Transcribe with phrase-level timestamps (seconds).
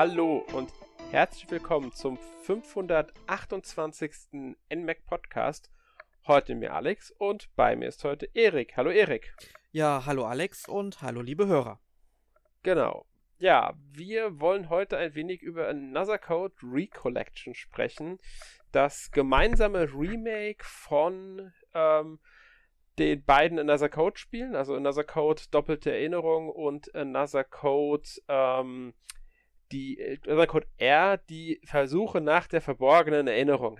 [0.00, 0.72] Hallo und
[1.10, 4.12] herzlich willkommen zum 528.
[4.72, 5.72] NMAC Podcast.
[6.24, 8.76] Heute mir Alex und bei mir ist heute Erik.
[8.76, 9.34] Hallo Erik.
[9.72, 11.80] Ja, hallo Alex und hallo liebe Hörer.
[12.62, 13.06] Genau.
[13.38, 18.20] Ja, wir wollen heute ein wenig über Another Code Recollection sprechen.
[18.70, 22.20] Das gemeinsame Remake von ähm,
[23.00, 28.94] den beiden Another Code Spielen, also Another Code Doppelte Erinnerung und Another Code ähm,
[29.72, 33.78] die Another Code R, die Versuche nach der verborgenen Erinnerung.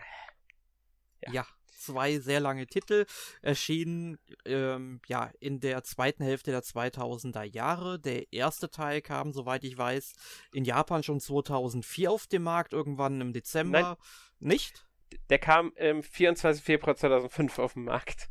[1.22, 1.32] Ja.
[1.32, 1.46] ja
[1.78, 3.06] zwei sehr lange Titel,
[3.40, 7.98] erschienen ähm, ja in der zweiten Hälfte der 2000er Jahre.
[7.98, 10.12] Der erste Teil kam, soweit ich weiß,
[10.52, 13.80] in Japan schon 2004 auf den Markt, irgendwann im Dezember.
[13.80, 13.96] Nein,
[14.40, 14.86] Nicht?
[15.30, 16.62] Der kam im 24.
[16.62, 18.28] Februar 2005 auf den Markt.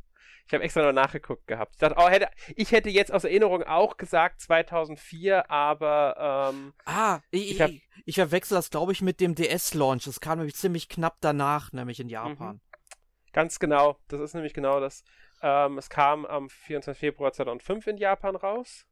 [0.47, 1.73] Ich habe extra noch nachgeguckt gehabt.
[1.73, 7.19] Ich dachte, oh, hätte, ich hätte jetzt aus Erinnerung auch gesagt 2004, aber ähm, ah,
[7.31, 7.69] ich, ich, hab,
[8.05, 10.05] ich verwechsel das, glaube ich, mit dem DS-Launch.
[10.05, 12.55] Das kam nämlich ziemlich knapp danach, nämlich in Japan.
[12.55, 12.61] Mhm.
[13.33, 15.03] Ganz genau, das ist nämlich genau das.
[15.41, 16.97] Ähm, es kam am 24.
[16.97, 18.85] Februar 2005 in Japan raus.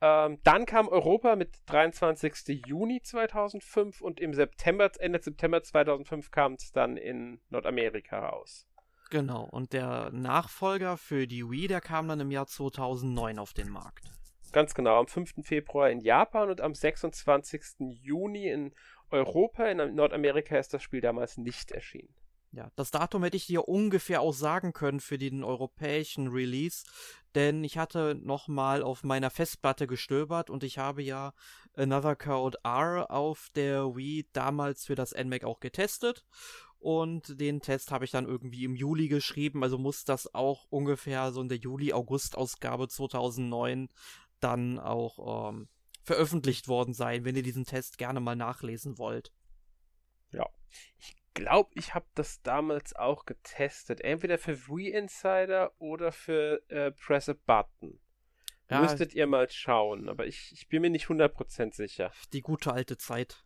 [0.00, 2.62] Ähm, dann kam Europa mit 23.
[2.66, 8.66] Juni 2005 und im September, Ende September 2005 kam es dann in Nordamerika raus.
[9.10, 13.70] Genau, und der Nachfolger für die Wii, der kam dann im Jahr 2009 auf den
[13.70, 14.10] Markt.
[14.52, 15.44] Ganz genau, am 5.
[15.44, 17.62] Februar in Japan und am 26.
[18.02, 18.72] Juni in
[19.10, 19.66] Europa.
[19.66, 22.14] In Nordamerika ist das Spiel damals nicht erschienen.
[22.52, 26.84] Ja, das Datum hätte ich dir ungefähr auch sagen können für den europäischen Release,
[27.34, 31.32] denn ich hatte nochmal auf meiner Festplatte gestöbert und ich habe ja
[31.74, 36.24] Another Code R auf der Wii damals für das NMAC auch getestet
[36.84, 41.32] und den Test habe ich dann irgendwie im Juli geschrieben, also muss das auch ungefähr
[41.32, 43.88] so in der Juli-August-Ausgabe 2009
[44.38, 45.68] dann auch ähm,
[46.02, 49.32] veröffentlicht worden sein, wenn ihr diesen Test gerne mal nachlesen wollt.
[50.30, 50.46] Ja,
[50.98, 54.02] ich glaube, ich habe das damals auch getestet.
[54.02, 57.98] Entweder für Wii Insider oder für äh, Press a Button.
[58.68, 62.12] Ja, Müsstet ihr mal schauen, aber ich, ich bin mir nicht 100% sicher.
[62.34, 63.42] Die gute alte Zeit.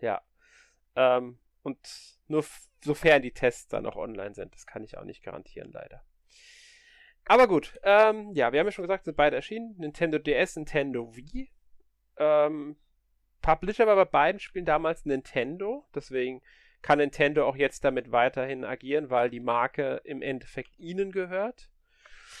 [0.00, 0.22] Ja.
[0.96, 1.78] Ähm, und
[2.28, 2.44] nur
[2.82, 4.54] sofern die Tests dann noch online sind.
[4.54, 6.04] Das kann ich auch nicht garantieren, leider.
[7.24, 9.74] Aber gut, ähm, ja, wir haben ja schon gesagt, sind beide erschienen.
[9.78, 11.50] Nintendo DS, Nintendo Wii.
[12.18, 12.76] Ähm,
[13.40, 16.42] Publisher war bei beiden Spielen damals Nintendo, deswegen
[16.80, 21.70] kann Nintendo auch jetzt damit weiterhin agieren, weil die Marke im Endeffekt ihnen gehört.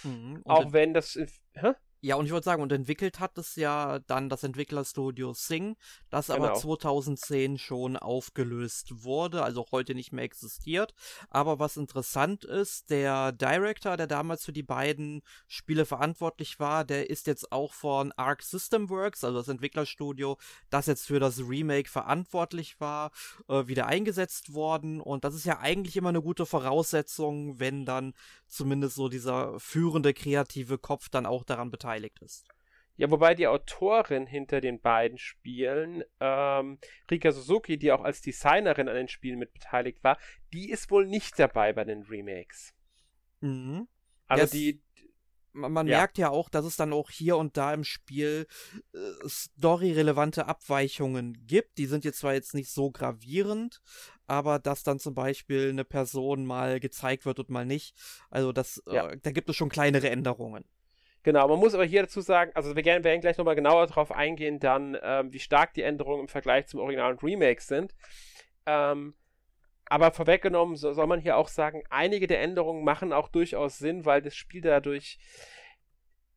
[0.02, 1.18] Mhm, auch wenn das.
[1.54, 1.72] Hä?
[2.04, 5.74] Ja, und ich wollte sagen, und entwickelt hat es ja dann das Entwicklerstudio Sing,
[6.10, 6.44] das genau.
[6.44, 10.92] aber 2010 schon aufgelöst wurde, also heute nicht mehr existiert.
[11.30, 17.08] Aber was interessant ist, der Director, der damals für die beiden Spiele verantwortlich war, der
[17.08, 20.36] ist jetzt auch von Arc System Works, also das Entwicklerstudio,
[20.68, 23.12] das jetzt für das Remake verantwortlich war,
[23.48, 25.00] äh, wieder eingesetzt worden.
[25.00, 28.12] Und das ist ja eigentlich immer eine gute Voraussetzung, wenn dann
[28.46, 32.46] zumindest so dieser führende kreative Kopf dann auch daran beteiligt beteiligt ist.
[32.96, 36.78] Ja, wobei die Autorin hinter den beiden Spielen, ähm,
[37.10, 40.16] Rika Suzuki, die auch als Designerin an den Spielen mit beteiligt war,
[40.52, 42.72] die ist wohl nicht dabei bei den Remakes.
[43.40, 43.88] Mhm.
[44.26, 44.50] Also yes.
[44.50, 44.80] die.
[45.56, 45.98] Man, man ja.
[45.98, 48.48] merkt ja auch, dass es dann auch hier und da im Spiel
[48.92, 51.78] äh, storyrelevante Abweichungen gibt.
[51.78, 53.80] Die sind jetzt zwar jetzt nicht so gravierend,
[54.26, 57.94] aber dass dann zum Beispiel eine Person mal gezeigt wird und mal nicht.
[58.30, 59.10] Also das, ja.
[59.10, 60.64] äh, da gibt es schon kleinere Änderungen.
[61.24, 64.60] Genau, man muss aber hier dazu sagen, also wir werden, gleich nochmal genauer darauf eingehen,
[64.60, 67.94] dann, ähm, wie stark die Änderungen im Vergleich zum Original und Remake sind.
[68.66, 69.14] Ähm,
[69.86, 74.04] aber vorweggenommen so, soll man hier auch sagen, einige der Änderungen machen auch durchaus Sinn,
[74.04, 75.18] weil das Spiel dadurch,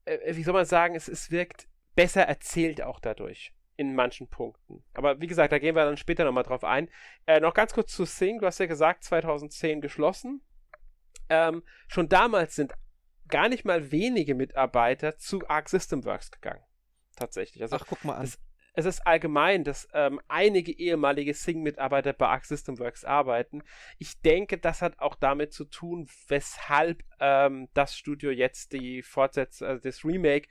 [0.06, 4.86] äh, wie soll man sagen, es, es wirkt besser erzählt auch dadurch in manchen Punkten.
[4.94, 6.90] Aber wie gesagt, da gehen wir dann später nochmal drauf ein.
[7.26, 10.42] Äh, noch ganz kurz zu Sing, du hast ja gesagt, 2010 geschlossen.
[11.30, 12.74] Ähm, schon damals sind
[13.28, 16.64] gar nicht mal wenige Mitarbeiter zu Arc System Works gegangen.
[17.16, 17.62] Tatsächlich.
[17.64, 18.24] Also, Ach, guck mal an.
[18.24, 18.40] Es,
[18.74, 23.64] es ist allgemein, dass ähm, einige ehemalige Sing-Mitarbeiter bei Arc System Works arbeiten.
[23.98, 29.68] Ich denke, das hat auch damit zu tun, weshalb ähm, das Studio jetzt die Fortsetzung,
[29.68, 30.48] also das Remake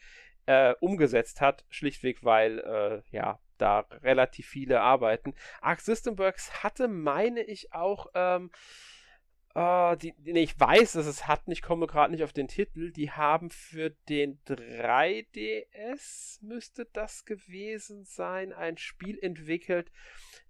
[0.47, 1.65] äh, umgesetzt hat.
[1.71, 5.35] Schlichtweg, weil, äh, ja, da relativ viele arbeiten.
[5.61, 8.51] Arc System Works hatte, meine ich, auch ähm,
[9.59, 12.93] Uh, die, nee, ich weiß, dass es hatten, ich komme gerade nicht auf den Titel.
[12.93, 19.91] Die haben für den 3DS, müsste das gewesen sein, ein Spiel entwickelt,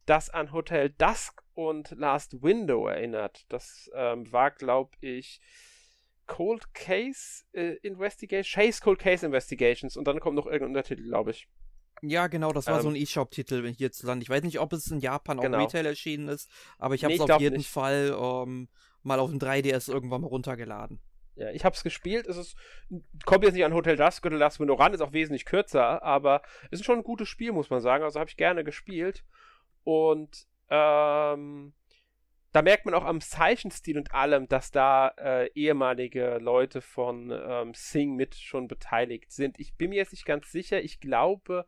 [0.07, 3.47] das an Hotel Dusk und Last Window erinnert.
[3.49, 5.41] Das ähm, war, glaube ich,
[6.27, 11.31] Cold Case äh, Investigation, Chase Cold Case Investigations und dann kommt noch irgendein Untertitel, glaube
[11.31, 11.49] ich.
[12.03, 14.25] Ja, genau, das war ähm, so ein E-Shop-Titel hierzulande.
[14.25, 15.59] Ich weiß nicht, ob es in Japan genau.
[15.59, 17.71] auch Retail erschienen ist, aber ich habe es nee, auf jeden nicht.
[17.71, 18.69] Fall ähm,
[19.07, 21.01] mal auf dem 3DS irgendwann mal runtergeladen.
[21.37, 22.27] Ja, ich habe es gespielt.
[22.27, 22.57] Es ist,
[23.27, 24.25] kommt jetzt nicht an Hotel Dusk.
[24.25, 27.53] Hotel Dusk Window Run ist auch wesentlich kürzer, aber es ist schon ein gutes Spiel,
[27.53, 28.05] muss man sagen.
[28.05, 29.23] Also habe ich gerne gespielt.
[29.85, 31.75] Und ähm,
[32.53, 37.75] da merkt man auch am Zeichenstil und allem, dass da äh, ehemalige Leute von ähm,
[37.75, 39.61] Sing mit schon beteiligt sind.
[39.61, 40.83] Ich bin mir jetzt nicht ganz sicher.
[40.83, 41.67] Ich glaube,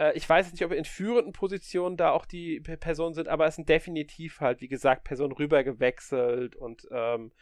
[0.00, 3.56] äh, ich weiß nicht, ob in führenden Positionen da auch die Personen sind, aber es
[3.56, 7.32] sind definitiv halt, wie gesagt, Personen rübergewechselt und ähm,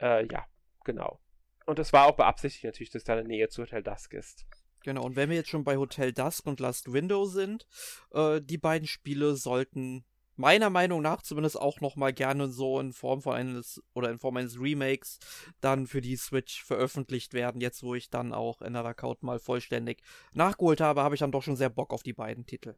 [0.00, 0.44] äh, ja,
[0.84, 1.20] genau.
[1.64, 4.46] Und es war auch beabsichtigt natürlich, dass da eine Nähe zu Hotel Dusk ist.
[4.82, 7.66] Genau, und wenn wir jetzt schon bei Hotel Dusk und Last Window sind,
[8.12, 10.04] äh, die beiden Spiele sollten
[10.38, 14.36] meiner Meinung nach zumindest auch nochmal gerne so in Form von eines oder in Form
[14.36, 15.18] eines Remakes
[15.60, 17.60] dann für die Switch veröffentlicht werden.
[17.60, 20.02] Jetzt, wo ich dann auch Another Code mal vollständig
[20.32, 22.76] nachgeholt habe, habe ich dann doch schon sehr Bock auf die beiden Titel.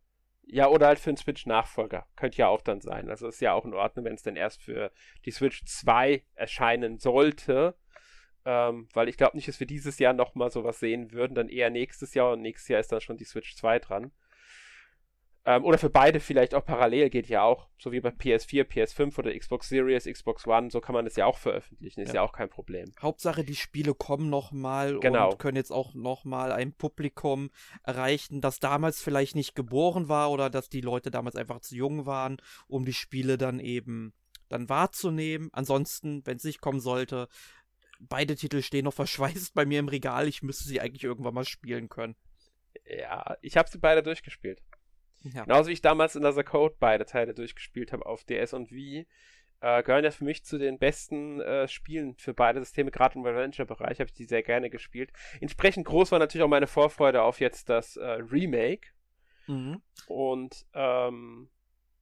[0.52, 2.06] Ja, oder halt für einen Switch-Nachfolger.
[2.16, 3.08] Könnte ja auch dann sein.
[3.08, 4.90] Also ist ja auch in Ordnung, wenn es dann erst für
[5.24, 7.76] die Switch 2 erscheinen sollte.
[8.44, 11.34] Ähm, weil ich glaube nicht, dass wir dieses Jahr nochmal sowas sehen würden.
[11.34, 14.12] Dann eher nächstes Jahr und nächstes Jahr ist dann schon die Switch 2 dran.
[15.46, 19.18] Ähm, oder für beide vielleicht auch parallel geht ja auch, so wie bei PS4, PS5
[19.18, 22.22] oder Xbox Series, Xbox One, so kann man das ja auch veröffentlichen, ist ja, ja
[22.22, 22.92] auch kein Problem.
[23.00, 25.30] Hauptsache, die Spiele kommen nochmal genau.
[25.30, 27.50] und können jetzt auch nochmal ein Publikum
[27.82, 32.04] erreichen, das damals vielleicht nicht geboren war oder dass die Leute damals einfach zu jung
[32.04, 32.36] waren,
[32.68, 34.12] um die Spiele dann eben
[34.50, 35.48] dann wahrzunehmen.
[35.52, 37.28] Ansonsten, wenn es nicht kommen sollte,
[37.98, 41.46] beide Titel stehen noch verschweißt bei mir im Regal, ich müsste sie eigentlich irgendwann mal
[41.46, 42.14] spielen können.
[42.84, 44.60] Ja, ich habe sie beide durchgespielt.
[45.22, 45.44] Ja.
[45.44, 49.06] Genauso wie ich damals in Another Code beide Teile durchgespielt habe auf DS und Wii,
[49.60, 53.26] äh, gehören ja für mich zu den besten äh, Spielen für beide Systeme, gerade im
[53.26, 55.12] Adventure-Bereich habe ich die sehr gerne gespielt.
[55.40, 58.88] Entsprechend groß war natürlich auch meine Vorfreude auf jetzt das äh, Remake.
[59.46, 59.82] Mhm.
[60.06, 61.50] Und ähm,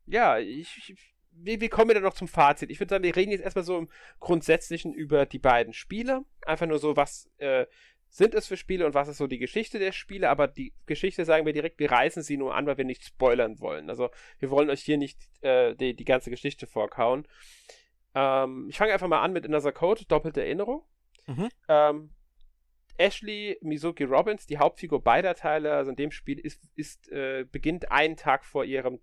[0.06, 2.70] ja, ich, ich wie, wie kommen wir dann noch zum Fazit?
[2.70, 3.88] Ich würde sagen, wir reden jetzt erstmal so im
[4.20, 6.24] Grundsätzlichen über die beiden Spiele.
[6.44, 7.66] Einfach nur so, was äh,
[8.08, 11.24] sind es für Spiele und was ist so die Geschichte der Spiele, aber die Geschichte
[11.24, 13.90] sagen wir direkt, wir reißen sie nur an, weil wir nicht spoilern wollen.
[13.90, 17.26] Also wir wollen euch hier nicht äh, die, die ganze Geschichte vorkauen.
[18.14, 20.84] Ähm, ich fange einfach mal an mit Another Code, doppelte Erinnerung.
[21.26, 21.48] Mhm.
[21.68, 22.10] Ähm,
[22.96, 27.92] Ashley Mizuki Robbins, die Hauptfigur beider Teile, also in dem Spiel, ist, ist äh, beginnt
[27.92, 29.00] einen Tag vor ihrem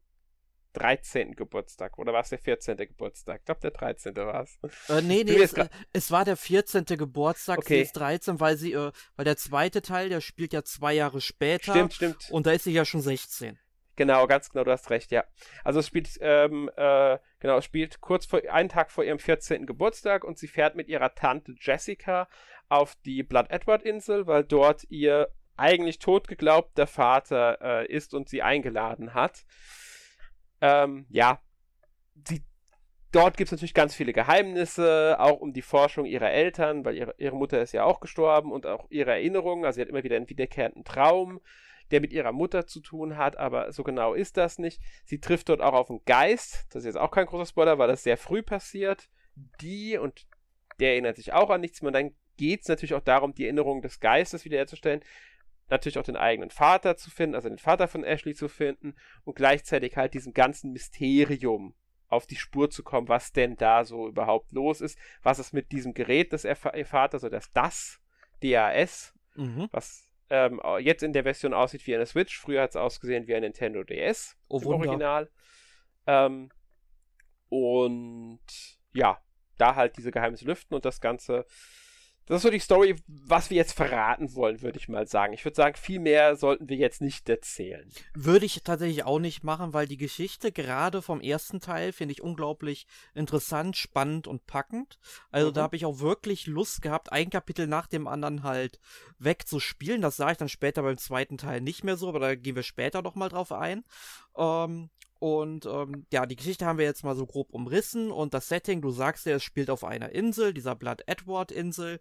[0.75, 1.35] 13.
[1.35, 2.77] Geburtstag oder war es der 14.
[2.77, 3.39] Geburtstag?
[3.39, 4.15] Ich glaube, der 13.
[4.15, 4.59] war es.
[4.89, 6.85] Äh, nee, nee, es, äh, es, war der 14.
[6.85, 7.59] Geburtstag.
[7.59, 7.75] Okay.
[7.75, 11.21] Sie ist 13, weil sie, äh, weil der zweite Teil, der spielt ja zwei Jahre
[11.21, 11.71] später.
[11.71, 12.27] Stimmt, stimmt.
[12.31, 13.59] Und da ist sie ja schon 16.
[13.95, 15.23] Genau, ganz genau, du hast recht, ja.
[15.63, 19.65] Also es spielt, ähm, äh, genau, es spielt kurz vor, einen Tag vor ihrem 14.
[19.65, 22.27] Geburtstag und sie fährt mit ihrer Tante Jessica
[22.67, 28.27] auf die Blood Edward Insel, weil dort ihr eigentlich tot geglaubter Vater äh, ist und
[28.27, 29.45] sie eingeladen hat.
[30.65, 31.39] Ähm, ja,
[32.27, 32.41] sie,
[33.11, 37.13] dort gibt es natürlich ganz viele Geheimnisse, auch um die Forschung ihrer Eltern, weil ihre,
[37.17, 39.63] ihre Mutter ist ja auch gestorben und auch ihre Erinnerungen.
[39.63, 41.39] Also sie hat immer wieder einen wiederkehrenden Traum,
[41.91, 44.81] der mit ihrer Mutter zu tun hat, aber so genau ist das nicht.
[45.05, 47.87] Sie trifft dort auch auf einen Geist, das ist jetzt auch kein großer Spoiler, weil
[47.87, 49.07] das sehr früh passiert.
[49.61, 50.25] Die und
[50.79, 51.89] der erinnert sich auch an nichts mehr.
[51.89, 55.01] Und dann geht es natürlich auch darum, die Erinnerung des Geistes wiederherzustellen
[55.69, 59.35] natürlich auch den eigenen Vater zu finden, also den Vater von Ashley zu finden und
[59.35, 61.75] gleichzeitig halt diesem ganzen Mysterium
[62.07, 65.71] auf die Spur zu kommen, was denn da so überhaupt los ist, was es mit
[65.71, 67.99] diesem Gerät des ihr Vater, so das DAS,
[68.41, 69.67] DAS, mhm.
[69.71, 73.35] was ähm, jetzt in der Version aussieht wie eine Switch, früher hat es ausgesehen wie
[73.35, 75.29] ein Nintendo DS oh, im Original.
[76.07, 76.51] Ähm,
[77.49, 78.39] und
[78.93, 79.21] ja,
[79.57, 81.45] da halt diese Geheimnisse lüften und das Ganze
[82.27, 85.33] das ist so die Story, was wir jetzt verraten wollen, würde ich mal sagen.
[85.33, 87.87] Ich würde sagen, viel mehr sollten wir jetzt nicht erzählen.
[88.15, 92.21] Würde ich tatsächlich auch nicht machen, weil die Geschichte gerade vom ersten Teil finde ich
[92.21, 94.97] unglaublich interessant, spannend und packend.
[95.29, 95.53] Also mhm.
[95.53, 98.79] da habe ich auch wirklich Lust gehabt, ein Kapitel nach dem anderen halt
[99.19, 100.01] wegzuspielen.
[100.01, 102.63] Das sah ich dann später beim zweiten Teil nicht mehr so, aber da gehen wir
[102.63, 103.83] später noch mal drauf ein.
[104.35, 108.47] Ähm, und ähm, ja, die Geschichte haben wir jetzt mal so grob umrissen und das
[108.47, 111.99] Setting, du sagst ja, es spielt auf einer Insel, dieser Blood Edward Insel.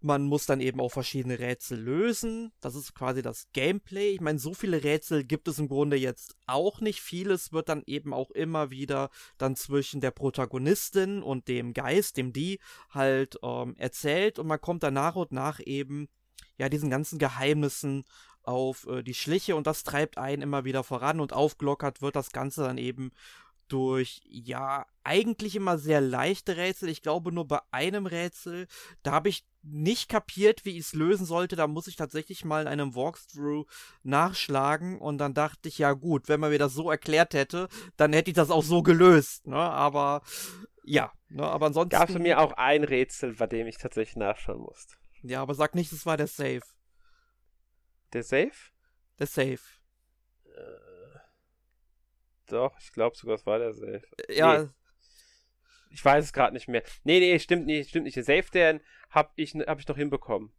[0.00, 2.52] Man muss dann eben auch verschiedene Rätsel lösen.
[2.60, 4.10] Das ist quasi das Gameplay.
[4.10, 7.00] Ich meine, so viele Rätsel gibt es im Grunde jetzt auch nicht.
[7.00, 9.08] Vieles wird dann eben auch immer wieder
[9.38, 12.60] dann zwischen der Protagonistin und dem Geist, dem Die,
[12.90, 14.38] halt ähm, erzählt.
[14.38, 16.08] Und man kommt dann nach und nach eben
[16.58, 18.04] ja diesen ganzen Geheimnissen
[18.44, 22.32] auf äh, die Schliche und das treibt einen immer wieder voran und aufgelockert wird das
[22.32, 23.12] Ganze dann eben
[23.68, 26.88] durch, ja, eigentlich immer sehr leichte Rätsel.
[26.88, 28.66] Ich glaube, nur bei einem Rätsel,
[29.02, 31.56] da habe ich nicht kapiert, wie ich es lösen sollte.
[31.56, 33.66] Da muss ich tatsächlich mal in einem Walkthrough
[34.02, 34.98] nachschlagen.
[34.98, 38.30] Und dann dachte ich, ja gut, wenn man mir das so erklärt hätte, dann hätte
[38.30, 39.46] ich das auch so gelöst.
[39.46, 39.56] Ne?
[39.56, 40.22] Aber
[40.84, 41.44] ja, ne?
[41.44, 41.98] aber ansonsten.
[41.98, 44.94] Gab es mir auch ein Rätsel, bei dem ich tatsächlich nachschauen musste.
[45.22, 46.60] Ja, aber sag nicht, es war der Safe.
[48.14, 48.70] Der Safe?
[49.18, 49.60] Der Safe.
[50.46, 51.18] Äh,
[52.46, 54.02] doch, ich glaube sogar, es war der Safe.
[54.28, 54.62] Ja.
[54.62, 54.68] Nee.
[55.90, 56.82] Ich weiß es gerade nicht mehr.
[57.04, 58.16] Nee, nee, stimmt nicht, stimmt nicht.
[58.16, 58.80] Der Safe, den
[59.10, 60.52] habe ich, hab ich noch hinbekommen.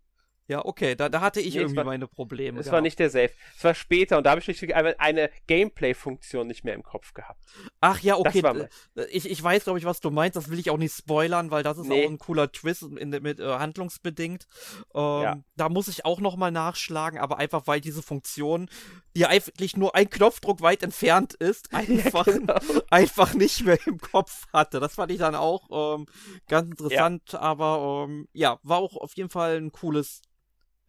[0.48, 2.60] Ja, okay, da, da hatte ich nee, irgendwie war, meine Probleme.
[2.60, 2.74] Es gehabt.
[2.76, 3.32] war nicht der Safe.
[3.58, 7.44] Es war später und da habe ich schlichtweg eine Gameplay-Funktion nicht mehr im Kopf gehabt.
[7.82, 8.68] Ach ja, okay.
[9.10, 10.36] Ich, ich weiß, glaube ich, was du meinst.
[10.36, 12.06] Das will ich auch nicht spoilern, weil das ist nee.
[12.06, 14.46] auch ein cooler Twist in, mit, äh, handlungsbedingt.
[14.94, 15.38] Ähm, ja.
[15.56, 18.70] Da muss ich auch nochmal nachschlagen, aber einfach, weil diese Funktion,
[19.16, 22.60] die eigentlich nur ein Knopfdruck weit entfernt ist, einfach, genau.
[22.92, 24.80] einfach nicht mehr im Kopf hatte.
[24.80, 26.06] Das fand ich dann auch ähm,
[26.48, 27.40] ganz interessant, ja.
[27.40, 30.22] aber ähm, ja, war auch auf jeden Fall ein cooles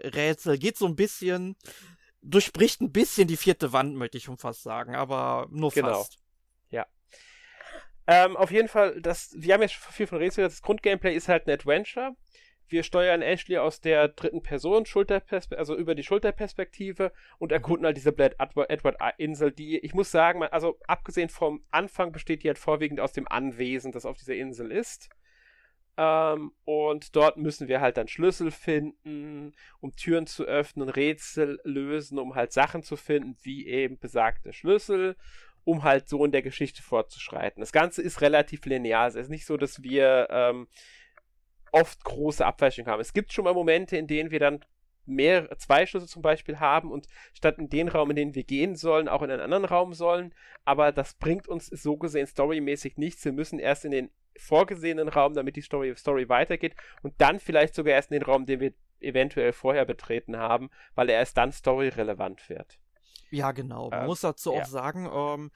[0.01, 0.59] Rätsel.
[0.59, 1.57] Geht so ein bisschen,
[2.23, 5.95] durchbricht ein bisschen die vierte Wand, möchte ich schon fast sagen, aber nur genau.
[5.95, 6.19] fast.
[6.71, 6.87] Ja.
[8.07, 10.45] Ähm, auf jeden Fall, das, wir haben jetzt viel von Rätsel.
[10.45, 12.17] Das Grundgameplay ist halt ein Adventure.
[12.69, 14.85] Wir steuern Ashley aus der dritten Person,
[15.51, 17.87] also über die Schulterperspektive und erkunden mhm.
[17.87, 22.59] halt diese Blade Edward-Insel, die, ich muss sagen, also abgesehen vom Anfang besteht die halt
[22.59, 25.11] vorwiegend aus dem Anwesen, das auf dieser Insel ist.
[25.97, 32.19] Ähm, und dort müssen wir halt dann Schlüssel finden, um Türen zu öffnen, Rätsel lösen,
[32.19, 35.17] um halt Sachen zu finden, wie eben besagte Schlüssel,
[35.65, 37.61] um halt so in der Geschichte fortzuschreiten.
[37.61, 39.09] Das Ganze ist relativ linear.
[39.09, 40.69] Es ist nicht so, dass wir ähm,
[41.73, 43.01] oft große Abweichungen haben.
[43.01, 44.65] Es gibt schon mal Momente, in denen wir dann
[45.07, 48.77] mehr, zwei Schlüssel zum Beispiel haben und statt in den Raum, in den wir gehen
[48.77, 50.35] sollen, auch in einen anderen Raum sollen.
[50.65, 53.25] Aber das bringt uns so gesehen storymäßig nichts.
[53.25, 57.75] Wir müssen erst in den vorgesehenen Raum, damit die Story, Story weitergeht und dann vielleicht
[57.75, 61.53] sogar erst in den Raum, den wir eventuell vorher betreten haben, weil er erst dann
[61.53, 62.79] storyrelevant wird.
[63.31, 63.91] Ja, genau.
[63.91, 64.61] Man ähm, muss dazu ja.
[64.61, 65.51] auch sagen, ähm,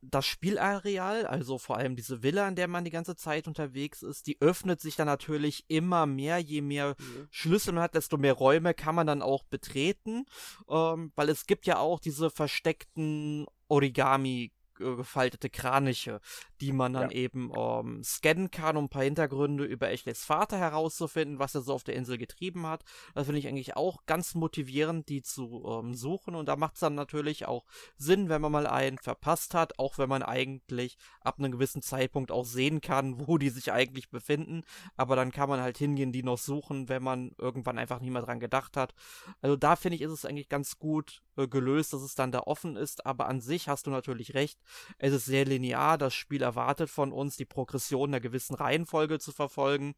[0.00, 4.26] das Spielareal, also vor allem diese Villa, in der man die ganze Zeit unterwegs ist,
[4.26, 6.38] die öffnet sich dann natürlich immer mehr.
[6.38, 7.28] Je mehr mhm.
[7.30, 10.24] Schlüssel man hat, desto mehr Räume kann man dann auch betreten.
[10.68, 16.20] Ähm, weil es gibt ja auch diese versteckten Origami äh, gefaltete Kraniche,
[16.60, 17.16] die man dann ja.
[17.16, 21.74] eben ähm, scannen kann, um ein paar Hintergründe über Ashleys Vater herauszufinden, was er so
[21.74, 22.84] auf der Insel getrieben hat.
[23.14, 26.34] Das finde ich eigentlich auch ganz motivierend, die zu ähm, suchen.
[26.34, 27.64] Und da macht es dann natürlich auch
[27.96, 32.30] Sinn, wenn man mal einen verpasst hat, auch wenn man eigentlich ab einem gewissen Zeitpunkt
[32.30, 34.62] auch sehen kann, wo die sich eigentlich befinden.
[34.96, 38.22] Aber dann kann man halt hingehen, die noch suchen, wenn man irgendwann einfach nicht mehr
[38.22, 38.94] dran gedacht hat.
[39.40, 42.40] Also da finde ich, ist es eigentlich ganz gut äh, gelöst, dass es dann da
[42.40, 43.04] offen ist.
[43.06, 44.58] Aber an sich hast du natürlich recht.
[44.98, 45.98] Es ist sehr linear.
[45.98, 49.94] Das Spiel erwartet von uns, die Progression einer gewissen Reihenfolge zu verfolgen.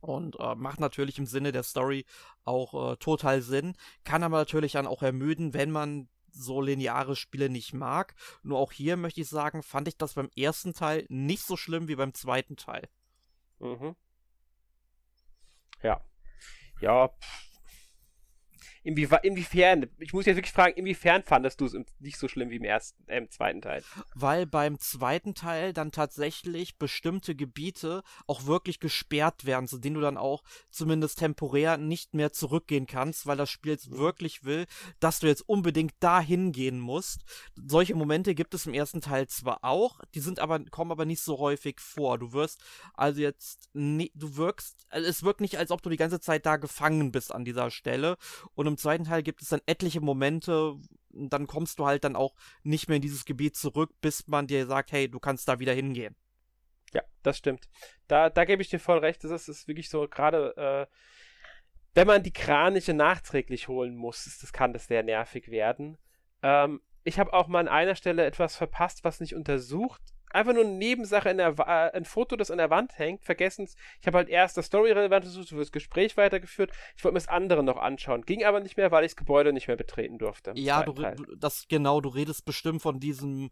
[0.00, 2.04] Und äh, macht natürlich im Sinne der Story
[2.44, 3.76] auch äh, total Sinn.
[4.04, 8.14] Kann aber natürlich dann auch ermüden, wenn man so lineare Spiele nicht mag.
[8.42, 11.88] Nur auch hier möchte ich sagen, fand ich das beim ersten Teil nicht so schlimm
[11.88, 12.88] wie beim zweiten Teil.
[13.58, 13.96] Mhm.
[15.82, 16.04] Ja.
[16.80, 17.55] Ja, pff,
[18.86, 22.56] Inwie inwiefern, ich muss jetzt wirklich fragen, inwiefern fandest du es nicht so schlimm wie
[22.56, 23.82] im ersten, äh, im zweiten Teil?
[24.14, 30.00] Weil beim zweiten Teil dann tatsächlich bestimmte Gebiete auch wirklich gesperrt werden, zu denen du
[30.00, 33.98] dann auch zumindest temporär nicht mehr zurückgehen kannst, weil das Spiel jetzt mhm.
[33.98, 34.66] wirklich will,
[35.00, 37.24] dass du jetzt unbedingt dahin gehen musst.
[37.56, 41.22] Solche Momente gibt es im ersten Teil zwar auch, die sind aber, kommen aber nicht
[41.22, 42.18] so häufig vor.
[42.18, 42.62] Du wirst
[42.94, 46.46] also jetzt, nie, du wirkst, also es wirkt nicht, als ob du die ganze Zeit
[46.46, 48.16] da gefangen bist an dieser Stelle
[48.54, 50.76] und im zweiten Teil gibt es dann etliche Momente,
[51.10, 54.66] dann kommst du halt dann auch nicht mehr in dieses Gebiet zurück, bis man dir
[54.66, 56.16] sagt, hey, du kannst da wieder hingehen.
[56.92, 57.68] Ja, das stimmt.
[58.08, 59.24] Da, da gebe ich dir voll recht.
[59.24, 60.86] Das ist wirklich so, gerade äh,
[61.94, 65.98] wenn man die Kraniche nachträglich holen muss, das kann das sehr nervig werden.
[66.42, 70.64] Ähm, ich habe auch mal an einer Stelle etwas verpasst, was nicht untersucht einfach nur
[70.64, 73.76] eine Nebensache in der, äh, ein Foto, das an der Wand hängt, vergessen es.
[74.00, 76.70] Ich habe halt erst das Story-relevante gesucht, für das Gespräch weitergeführt.
[76.96, 78.22] Ich wollte mir das andere noch anschauen.
[78.22, 80.52] Ging aber nicht mehr, weil ich das Gebäude nicht mehr betreten durfte.
[80.54, 80.92] Ja, du,
[81.36, 83.50] das genau, du redest bestimmt von diesem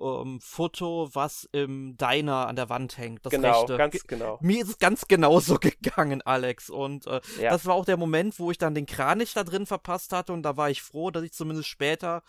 [0.00, 3.24] ähm, Foto, was im Diner an der Wand hängt.
[3.24, 3.76] Das genau, rechte.
[3.76, 4.38] ganz genau.
[4.40, 6.70] Mir ist es ganz genauso gegangen, Alex.
[6.70, 7.50] Und äh, ja.
[7.50, 10.32] das war auch der Moment, wo ich dann den Kranich da drin verpasst hatte.
[10.32, 12.22] Und da war ich froh, dass ich zumindest später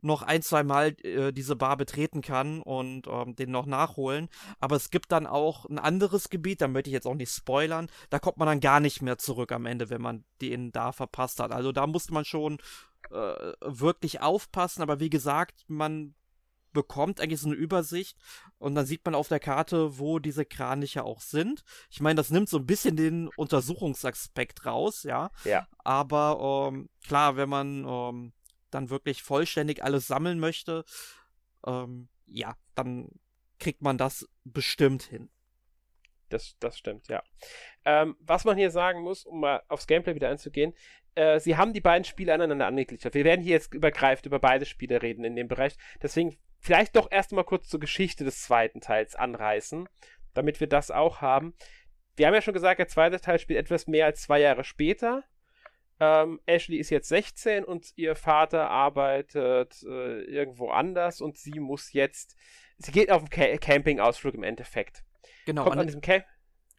[0.00, 4.28] noch ein, zwei Mal äh, diese Bar betreten kann und ähm, den noch nachholen.
[4.60, 7.88] Aber es gibt dann auch ein anderes Gebiet, da möchte ich jetzt auch nicht spoilern.
[8.10, 11.40] Da kommt man dann gar nicht mehr zurück am Ende, wenn man den da verpasst
[11.40, 11.52] hat.
[11.52, 12.58] Also da musste man schon
[13.10, 14.82] äh, wirklich aufpassen.
[14.82, 16.14] Aber wie gesagt, man
[16.72, 18.18] bekommt eigentlich so eine Übersicht
[18.58, 21.64] und dann sieht man auf der Karte, wo diese Kraniche auch sind.
[21.90, 25.30] Ich meine, das nimmt so ein bisschen den Untersuchungsaspekt raus, ja.
[25.44, 25.66] Ja.
[25.78, 28.32] Aber ähm, klar, wenn man ähm,
[28.70, 30.84] dann wirklich vollständig alles sammeln möchte,
[31.66, 33.08] ähm, ja, dann
[33.58, 35.30] kriegt man das bestimmt hin.
[36.28, 37.22] Das, das stimmt, ja.
[37.84, 40.74] Ähm, was man hier sagen muss, um mal aufs Gameplay wieder einzugehen,
[41.14, 43.14] äh, sie haben die beiden Spiele aneinander angegliedert.
[43.14, 45.76] Wir werden hier jetzt übergreifend über beide Spiele reden in dem Bereich.
[46.00, 49.88] Deswegen vielleicht doch erstmal kurz zur Geschichte des zweiten Teils anreißen,
[50.32, 51.54] damit wir das auch haben.
[52.16, 55.24] Wir haben ja schon gesagt, der zweite Teil spielt etwas mehr als zwei Jahre später.
[55.98, 61.92] Ähm, Ashley ist jetzt 16 und ihr Vater arbeitet äh, irgendwo anders und sie muss
[61.92, 62.36] jetzt,
[62.78, 65.02] sie geht auf einen Campingausflug im Endeffekt.
[65.46, 66.24] Genau, kommt an, an diesem Camp.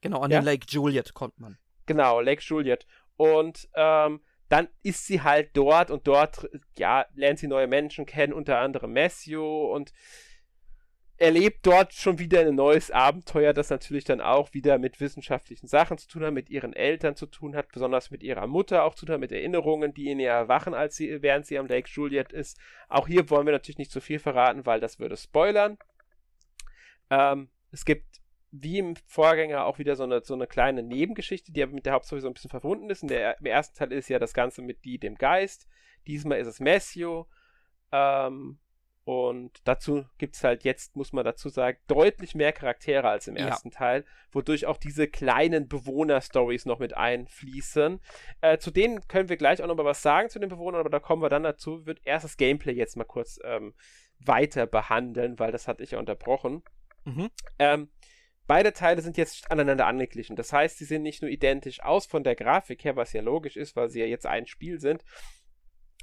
[0.01, 0.39] Genau, an ja?
[0.39, 1.57] den Lake Juliet kommt man.
[1.85, 2.85] Genau, Lake Juliet.
[3.17, 4.21] Und ähm,
[4.53, 8.93] dann ist sie halt dort und dort, ja, lernt sie neue Menschen kennen, unter anderem
[8.93, 9.91] Matthew und
[11.17, 15.98] erlebt dort schon wieder ein neues Abenteuer, das natürlich dann auch wieder mit wissenschaftlichen Sachen
[15.98, 19.07] zu tun hat, mit ihren Eltern zu tun hat, besonders mit ihrer Mutter auch zu
[19.07, 22.31] tun hat, mit Erinnerungen, die in ihr erwachen, als sie, während sie am Lake Juliet
[22.31, 22.60] ist.
[22.89, 25.79] Auch hier wollen wir natürlich nicht zu viel verraten, weil das würde spoilern.
[27.10, 28.22] Ähm, es gibt
[28.55, 31.93] wie im Vorgänger auch wieder so eine, so eine kleine Nebengeschichte, die aber mit der
[31.93, 33.01] Hauptstory so ein bisschen verbunden ist.
[33.01, 35.67] In der, Im ersten Teil ist ja das Ganze mit die, dem Geist.
[36.05, 37.27] Diesmal ist es Messio.
[37.91, 38.60] Ähm,
[39.05, 43.36] und dazu gibt es halt jetzt, muss man dazu sagen, deutlich mehr Charaktere als im
[43.36, 43.77] ersten ja.
[43.77, 48.00] Teil, wodurch auch diese kleinen Bewohner-Stories noch mit einfließen.
[48.41, 50.91] Äh, zu denen können wir gleich auch noch mal was sagen zu den Bewohnern, aber
[50.91, 51.88] da kommen wir dann dazu.
[51.88, 53.74] Wird erst das Gameplay jetzt mal kurz ähm,
[54.19, 56.63] weiter behandeln, weil das hatte ich ja unterbrochen.
[57.03, 57.29] Mhm.
[57.60, 57.89] Ähm,
[58.45, 60.35] Beide Teile sind jetzt aneinander angeglichen.
[60.35, 63.55] Das heißt, sie sind nicht nur identisch aus von der Grafik her, was ja logisch
[63.55, 65.03] ist, weil sie ja jetzt ein Spiel sind,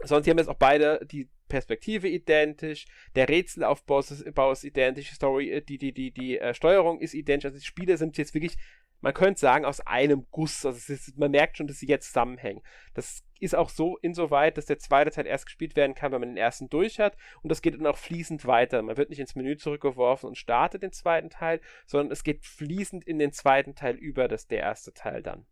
[0.02, 5.62] sondern sie haben jetzt auch beide die Perspektive identisch, der Rätselaufbau ist, identisch, Story, äh,
[5.62, 7.46] die, die, die, die äh, Steuerung ist identisch.
[7.46, 8.56] Also die Spiele sind jetzt wirklich
[9.00, 10.64] man könnte sagen, aus einem Guss.
[10.66, 12.62] Also ist, man merkt schon, dass sie jetzt zusammenhängen.
[12.94, 16.30] Das ist auch so insoweit, dass der zweite Teil erst gespielt werden kann, wenn man
[16.30, 17.16] den ersten durch hat.
[17.42, 18.82] Und das geht dann auch fließend weiter.
[18.82, 23.04] Man wird nicht ins Menü zurückgeworfen und startet den zweiten Teil, sondern es geht fließend
[23.04, 25.46] in den zweiten Teil über, das der erste Teil dann.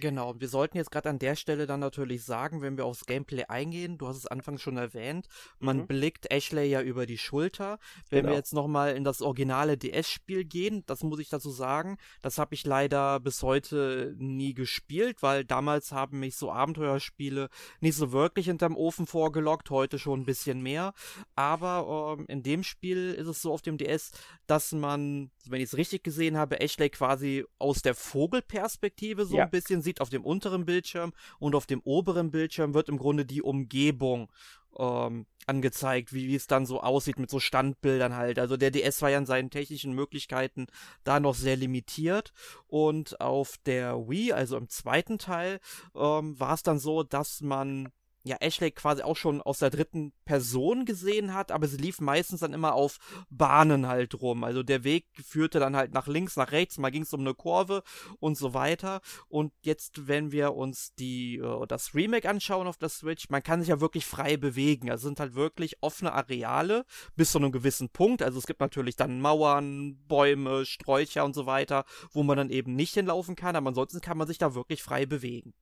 [0.00, 3.44] Genau, wir sollten jetzt gerade an der Stelle dann natürlich sagen, wenn wir aufs Gameplay
[3.44, 5.86] eingehen, du hast es anfangs schon erwähnt, man mhm.
[5.86, 7.78] blickt Ashley ja über die Schulter.
[8.10, 8.32] Wenn genau.
[8.32, 12.54] wir jetzt nochmal in das originale DS-Spiel gehen, das muss ich dazu sagen, das habe
[12.54, 17.48] ich leider bis heute nie gespielt, weil damals haben mich so Abenteuerspiele
[17.80, 20.92] nicht so wirklich hinterm Ofen vorgelockt, heute schon ein bisschen mehr.
[21.34, 24.12] Aber ähm, in dem Spiel ist es so auf dem DS,
[24.46, 29.44] dass man, wenn ich es richtig gesehen habe, Ashley quasi aus der Vogelperspektive so ja.
[29.44, 32.98] ein bisschen bisschen sieht auf dem unteren Bildschirm und auf dem oberen Bildschirm wird im
[32.98, 34.30] Grunde die Umgebung
[34.78, 38.38] ähm, angezeigt, wie, wie es dann so aussieht mit so Standbildern halt.
[38.38, 40.66] Also der DS war ja in seinen technischen Möglichkeiten
[41.04, 42.32] da noch sehr limitiert
[42.66, 45.60] und auf der Wii, also im zweiten Teil,
[45.94, 47.88] ähm, war es dann so, dass man
[48.24, 52.40] ja, Ashley quasi auch schon aus der dritten Person gesehen hat, aber sie lief meistens
[52.40, 52.98] dann immer auf
[53.30, 54.44] Bahnen halt rum.
[54.44, 57.34] Also der Weg führte dann halt nach links, nach rechts, mal ging es um eine
[57.34, 57.82] Kurve
[58.20, 59.00] und so weiter.
[59.28, 63.60] Und jetzt, wenn wir uns die äh, das Remake anschauen auf der Switch, man kann
[63.60, 64.90] sich ja wirklich frei bewegen.
[64.90, 66.84] Also sind halt wirklich offene Areale
[67.16, 68.22] bis zu einem gewissen Punkt.
[68.22, 72.76] Also es gibt natürlich dann Mauern, Bäume, Sträucher und so weiter, wo man dann eben
[72.76, 75.54] nicht hinlaufen kann, aber ansonsten kann man sich da wirklich frei bewegen.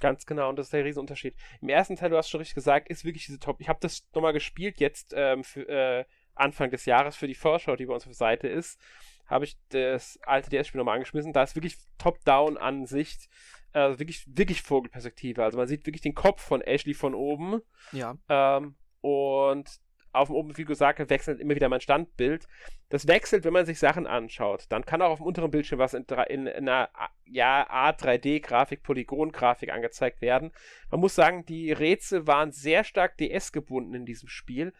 [0.00, 1.34] Ganz genau, und das ist der Riesenunterschied.
[1.60, 3.60] Im ersten Teil, du hast schon richtig gesagt, ist wirklich diese Top.
[3.60, 7.76] Ich habe das nochmal gespielt jetzt ähm, für äh, Anfang des Jahres für die Vorschau,
[7.76, 8.80] die bei uns auf der Seite ist.
[9.26, 11.32] Habe ich das alte DS-Spiel nochmal angeschmissen.
[11.32, 13.28] Da ist wirklich Top-Down-Ansicht.
[13.72, 15.44] Äh, wirklich, wirklich Vogelperspektive.
[15.44, 17.60] Also man sieht wirklich den Kopf von Ashley von oben.
[17.92, 18.16] Ja.
[18.28, 19.68] Ähm, und
[20.12, 22.46] auf dem oben, wie gesagt, wechselt immer wieder mein Standbild.
[22.88, 24.66] Das wechselt, wenn man sich Sachen anschaut.
[24.68, 26.90] Dann kann auch auf dem unteren Bildschirm was in, in, in einer
[27.24, 30.52] ja, Art 3D-Grafik, Polygon-Grafik angezeigt werden.
[30.90, 34.72] Man muss sagen, die Rätsel waren sehr stark DS gebunden in diesem Spiel.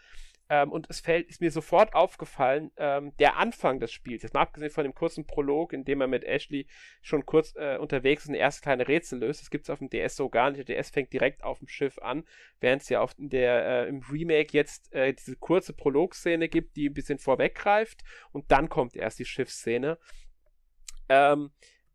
[0.51, 4.41] Ähm, und es fällt, ist mir sofort aufgefallen, ähm, der Anfang des Spiels, jetzt mal
[4.41, 6.67] abgesehen von dem kurzen Prolog, in dem er mit Ashley
[7.03, 9.91] schon kurz äh, unterwegs ist und erste kleine Rätsel löst, das gibt es auf dem
[9.91, 10.67] DS so gar nicht.
[10.67, 12.25] Der DS fängt direkt auf dem Schiff an,
[12.61, 16.89] während es ja auf der, äh, im Remake jetzt äh, diese kurze Prolog-Szene gibt, die
[16.89, 19.99] ein bisschen vorweggreift und dann kommt erst die Schiffsszene.
[21.11, 21.51] Ähm,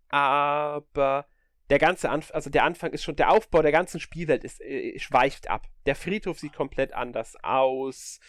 [0.10, 1.28] aber
[1.70, 5.00] der ganze Anfang, also der Anfang ist schon, der Aufbau der ganzen Spielwelt ist, äh,
[5.00, 5.68] schweift ab.
[5.86, 8.20] Der Friedhof sieht komplett anders aus.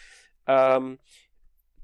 [0.47, 0.99] Ähm,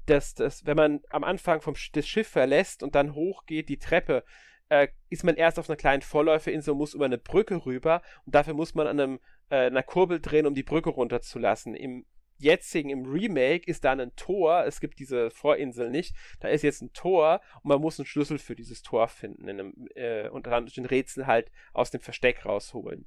[0.06, 4.24] das, das, wenn man am Anfang vom, das Schiff verlässt und dann hochgeht, die Treppe,
[4.68, 8.34] äh, ist man erst auf einer kleinen Vorläuferinsel und muss über eine Brücke rüber und
[8.34, 11.74] dafür muss man an einem, äh, einer Kurbel drehen, um die Brücke runterzulassen.
[11.74, 12.06] Im
[12.42, 14.64] jetzigen, im Remake, ist da ein Tor.
[14.66, 16.14] Es gibt diese Vorinsel nicht.
[16.40, 19.48] Da ist jetzt ein Tor und man muss einen Schlüssel für dieses Tor finden.
[19.48, 23.06] In einem, äh, und dann den Rätsel halt aus dem Versteck rausholen.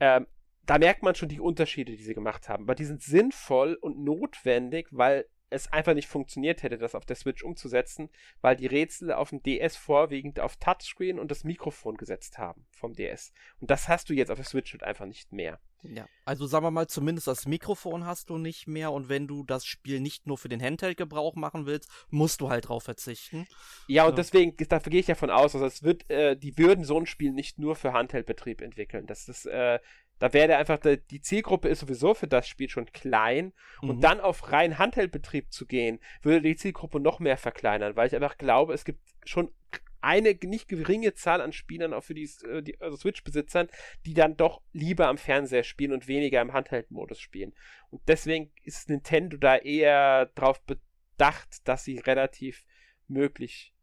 [0.00, 0.26] Ähm,
[0.66, 2.64] da merkt man schon die Unterschiede, die sie gemacht haben.
[2.64, 7.16] Aber die sind sinnvoll und notwendig, weil es einfach nicht funktioniert hätte, das auf der
[7.16, 12.38] Switch umzusetzen, weil die Rätsel auf dem DS vorwiegend auf Touchscreen und das Mikrofon gesetzt
[12.38, 13.32] haben vom DS.
[13.60, 15.60] Und das hast du jetzt auf der Switch halt einfach nicht mehr.
[15.82, 19.44] Ja, also sagen wir mal, zumindest das Mikrofon hast du nicht mehr und wenn du
[19.44, 23.46] das Spiel nicht nur für den Handheld-Gebrauch machen willst, musst du halt drauf verzichten.
[23.86, 24.16] Ja, und ja.
[24.16, 27.06] deswegen, dafür gehe ich ja von aus, also es wird, äh, die würden so ein
[27.06, 29.06] Spiel nicht nur für Handheld-Betrieb entwickeln.
[29.06, 29.78] Das ist, äh,
[30.18, 33.52] da wäre einfach, die, Zielgruppe ist sowieso für das Spiel schon klein
[33.82, 33.90] mhm.
[33.90, 38.14] und dann auf rein Handheldbetrieb zu gehen, würde die Zielgruppe noch mehr verkleinern, weil ich
[38.14, 39.52] einfach glaube, es gibt schon
[40.00, 43.68] eine nicht geringe Zahl an Spielern, auch für die, äh, die also Switch-Besitzern,
[44.04, 47.54] die dann doch lieber am Fernseher spielen und weniger im Handheld-Modus spielen.
[47.90, 52.64] Und deswegen ist Nintendo da eher darauf bedacht, dass sie relativ
[53.08, 53.74] möglich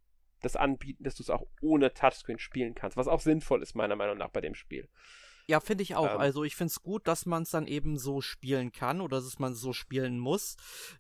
[0.41, 3.95] das anbieten, dass du es auch ohne Touchscreen spielen kannst, was auch sinnvoll ist, meiner
[3.95, 4.89] Meinung nach, bei dem Spiel.
[5.47, 6.13] Ja, finde ich auch.
[6.13, 9.17] Ähm, also ich finde es gut, dass man es dann eben so spielen kann oder
[9.17, 10.55] dass man so spielen muss.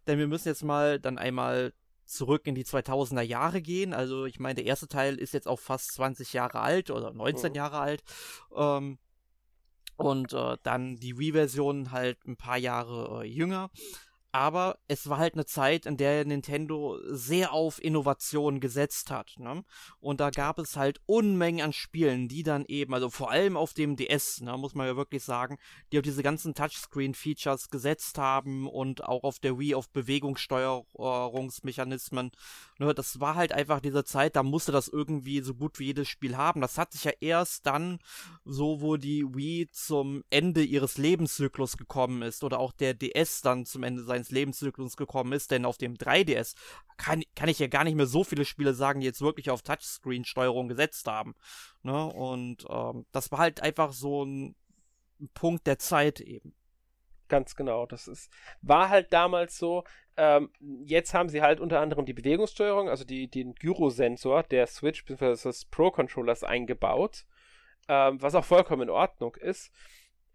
[0.07, 1.73] Denn wir müssen jetzt mal dann einmal
[2.05, 3.93] zurück in die 2000er Jahre gehen.
[3.93, 7.51] Also ich meine, der erste Teil ist jetzt auch fast 20 Jahre alt oder 19
[7.51, 7.55] mhm.
[7.55, 8.03] Jahre alt.
[8.55, 8.97] Ähm,
[9.95, 13.69] und äh, dann die Wii-Version halt ein paar Jahre äh, jünger
[14.33, 19.35] aber es war halt eine Zeit, in der Nintendo sehr auf Innovation gesetzt hat.
[19.37, 19.63] Ne?
[19.99, 23.75] Und da gab es halt Unmengen an Spielen, die dann eben, also vor allem auf
[23.75, 25.59] dem DS, ne, muss man ja wirklich sagen,
[25.91, 32.31] die auf diese ganzen Touchscreen-Features gesetzt haben und auch auf der Wii auf Bewegungssteuerungsmechanismen.
[32.79, 32.95] Ne?
[32.95, 36.37] Das war halt einfach diese Zeit, da musste das irgendwie so gut wie jedes Spiel
[36.37, 36.59] haben.
[36.59, 37.99] Das hat sich ja erst dann,
[38.45, 43.67] so wo die Wii zum Ende ihres Lebenszyklus gekommen ist oder auch der DS dann
[43.67, 46.55] zum Ende seines seines Lebenszyklus gekommen ist, denn auf dem 3DS
[46.97, 49.61] kann, kann ich ja gar nicht mehr so viele Spiele sagen, die jetzt wirklich auf
[49.61, 51.35] Touchscreen-Steuerung gesetzt haben.
[51.81, 52.05] Ne?
[52.05, 54.55] Und ähm, das war halt einfach so ein
[55.33, 56.53] Punkt der Zeit eben.
[57.29, 58.29] Ganz genau, das ist,
[58.61, 59.83] war halt damals so.
[60.17, 60.51] Ähm,
[60.85, 65.49] jetzt haben sie halt unter anderem die Bewegungssteuerung, also die, den Gyrosensor der Switch bzw.
[65.49, 67.25] des Pro-Controllers eingebaut,
[67.87, 69.71] ähm, was auch vollkommen in Ordnung ist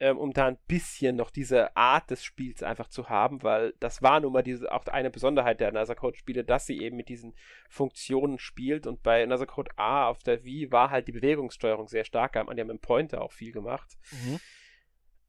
[0.00, 4.02] ähm, um da ein bisschen noch diese Art des Spiels einfach zu haben, weil das
[4.02, 7.08] war nun mal diese, auch eine Besonderheit der Another Code Spiele, dass sie eben mit
[7.08, 7.34] diesen
[7.68, 12.04] Funktionen spielt und bei Another Code A auf der Wii war halt die Bewegungssteuerung sehr
[12.04, 13.98] stark, da haben die haben mit dem Pointer auch viel gemacht.
[14.12, 14.40] Mhm.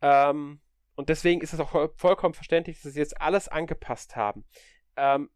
[0.02, 0.62] Ähm,
[0.96, 4.46] und deswegen ist es auch vollkommen verständlich, dass sie jetzt alles angepasst haben.
[4.98, 5.30] Ähm,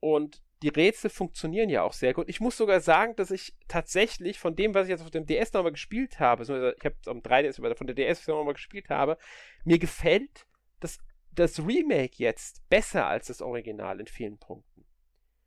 [0.00, 2.28] und die Rätsel funktionieren ja auch sehr gut.
[2.28, 5.52] Ich muss sogar sagen, dass ich tatsächlich von dem, was ich jetzt auf dem DS
[5.52, 9.18] nochmal gespielt habe, ich habe es am 3DS von der DS nochmal gespielt habe,
[9.64, 10.46] mir gefällt
[10.80, 10.98] das,
[11.32, 14.86] das Remake jetzt besser als das Original in vielen Punkten.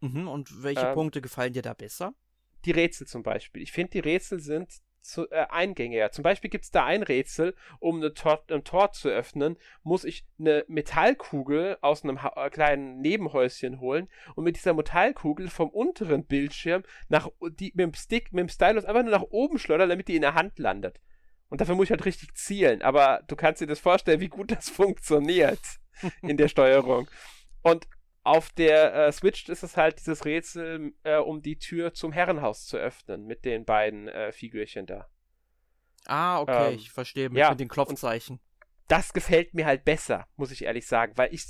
[0.02, 2.14] Mhm, und welche ähm, Punkte gefallen dir da besser?
[2.66, 3.62] Die Rätsel zum Beispiel.
[3.62, 6.10] Ich finde, die Rätsel sind zu, äh, Eingänge.
[6.12, 10.04] Zum Beispiel gibt es da ein Rätsel, um eine Tor, ein Tor zu öffnen, muss
[10.04, 15.70] ich eine Metallkugel aus einem ha äh, kleinen Nebenhäuschen holen und mit dieser Metallkugel vom
[15.70, 19.90] unteren Bildschirm nach die, mit dem Stick, mit dem Stylus einfach nur nach oben schleudern,
[19.90, 21.00] damit die in der Hand landet.
[21.50, 22.82] Und dafür muss ich halt richtig zielen.
[22.82, 25.62] Aber du kannst dir das vorstellen, wie gut das funktioniert
[26.22, 27.08] in der Steuerung.
[27.62, 27.88] Und
[28.26, 32.66] auf der äh, Switch ist es halt dieses Rätsel, äh, um die Tür zum Herrenhaus
[32.66, 35.08] zu öffnen mit den beiden äh, Figürchen da.
[36.06, 38.40] Ah, okay, ähm, ich verstehe mit, ja, mit den Klopfzeichen.
[38.88, 41.46] Das gefällt mir halt besser, muss ich ehrlich sagen, weil ich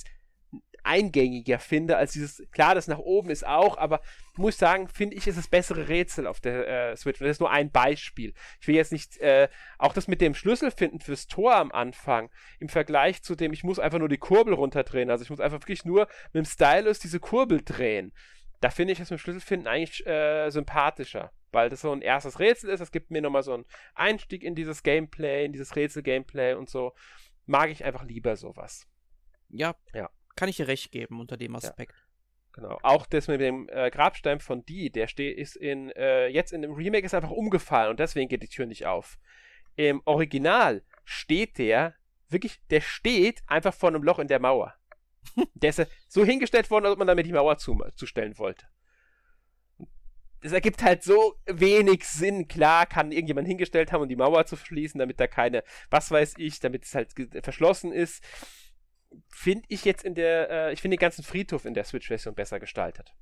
[0.86, 4.02] eingängiger finde als dieses, klar, das nach oben ist auch, aber
[4.34, 7.20] ich muss sagen, finde ich, ist das bessere Rätsel auf der äh, Switch.
[7.20, 8.34] das ist nur ein Beispiel.
[8.60, 12.30] Ich will jetzt nicht, äh, auch das mit dem Schlüssel finden fürs Tor am Anfang,
[12.60, 15.10] im Vergleich zu dem, ich muss einfach nur die Kurbel runterdrehen.
[15.10, 18.14] Also ich muss einfach wirklich nur mit dem Stylus diese Kurbel drehen.
[18.62, 22.40] Da finde ich das mit dem Schlüsselfinden eigentlich äh, sympathischer, weil das so ein erstes
[22.40, 22.80] Rätsel ist.
[22.80, 26.94] Es gibt mir nochmal so einen Einstieg in dieses Gameplay, in dieses Rätsel-Gameplay und so.
[27.46, 28.88] Mag ich einfach lieber sowas.
[29.50, 30.10] Ja, ja.
[30.36, 31.94] Kann ich dir recht geben unter dem Aspekt.
[31.94, 32.06] Ja.
[32.56, 32.80] Genau.
[32.84, 36.62] Auch das mit dem äh, Grabstein von Die, der steht, ist in, äh, jetzt in
[36.62, 39.18] dem Remake ist einfach umgefallen und deswegen geht die Tür nicht auf.
[39.76, 41.96] Im Original steht der,
[42.30, 44.74] wirklich, der steht einfach vor einem Loch in der Mauer.
[45.54, 48.66] der ist so hingestellt worden, als ob man damit die Mauer zu, zustellen wollte.
[50.42, 52.48] Das ergibt halt so wenig Sinn.
[52.48, 56.36] Klar kann irgendjemand hingestellt haben, um die Mauer zu verschließen, damit da keine, was weiß
[56.38, 58.24] ich, damit es halt verschlossen ist
[59.30, 62.60] finde ich jetzt in der, äh, ich finde den ganzen Friedhof in der Switch-Version besser
[62.60, 63.14] gestaltet.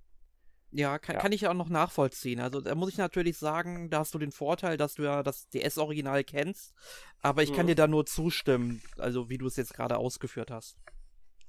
[0.71, 1.21] Ja kann, ja.
[1.21, 2.39] kann ich ja auch noch nachvollziehen.
[2.39, 5.47] Also da muss ich natürlich sagen, da hast du den Vorteil, dass du ja das
[5.49, 6.73] DS-Original kennst,
[7.21, 7.55] aber ich hm.
[7.55, 7.69] kann mhm.
[7.69, 10.77] dir da nur zustimmen, also wie du es jetzt gerade ausgeführt hast.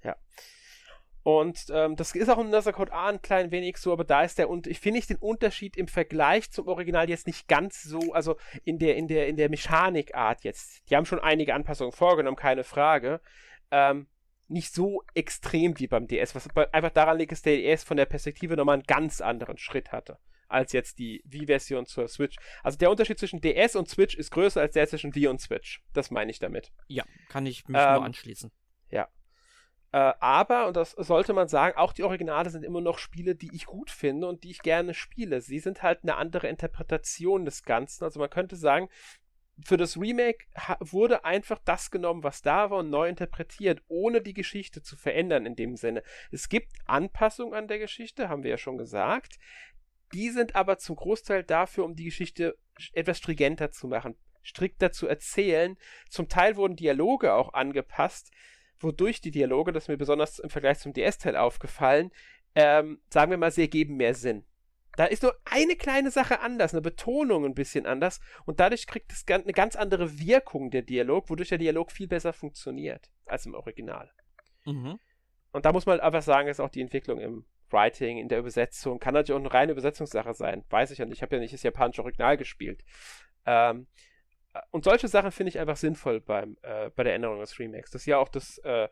[0.02, 0.16] Ja.
[1.24, 4.24] Und ähm, das ist auch in Nurse Code A ein klein wenig so, aber da
[4.24, 7.82] ist der und ich finde ich den Unterschied im Vergleich zum Original jetzt nicht ganz
[7.82, 10.82] so, also in der in der in der Mechanikart jetzt.
[10.90, 13.22] Die haben schon einige Anpassungen vorgenommen, keine Frage.
[13.70, 14.06] Ähm,
[14.48, 18.06] nicht so extrem wie beim DS, was einfach daran liegt, dass der DS von der
[18.06, 22.36] Perspektive nochmal einen ganz anderen Schritt hatte als jetzt die Wii-Version zur Switch.
[22.62, 25.82] Also der Unterschied zwischen DS und Switch ist größer als der zwischen Wii und Switch.
[25.92, 26.72] Das meine ich damit.
[26.86, 28.52] Ja, kann ich mich ähm, nur anschließen.
[28.90, 29.08] Ja.
[29.92, 33.54] Äh, aber, und das sollte man sagen, auch die Originale sind immer noch Spiele, die
[33.54, 35.40] ich gut finde und die ich gerne spiele.
[35.40, 38.04] Sie sind halt eine andere Interpretation des Ganzen.
[38.04, 38.88] Also man könnte sagen,
[39.62, 40.46] für das Remake
[40.80, 45.46] wurde einfach das genommen, was da war und neu interpretiert, ohne die Geschichte zu verändern
[45.46, 46.02] in dem Sinne.
[46.32, 49.38] Es gibt Anpassungen an der Geschichte, haben wir ja schon gesagt.
[50.12, 52.56] Die sind aber zum Großteil dafür, um die Geschichte
[52.92, 55.76] etwas stringenter zu machen, strikter zu erzählen.
[56.08, 58.32] Zum Teil wurden Dialoge auch angepasst,
[58.80, 62.10] wodurch die Dialoge, das ist mir besonders im Vergleich zum DS-Teil aufgefallen,
[62.54, 64.44] ähm, sagen wir mal, sie ergeben mehr Sinn.
[64.96, 69.12] Da ist nur eine kleine Sache anders, eine Betonung ein bisschen anders und dadurch kriegt
[69.12, 73.54] es eine ganz andere Wirkung der Dialog, wodurch der Dialog viel besser funktioniert als im
[73.54, 74.10] Original.
[74.64, 74.98] Mhm.
[75.52, 78.98] Und da muss man einfach sagen, ist auch die Entwicklung im Writing, in der Übersetzung,
[78.98, 81.54] kann natürlich auch eine reine Übersetzungssache sein, weiß ich ja nicht, ich habe ja nicht
[81.54, 82.84] das japanische Original gespielt.
[83.46, 83.86] Ähm,
[84.70, 87.90] und solche Sachen finde ich einfach sinnvoll beim, äh, bei der Änderung des Remakes.
[87.90, 88.88] Das ist ja auch das, äh,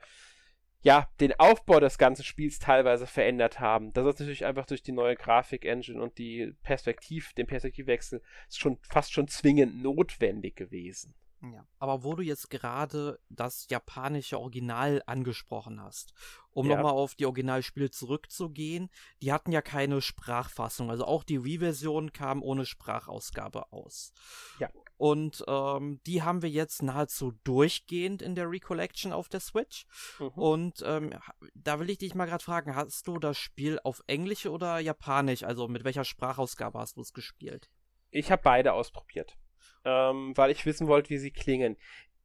[0.83, 3.93] ja, den Aufbau des ganzen Spiels teilweise verändert haben.
[3.93, 9.13] Das ist natürlich einfach durch die neue Grafik-Engine und die Perspektiv, den Perspektivwechsel schon fast
[9.13, 11.15] schon zwingend notwendig gewesen.
[11.43, 16.15] Ja, aber wo du jetzt gerade das japanische Original angesprochen hast,
[16.53, 16.77] um ja.
[16.77, 18.91] nochmal auf die Originalspiele zurückzugehen,
[19.23, 20.89] die hatten ja keine Sprachfassung.
[20.89, 24.13] Also auch die Wii-Version kam ohne Sprachausgabe aus.
[24.61, 24.71] Ja.
[25.03, 29.87] Und ähm, die haben wir jetzt nahezu durchgehend in der Recollection auf der Switch.
[30.19, 30.29] Mhm.
[30.29, 31.11] Und ähm,
[31.55, 35.43] da will ich dich mal gerade fragen, hast du das Spiel auf Englisch oder Japanisch?
[35.43, 37.69] Also mit welcher Sprachausgabe hast du es gespielt?
[38.11, 39.37] Ich habe beide ausprobiert
[39.85, 41.77] ähm, weil ich wissen wollte, wie sie klingen.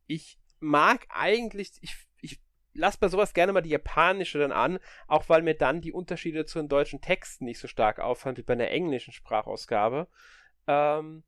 [0.05, 2.39] Ich mag eigentlich, ich, ich
[2.73, 6.45] lasse bei sowas gerne mal die japanische dann an, auch weil mir dann die Unterschiede
[6.45, 10.07] zu den deutschen Texten nicht so stark auffallen wie bei einer englischen Sprachausgabe.
[10.67, 11.23] Ähm,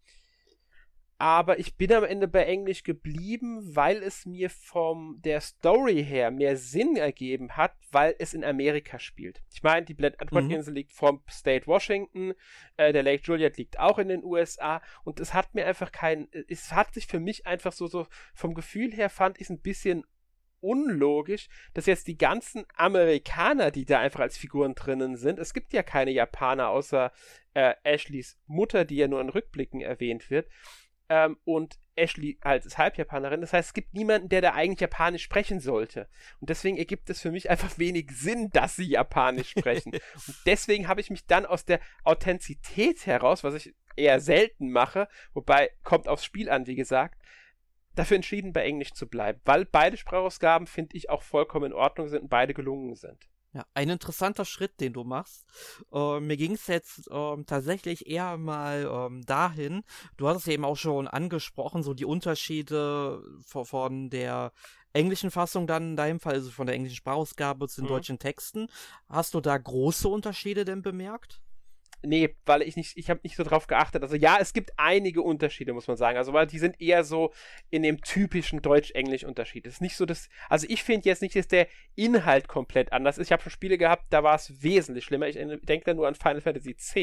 [1.22, 6.32] aber ich bin am Ende bei Englisch geblieben, weil es mir vom der Story her
[6.32, 9.42] mehr Sinn ergeben hat, weil es in Amerika spielt.
[9.52, 10.52] Ich meine, die Black Edward mhm.
[10.52, 12.34] Insel liegt vom State Washington,
[12.78, 16.30] äh, der Lake Juliet liegt auch in den USA und es hat mir einfach kein,
[16.48, 19.60] es hat sich für mich einfach so, so vom Gefühl her fand ich es ein
[19.60, 20.06] bisschen
[20.62, 25.74] unlogisch, dass jetzt die ganzen Amerikaner, die da einfach als Figuren drinnen sind, es gibt
[25.74, 27.12] ja keine Japaner außer
[27.54, 30.48] äh, Ashleys Mutter, die ja nur in Rückblicken erwähnt wird,
[31.10, 33.42] ähm, und Ashley halt als Halbjapanerin.
[33.42, 36.08] Das heißt, es gibt niemanden, der da eigentlich Japanisch sprechen sollte.
[36.40, 39.94] Und deswegen ergibt es für mich einfach wenig Sinn, dass sie Japanisch sprechen.
[40.28, 45.10] und deswegen habe ich mich dann aus der Authentizität heraus, was ich eher selten mache,
[45.34, 47.22] wobei kommt aufs Spiel an, wie gesagt,
[47.96, 52.08] dafür entschieden, bei Englisch zu bleiben, weil beide Sprachausgaben, finde ich, auch vollkommen in Ordnung
[52.08, 53.29] sind und beide gelungen sind.
[53.52, 55.44] Ja, ein interessanter Schritt, den du machst.
[55.92, 59.84] Äh, mir ging es jetzt äh, tatsächlich eher mal ähm, dahin,
[60.18, 64.52] du hast es eben auch schon angesprochen, so die Unterschiede von, von der
[64.94, 67.94] englischen Fassung dann in deinem Fall, also von der englischen Sprachausgabe zu den mhm.
[67.94, 68.68] deutschen Texten.
[69.08, 71.42] Hast du da große Unterschiede denn bemerkt?
[72.02, 74.04] Nee, weil ich nicht, ich habe nicht so drauf geachtet.
[74.04, 76.18] Also ja, es gibt einige Unterschiede, muss man sagen.
[76.18, 77.34] Also weil die sind eher so
[77.70, 79.68] in dem typischen Deutsch-Englisch-Unterschied.
[79.68, 83.18] Es ist nicht so das, also ich finde jetzt nicht, dass der Inhalt komplett anders
[83.18, 83.28] ist.
[83.28, 85.28] Ich habe schon Spiele gehabt, da war es wesentlich schlimmer.
[85.28, 86.94] Ich denke da nur an Final Fantasy X.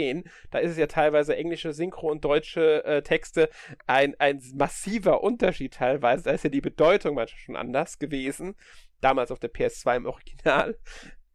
[0.50, 3.50] Da ist es ja teilweise englische Synchro und deutsche äh, Texte
[3.86, 6.24] ein, ein massiver Unterschied teilweise.
[6.24, 8.54] Da ist ja die Bedeutung manchmal schon anders gewesen.
[9.02, 10.78] Damals auf der PS2 im Original.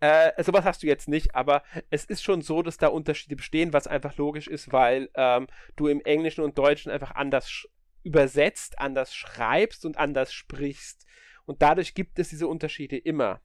[0.01, 3.71] Äh, sowas hast du jetzt nicht, aber es ist schon so, dass da Unterschiede bestehen,
[3.71, 7.67] was einfach logisch ist, weil ähm, du im Englischen und Deutschen einfach anders
[8.03, 11.05] übersetzt, anders schreibst und anders sprichst.
[11.45, 13.41] Und dadurch gibt es diese Unterschiede immer.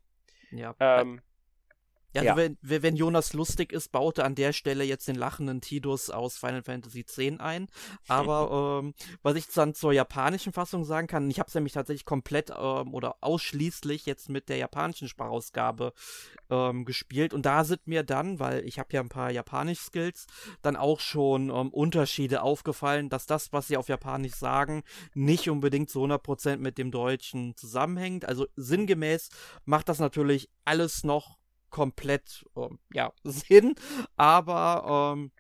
[0.51, 0.75] Ja.
[0.81, 1.21] Ähm,
[2.23, 2.55] ja, also ja.
[2.63, 6.39] Wenn, wenn Jonas lustig ist, baut er an der Stelle jetzt den lachenden Tidus aus
[6.39, 7.69] Final Fantasy X ein.
[8.09, 12.05] Aber ähm, was ich dann zur japanischen Fassung sagen kann, ich habe es nämlich tatsächlich
[12.05, 15.93] komplett ähm, oder ausschließlich jetzt mit der japanischen Sprachausgabe
[16.51, 17.35] ähm, gespielt.
[17.35, 20.27] Und da sind mir dann, weil ich habe ja ein paar Japanisch-Skills,
[20.63, 24.83] dann auch schon ähm, Unterschiede aufgefallen, dass das, was sie auf Japanisch sagen,
[25.15, 28.25] nicht unbedingt zu 100% mit dem Deutschen zusammenhängt.
[28.25, 29.29] Also sinngemäß
[29.65, 31.37] macht das natürlich alles noch
[31.77, 33.75] komplett ähm, ja, Sinn,
[34.17, 35.31] aber ähm,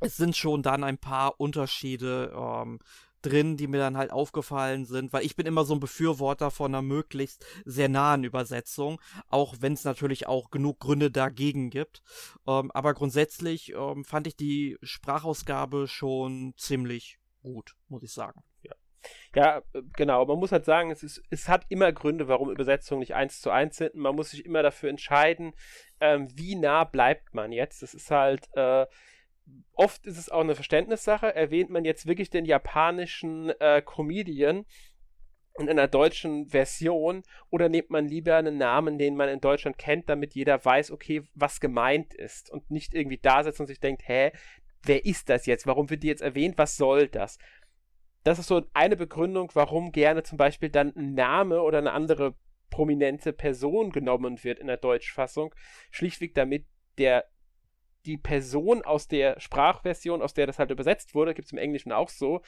[0.00, 2.80] es sind schon dann ein paar Unterschiede ähm,
[3.22, 6.74] drin, die mir dann halt aufgefallen sind, weil ich bin immer so ein Befürworter von
[6.74, 9.00] einer möglichst sehr nahen Übersetzung,
[9.30, 12.02] auch wenn es natürlich auch genug Gründe dagegen gibt.
[12.46, 18.42] Ähm, aber grundsätzlich ähm, fand ich die Sprachausgabe schon ziemlich gut, muss ich sagen.
[19.34, 19.62] Ja.
[19.72, 20.24] Äh, genau.
[20.26, 23.50] Man muss halt sagen, es, ist, es hat immer Gründe, warum Übersetzungen nicht eins zu
[23.50, 23.94] eins sind.
[23.94, 25.52] Man muss sich immer dafür entscheiden,
[26.00, 27.82] ähm, wie nah bleibt man jetzt.
[27.82, 28.86] Das ist halt, äh,
[29.74, 31.34] oft ist es auch eine Verständnissache.
[31.34, 34.64] Erwähnt man jetzt wirklich den japanischen äh, Comedian
[35.58, 40.08] in einer deutschen Version oder nimmt man lieber einen Namen, den man in Deutschland kennt,
[40.08, 44.02] damit jeder weiß, okay, was gemeint ist und nicht irgendwie da sitzt und sich denkt,
[44.06, 44.32] hä,
[44.82, 45.66] wer ist das jetzt?
[45.66, 46.58] Warum wird die jetzt erwähnt?
[46.58, 47.38] Was soll das?
[48.24, 52.34] Das ist so eine Begründung, warum gerne zum Beispiel dann ein Name oder eine andere
[52.70, 55.54] prominente Person genommen wird in der Deutschfassung.
[55.90, 56.66] Schlichtweg damit
[56.98, 57.26] der
[58.06, 61.92] die Person aus der Sprachversion, aus der das halt übersetzt wurde, gibt es im Englischen
[61.92, 62.42] auch so,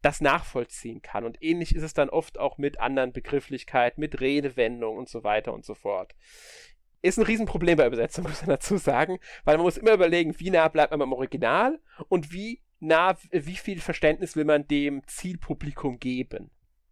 [0.00, 1.24] das nachvollziehen kann.
[1.24, 5.52] Und ähnlich ist es dann oft auch mit anderen Begrifflichkeiten, mit Redewendungen und so weiter
[5.52, 6.14] und so fort.
[7.00, 10.50] Ist ein Riesenproblem bei Übersetzung, muss man dazu sagen, weil man muss immer überlegen, wie
[10.50, 15.98] nah bleibt man beim Original und wie nah, wie viel Verständnis will man dem Zielpublikum
[15.98, 16.50] geben.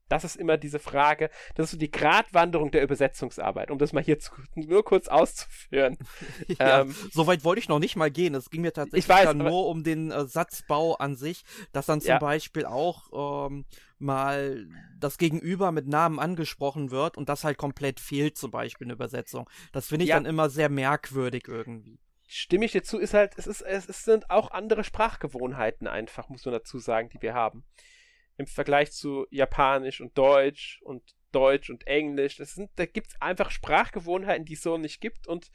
[0.08, 4.02] Das ist immer diese Frage, das ist so die Gratwanderung der Übersetzungsarbeit, um das mal
[4.02, 5.98] hier zu, nur kurz auszuführen.
[6.58, 8.34] ja, ähm, so weit wollte ich noch nicht mal gehen.
[8.34, 12.10] Es ging mir tatsächlich weiß, nur um den äh, Satzbau an sich, dass dann zum
[12.10, 12.18] ja.
[12.18, 13.66] Beispiel auch ähm,
[14.00, 14.66] mal
[14.98, 19.48] das Gegenüber mit Namen angesprochen wird und das halt komplett fehlt, zum Beispiel in Übersetzung.
[19.70, 20.16] Das finde ich ja.
[20.16, 22.00] dann immer sehr merkwürdig irgendwie
[22.32, 26.44] stimme ich dir zu, ist halt, es, ist, es, sind auch andere Sprachgewohnheiten einfach, muss
[26.44, 27.64] man dazu sagen, die wir haben
[28.36, 32.36] im Vergleich zu Japanisch und Deutsch und Deutsch und Englisch.
[32.36, 35.50] Das sind, da gibt es einfach Sprachgewohnheiten, die es so nicht gibt und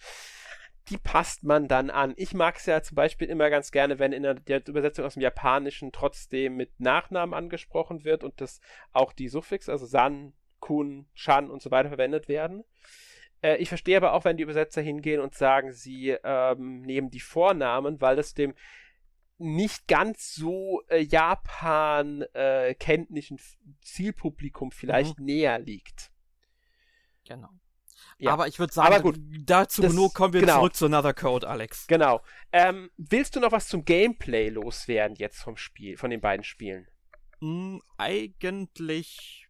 [0.89, 2.13] die passt man dann an.
[2.17, 5.23] Ich mag es ja zum Beispiel immer ganz gerne, wenn in der, Übersetzung aus dem
[5.23, 8.59] Japanischen trotzdem mit Nachnamen angesprochen wird und das
[8.91, 12.65] auch die Suffix, also San, Kun, Chan und so weiter verwendet werden.
[13.45, 17.19] Äh, ich verstehe aber auch, wenn die Übersetzer hingehen und sagen, sie ähm, nehmen die
[17.19, 18.55] Vornamen, weil das dem
[19.37, 23.41] nicht ganz so äh, Japan-kenntlichen äh,
[23.81, 25.25] Zielpublikum vielleicht mhm.
[25.25, 26.09] näher liegt.
[27.27, 27.49] Genau.
[28.17, 28.31] Ja.
[28.31, 30.59] Aber ich würde sagen, gut, dazu das, genug kommen wir genau.
[30.59, 31.85] zurück zu Another Code, Alex.
[31.87, 32.21] Genau.
[32.51, 36.87] Ähm, willst du noch was zum Gameplay loswerden jetzt vom Spiel, von den beiden Spielen?
[37.41, 39.44] Mm, eigentlich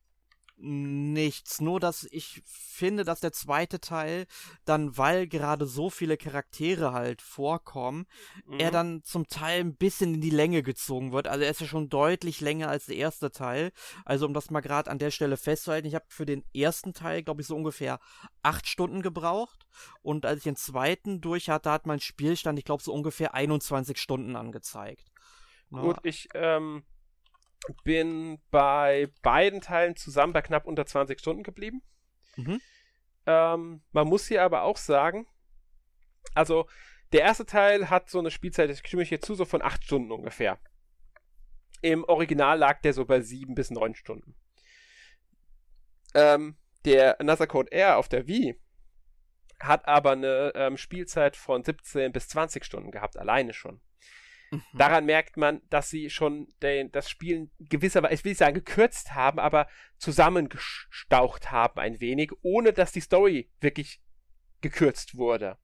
[0.58, 1.60] nichts.
[1.62, 4.26] Nur, dass ich finde, dass der zweite Teil
[4.64, 8.06] dann, weil gerade so viele Charaktere halt vorkommen,
[8.46, 8.60] mhm.
[8.60, 11.28] er dann zum Teil ein bisschen in die Länge gezogen wird.
[11.28, 13.72] Also er ist ja schon deutlich länger als der erste Teil.
[14.06, 17.24] Also um das mal gerade an der Stelle festzuhalten, ich habe für den ersten Teil,
[17.24, 18.00] glaube ich, so ungefähr
[18.42, 19.66] acht Stunden gebraucht.
[20.02, 23.98] Und als ich den zweiten durch hatte, hat mein Spielstand, ich glaube, so ungefähr 21
[23.98, 25.12] Stunden angezeigt.
[25.72, 26.84] Gut, ich, ähm,
[27.84, 31.82] bin bei beiden Teilen zusammen bei knapp unter 20 Stunden geblieben.
[32.36, 32.62] Mhm.
[33.26, 35.28] Ähm, man muss hier aber auch sagen,
[36.34, 36.68] also
[37.12, 39.84] der erste Teil hat so eine Spielzeit, ich stimme ich hier zu, so von 8
[39.84, 40.60] Stunden ungefähr.
[41.82, 44.36] Im Original lag der so bei 7 bis 9 Stunden.
[46.14, 48.60] Ähm, der Another Code Air auf der Wii
[49.60, 53.82] hat aber eine ähm, Spielzeit von 17 bis 20 Stunden gehabt, alleine schon.
[54.56, 54.78] Mhm.
[54.78, 59.14] Daran merkt man, dass sie schon den, das Spiel gewisserweise, ich will nicht sagen gekürzt
[59.14, 64.02] haben, aber zusammengestaucht haben ein wenig, ohne dass die Story wirklich
[64.62, 65.58] gekürzt wurde.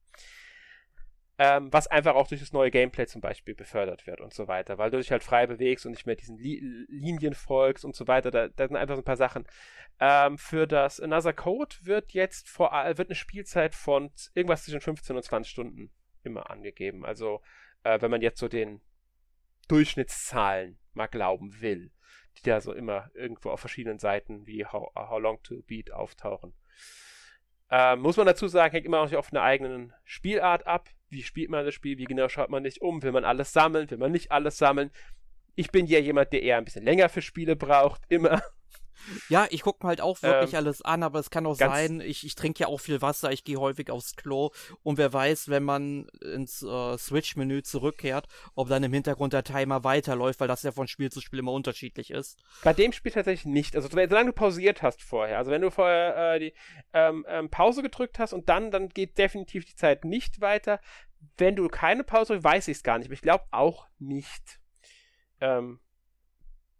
[1.37, 4.77] Ähm, was einfach auch durch das neue Gameplay zum Beispiel befördert wird und so weiter,
[4.77, 8.07] weil du dich halt frei bewegst und nicht mehr diesen Li Linien folgst und so
[8.07, 8.29] weiter.
[8.29, 9.47] Da, da sind einfach so ein paar Sachen.
[9.99, 15.15] Ähm, für das Another Code wird jetzt vor, wird eine Spielzeit von irgendwas zwischen 15
[15.15, 15.91] und 20 Stunden
[16.23, 17.05] immer angegeben.
[17.05, 17.41] Also
[17.83, 18.81] äh, wenn man jetzt so den
[19.67, 21.91] Durchschnittszahlen mal glauben will,
[22.37, 26.53] die da so immer irgendwo auf verschiedenen Seiten wie How, How Long to Beat auftauchen.
[27.69, 30.89] Äh, muss man dazu sagen, hängt immer noch auf einer eigenen Spielart ab.
[31.09, 31.97] Wie spielt man das Spiel?
[31.97, 33.01] Wie genau schaut man nicht um?
[33.01, 33.89] Will man alles sammeln?
[33.89, 34.91] Will man nicht alles sammeln?
[35.55, 38.41] Ich bin ja jemand, der eher ein bisschen länger für Spiele braucht, immer.
[39.29, 42.01] Ja, ich gucke mir halt auch wirklich ähm, alles an, aber es kann auch sein,
[42.01, 44.51] ich, ich trinke ja auch viel Wasser, ich gehe häufig aufs Klo
[44.83, 49.83] und wer weiß, wenn man ins äh, Switch-Menü zurückkehrt, ob dann im Hintergrund der Timer
[49.83, 52.39] weiterläuft, weil das ja von Spiel zu Spiel immer unterschiedlich ist.
[52.63, 53.75] Bei dem Spiel tatsächlich nicht.
[53.75, 56.53] Also solange du pausiert hast vorher, also wenn du vorher äh, die
[56.93, 60.79] ähm, ähm, Pause gedrückt hast und dann, dann geht definitiv die Zeit nicht weiter.
[61.37, 64.59] Wenn du keine Pause, weiß ich es gar nicht, aber ich glaube auch nicht
[65.39, 65.79] ähm,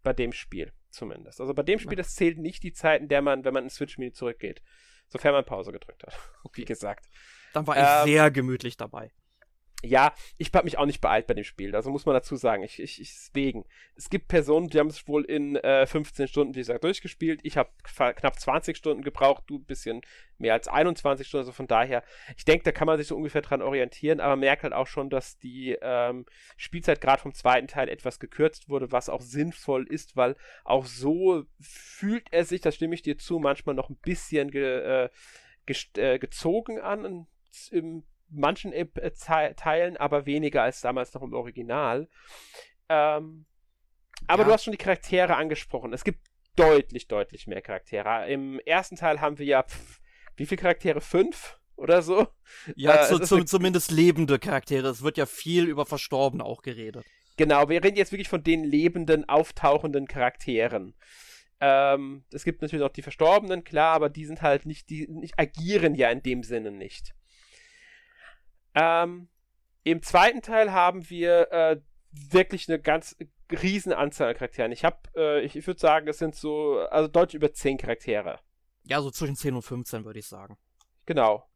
[0.02, 1.40] bei dem Spiel zumindest.
[1.40, 3.74] Also bei dem Spiel, das zählt nicht die Zeit, in der man, wenn man ins
[3.74, 4.62] Switch-Menü zurückgeht.
[5.08, 6.18] Sofern man Pause gedrückt hat.
[6.54, 7.08] Wie gesagt.
[7.52, 9.12] Dann war ich ähm, sehr gemütlich dabei.
[9.84, 12.62] Ja, ich habe mich auch nicht beeilt bei dem Spiel, also muss man dazu sagen.
[12.62, 13.64] Ich, ich, ich deswegen.
[13.96, 17.40] Es gibt Personen, die haben es wohl in äh, 15 Stunden, wie gesagt, durchgespielt.
[17.42, 20.02] Ich habe knapp 20 Stunden gebraucht, du ein bisschen
[20.38, 22.04] mehr als 21 Stunden, also von daher,
[22.36, 25.10] ich denke, da kann man sich so ungefähr dran orientieren, aber merkt halt auch schon,
[25.10, 26.26] dass die ähm,
[26.56, 31.44] Spielzeit gerade vom zweiten Teil etwas gekürzt wurde, was auch sinnvoll ist, weil auch so
[31.60, 35.10] fühlt er sich, das stimme ich dir zu, manchmal noch ein bisschen ge, äh,
[35.96, 37.26] äh, gezogen an
[37.70, 38.86] im manchen äh,
[39.54, 42.08] Teilen, aber weniger als damals noch im Original.
[42.88, 43.46] Ähm,
[44.26, 44.48] aber ja.
[44.48, 45.92] du hast schon die Charaktere angesprochen.
[45.92, 46.20] Es gibt
[46.56, 48.28] deutlich, deutlich mehr Charaktere.
[48.30, 50.00] Im ersten Teil haben wir ja, pff,
[50.36, 51.00] wie viele Charaktere?
[51.00, 51.58] Fünf?
[51.76, 52.28] Oder so?
[52.76, 54.88] Ja, äh, zu, zu, zumindest lebende Charaktere.
[54.88, 57.04] Es wird ja viel über Verstorbene auch geredet.
[57.36, 60.94] Genau, wir reden jetzt wirklich von den lebenden, auftauchenden Charakteren.
[61.60, 65.38] Ähm, es gibt natürlich auch die Verstorbenen, klar, aber die sind halt nicht, die nicht,
[65.38, 67.14] agieren ja in dem Sinne nicht.
[68.74, 69.28] Ähm,
[69.84, 73.16] Im zweiten Teil haben wir äh, wirklich eine ganz
[73.50, 74.72] riesen Anzahl an Charakteren.
[74.72, 78.40] Ich habe, äh, ich, ich würde sagen, es sind so, also deutlich über 10 Charaktere.
[78.84, 80.56] Ja, so zwischen 10 und 15 würde ich sagen.
[81.06, 81.48] Genau.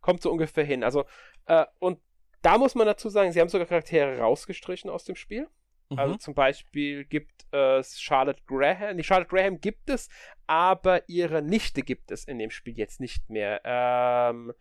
[0.00, 0.84] Kommt so ungefähr hin.
[0.84, 1.04] Also,
[1.46, 2.00] äh, und
[2.42, 5.48] da muss man dazu sagen, sie haben sogar Charaktere rausgestrichen aus dem Spiel.
[5.88, 5.98] Also mhm.
[5.98, 8.96] Also zum Beispiel gibt es Charlotte Graham.
[8.96, 10.08] Die Charlotte Graham gibt es,
[10.46, 13.60] aber ihre Nichte gibt es in dem Spiel jetzt nicht mehr.
[13.64, 14.52] Ähm,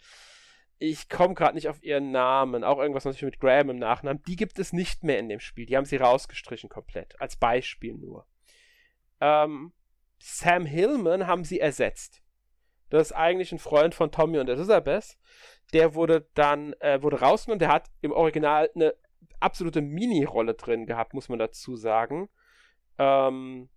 [0.84, 4.36] ich komme gerade nicht auf ihren Namen, auch irgendwas natürlich mit Graham im Nachnamen, die
[4.36, 5.66] gibt es nicht mehr in dem Spiel.
[5.66, 8.28] Die haben sie rausgestrichen komplett, als Beispiel nur.
[9.22, 9.72] Ähm,
[10.20, 12.22] Sam Hillman haben sie ersetzt.
[12.90, 15.18] Das ist eigentlich ein Freund von Tommy und Elizabeth.
[15.72, 18.94] Der wurde dann, äh, wurde rausgenommen, der hat im Original eine
[19.40, 22.28] absolute Mini-Rolle drin gehabt, muss man dazu sagen.
[22.98, 23.70] Ähm,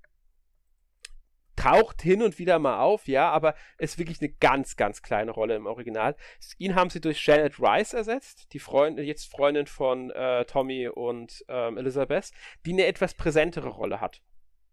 [1.56, 5.56] taucht hin und wieder mal auf, ja, aber ist wirklich eine ganz, ganz kleine Rolle
[5.56, 6.16] im Original.
[6.58, 11.44] Ihn haben sie durch Janet Rice ersetzt, die Freundin, jetzt Freundin von äh, Tommy und
[11.48, 12.30] ähm, Elizabeth,
[12.64, 14.22] die eine etwas präsentere Rolle hat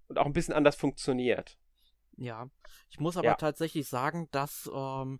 [0.08, 1.58] und auch ein bisschen anders funktioniert.
[2.18, 2.50] Ja,
[2.90, 3.36] ich muss aber ja.
[3.36, 5.20] tatsächlich sagen, dass ähm,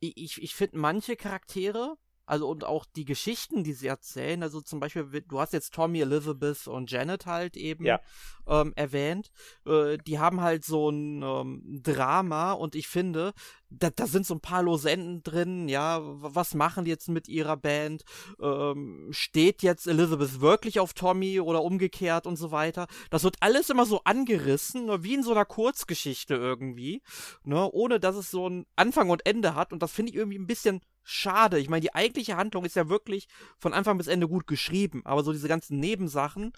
[0.00, 1.96] ich, ich finde manche Charaktere,
[2.28, 6.00] also und auch die Geschichten, die sie erzählen, also zum Beispiel, du hast jetzt Tommy,
[6.00, 8.00] Elizabeth und Janet halt eben ja.
[8.46, 9.30] ähm, erwähnt.
[9.66, 13.32] Äh, die haben halt so ein ähm, Drama und ich finde,
[13.70, 17.28] da, da sind so ein paar lose Enden drin, ja, was machen die jetzt mit
[17.28, 18.02] ihrer Band?
[18.40, 22.88] Ähm, steht jetzt Elizabeth wirklich auf Tommy oder umgekehrt und so weiter?
[23.08, 27.02] Das wird alles immer so angerissen, wie in so einer Kurzgeschichte irgendwie,
[27.42, 30.38] ne, ohne dass es so ein Anfang und Ende hat und das finde ich irgendwie
[30.38, 31.58] ein bisschen schade.
[31.58, 33.28] Ich meine, die eigentliche Handlung ist ja wirklich
[33.58, 36.52] von Anfang bis Ende gut geschrieben, aber so diese ganzen Nebensachen,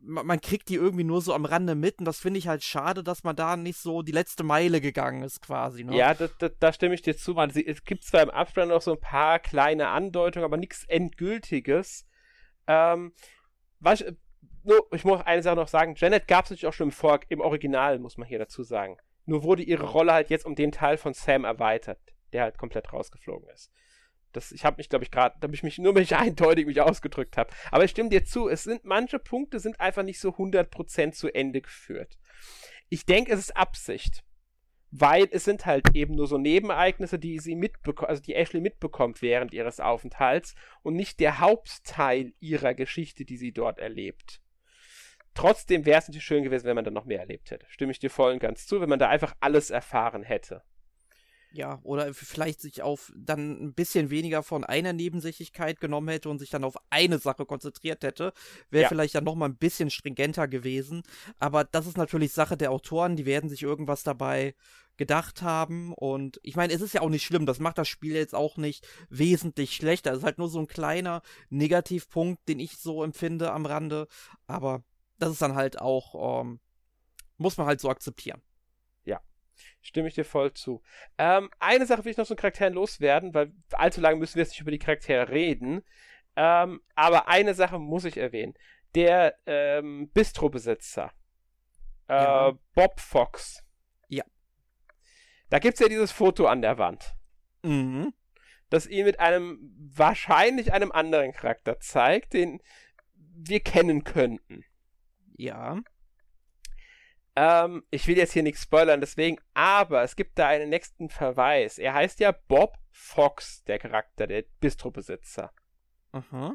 [0.00, 2.62] man, man kriegt die irgendwie nur so am Rande mit und das finde ich halt
[2.62, 5.82] schade, dass man da nicht so die letzte Meile gegangen ist quasi.
[5.82, 5.96] Ne?
[5.96, 7.34] Ja, da, stimme ich dir zu.
[7.34, 12.06] Man, es gibt zwar im Abspann noch so ein paar kleine Andeutungen, aber nichts Endgültiges.
[12.68, 13.12] Ähm,
[13.80, 14.04] was,
[14.62, 17.20] nur, ich muss eine Sache noch sagen, Janet gab es natürlich auch schon im, Vor
[17.28, 18.98] im Original, muss man hier dazu sagen.
[19.26, 21.98] Nur wurde ihre Rolle halt jetzt um den Teil von Sam erweitert
[22.32, 23.72] der halt komplett rausgeflogen ist.
[24.32, 26.80] Das, ich habe mich, glaube ich, gerade, da habe ich mich nur mich eindeutig mich
[26.80, 27.50] ausgedrückt habe.
[27.70, 31.28] Aber ich stimme dir zu, es sind manche Punkte sind einfach nicht so 100% zu
[31.28, 32.18] Ende geführt.
[32.88, 34.24] Ich denke, es ist Absicht.
[34.92, 39.22] Weil es sind halt eben nur so Nebenereignisse, die sie mitbekommt, also die Ashley mitbekommt
[39.22, 44.40] während ihres Aufenthalts und nicht der Hauptteil ihrer Geschichte, die sie dort erlebt.
[45.34, 47.66] Trotzdem wäre es natürlich schön gewesen, wenn man da noch mehr erlebt hätte.
[47.68, 50.64] Stimme ich dir voll und ganz zu, wenn man da einfach alles erfahren hätte.
[51.52, 56.38] Ja, oder vielleicht sich auf dann ein bisschen weniger von einer Nebensächlichkeit genommen hätte und
[56.38, 58.32] sich dann auf eine Sache konzentriert hätte,
[58.70, 58.88] wäre ja.
[58.88, 61.02] vielleicht dann nochmal ein bisschen stringenter gewesen.
[61.38, 64.54] Aber das ist natürlich Sache der Autoren, die werden sich irgendwas dabei
[64.96, 65.92] gedacht haben.
[65.94, 68.56] Und ich meine, es ist ja auch nicht schlimm, das macht das Spiel jetzt auch
[68.56, 70.12] nicht wesentlich schlechter.
[70.12, 74.06] Es ist halt nur so ein kleiner Negativpunkt, den ich so empfinde am Rande.
[74.46, 74.84] Aber
[75.18, 76.60] das ist dann halt auch, ähm,
[77.38, 78.42] muss man halt so akzeptieren.
[79.82, 80.82] Stimme ich dir voll zu.
[81.16, 84.42] Ähm, eine Sache will ich noch zu den Charakteren loswerden, weil allzu lange müssen wir
[84.42, 85.82] jetzt nicht über die Charaktere reden.
[86.36, 88.54] Ähm, aber eine Sache muss ich erwähnen.
[88.94, 91.12] Der ähm, Bistro-Besitzer,
[92.08, 92.52] äh, ja.
[92.74, 93.64] Bob Fox.
[94.08, 94.24] Ja.
[95.48, 97.14] Da gibt es ja dieses Foto an der Wand.
[97.62, 98.12] Mhm.
[98.68, 102.60] Das ihn mit einem, wahrscheinlich einem anderen Charakter zeigt, den
[103.14, 104.64] wir kennen könnten.
[105.36, 105.80] Ja.
[107.36, 111.78] Ähm, ich will jetzt hier nichts spoilern, deswegen, aber es gibt da einen nächsten Verweis.
[111.78, 115.52] Er heißt ja Bob Fox, der Charakter, der Bistrobesitzer.
[116.12, 116.54] Aha.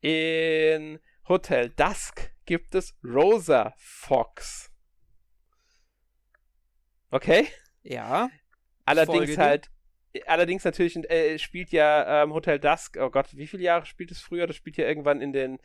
[0.00, 0.98] In
[1.28, 4.72] Hotel Dusk gibt es Rosa Fox.
[7.10, 7.46] Okay?
[7.82, 8.28] Ja.
[8.84, 9.70] Allerdings halt
[10.26, 14.20] allerdings natürlich äh, spielt ja ähm, Hotel Dusk, oh Gott, wie viele Jahre spielt es
[14.20, 14.46] früher?
[14.46, 15.58] Das spielt ja irgendwann in den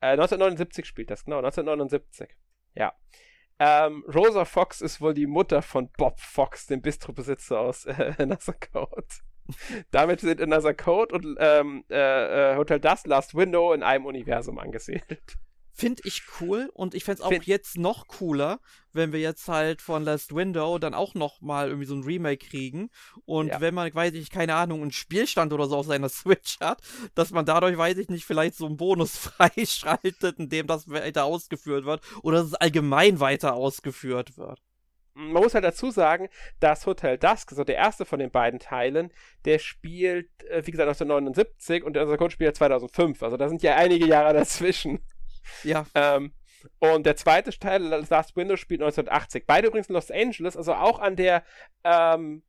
[0.00, 2.28] äh, 1979 spielt das, genau, 1979.
[2.74, 2.92] Ja.
[3.64, 8.54] Ähm, Rosa Fox ist wohl die Mutter von Bob Fox, dem Bistrobesitzer aus äh, Another
[8.54, 9.06] Code.
[9.92, 14.58] Damit sind Another Code und ähm, äh, äh, Hotel Dust Last Window in einem Universum
[14.58, 15.36] angesiedelt.
[15.74, 18.60] Finde ich cool und ich fände es auch Find jetzt noch cooler,
[18.92, 22.46] wenn wir jetzt halt von Last Window dann auch noch mal irgendwie so ein Remake
[22.46, 22.90] kriegen
[23.24, 23.60] und ja.
[23.60, 26.82] wenn man, weiß ich, keine Ahnung, einen Spielstand oder so auf seiner Switch hat,
[27.14, 31.24] dass man dadurch, weiß ich nicht, vielleicht so einen Bonus freischaltet, in dem das weiter
[31.24, 34.60] ausgeführt wird oder dass es allgemein weiter ausgeführt wird.
[35.14, 39.12] Man muss halt dazu sagen, dass Hotel Dusk, so der erste von den beiden Teilen,
[39.44, 43.22] der spielt, äh, wie gesagt, 1979 und der Code spielt 2005.
[43.22, 45.00] Also da sind ja einige Jahre dazwischen.
[45.64, 45.86] Ja.
[45.94, 46.32] Ähm,
[46.78, 49.44] und der zweite Teil, Last Window, spielt 1980.
[49.46, 51.44] Beide übrigens in Los Angeles, also auch an der,
[51.84, 52.42] ähm,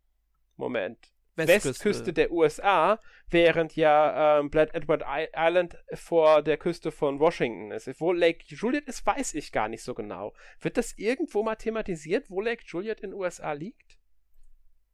[0.55, 1.69] Moment, Westküste.
[1.69, 5.03] Westküste der USA, während ja ähm, Blood Edward
[5.35, 7.89] Island vor der Küste von Washington ist.
[7.99, 10.33] Wo Lake Juliet ist, weiß ich gar nicht so genau.
[10.61, 13.92] Wird das irgendwo mal thematisiert, wo Lake Juliet in den USA liegt?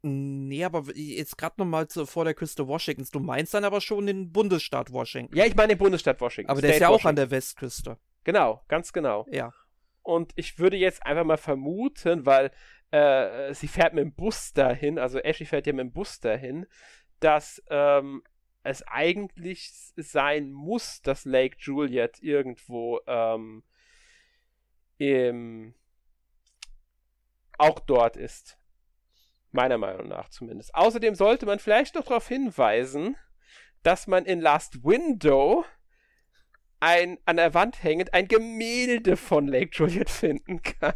[0.02, 3.12] Nee, aber jetzt gerade nochmal vor der Küste Washingtons.
[3.12, 5.36] Du meinst dann aber schon den Bundesstaat Washington.
[5.36, 6.50] Ja, ich meine den Bundesstaat Washington.
[6.50, 7.98] Aber der State ist ja auch an der Westküste.
[8.24, 9.26] Genau, ganz genau.
[9.30, 9.54] Ja.
[10.02, 12.52] Und ich würde jetzt einfach mal vermuten, weil
[12.92, 16.66] äh, sie fährt mit dem Bus dahin, also Ashley fährt ja mit dem Bus dahin,
[17.20, 18.24] dass ähm,
[18.64, 23.64] es eigentlich sein muss, dass Lake Juliet irgendwo ähm,
[24.98, 25.74] im,
[27.58, 28.59] auch dort ist.
[29.52, 30.76] Meiner Meinung nach zumindest.
[30.76, 33.16] Außerdem sollte man vielleicht noch darauf hinweisen,
[33.84, 35.66] dass man in Last Window
[36.80, 40.96] ein an der Wand hängend ein Gemälde von Lake Juliet finden kann.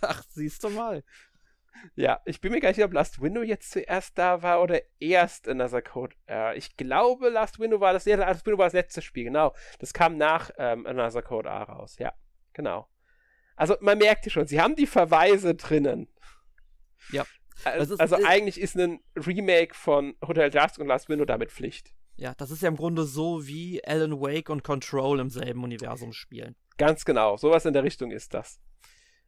[0.00, 1.04] Ach, siehst du mal.
[1.94, 4.80] Ja, ich bin mir gar nicht sicher, ob Last Window jetzt zuerst da war oder
[5.00, 6.14] erst Another Code.
[6.28, 9.54] Äh, ich glaube, Last Window war das, ja, Last Window war das letzte Spiel, genau.
[9.80, 12.12] Das kam nach ähm, Another Code A raus, ja,
[12.52, 12.88] genau.
[13.56, 16.08] Also man merkt schon, sie haben die Verweise drinnen.
[17.10, 17.24] Ja.
[17.64, 21.94] Also, also ist, eigentlich ist ein Remake von Hotel Dusk und Last Window damit Pflicht.
[22.16, 26.12] Ja, das ist ja im Grunde so wie Alan Wake und Control im selben Universum
[26.12, 26.56] spielen.
[26.76, 28.60] Ganz genau, sowas in der Richtung ist das.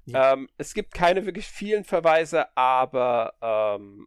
[0.07, 0.35] Ja.
[0.35, 4.07] Ähm, es gibt keine wirklich vielen Verweise, aber ähm,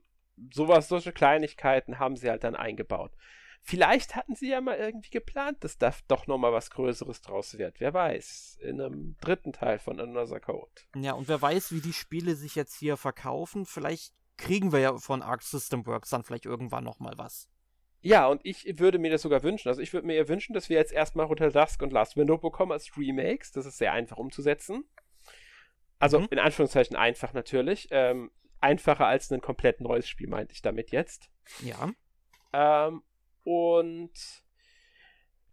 [0.53, 3.11] sowas, solche Kleinigkeiten haben sie halt dann eingebaut.
[3.61, 7.82] Vielleicht hatten sie ja mal irgendwie geplant, dass da doch nochmal was Größeres draus wird.
[7.82, 8.59] Wer weiß.
[8.61, 10.71] In einem dritten Teil von Another Code.
[10.95, 13.65] Ja, und wer weiß, wie die Spiele sich jetzt hier verkaufen.
[13.65, 17.49] Vielleicht kriegen wir ja von Arc System Works dann vielleicht irgendwann nochmal was.
[18.01, 19.69] Ja, und ich würde mir das sogar wünschen.
[19.69, 22.38] Also ich würde mir ja wünschen, dass wir jetzt erstmal Hotel Dusk und Last Window
[22.38, 23.51] bekommen als Remakes.
[23.51, 24.85] Das ist sehr einfach umzusetzen.
[25.99, 26.27] Also mhm.
[26.29, 27.88] in Anführungszeichen einfach natürlich.
[27.91, 31.29] Ähm, einfacher als ein komplett neues Spiel, meinte ich damit jetzt.
[31.61, 31.91] Ja.
[32.53, 33.03] Ähm,
[33.43, 34.11] und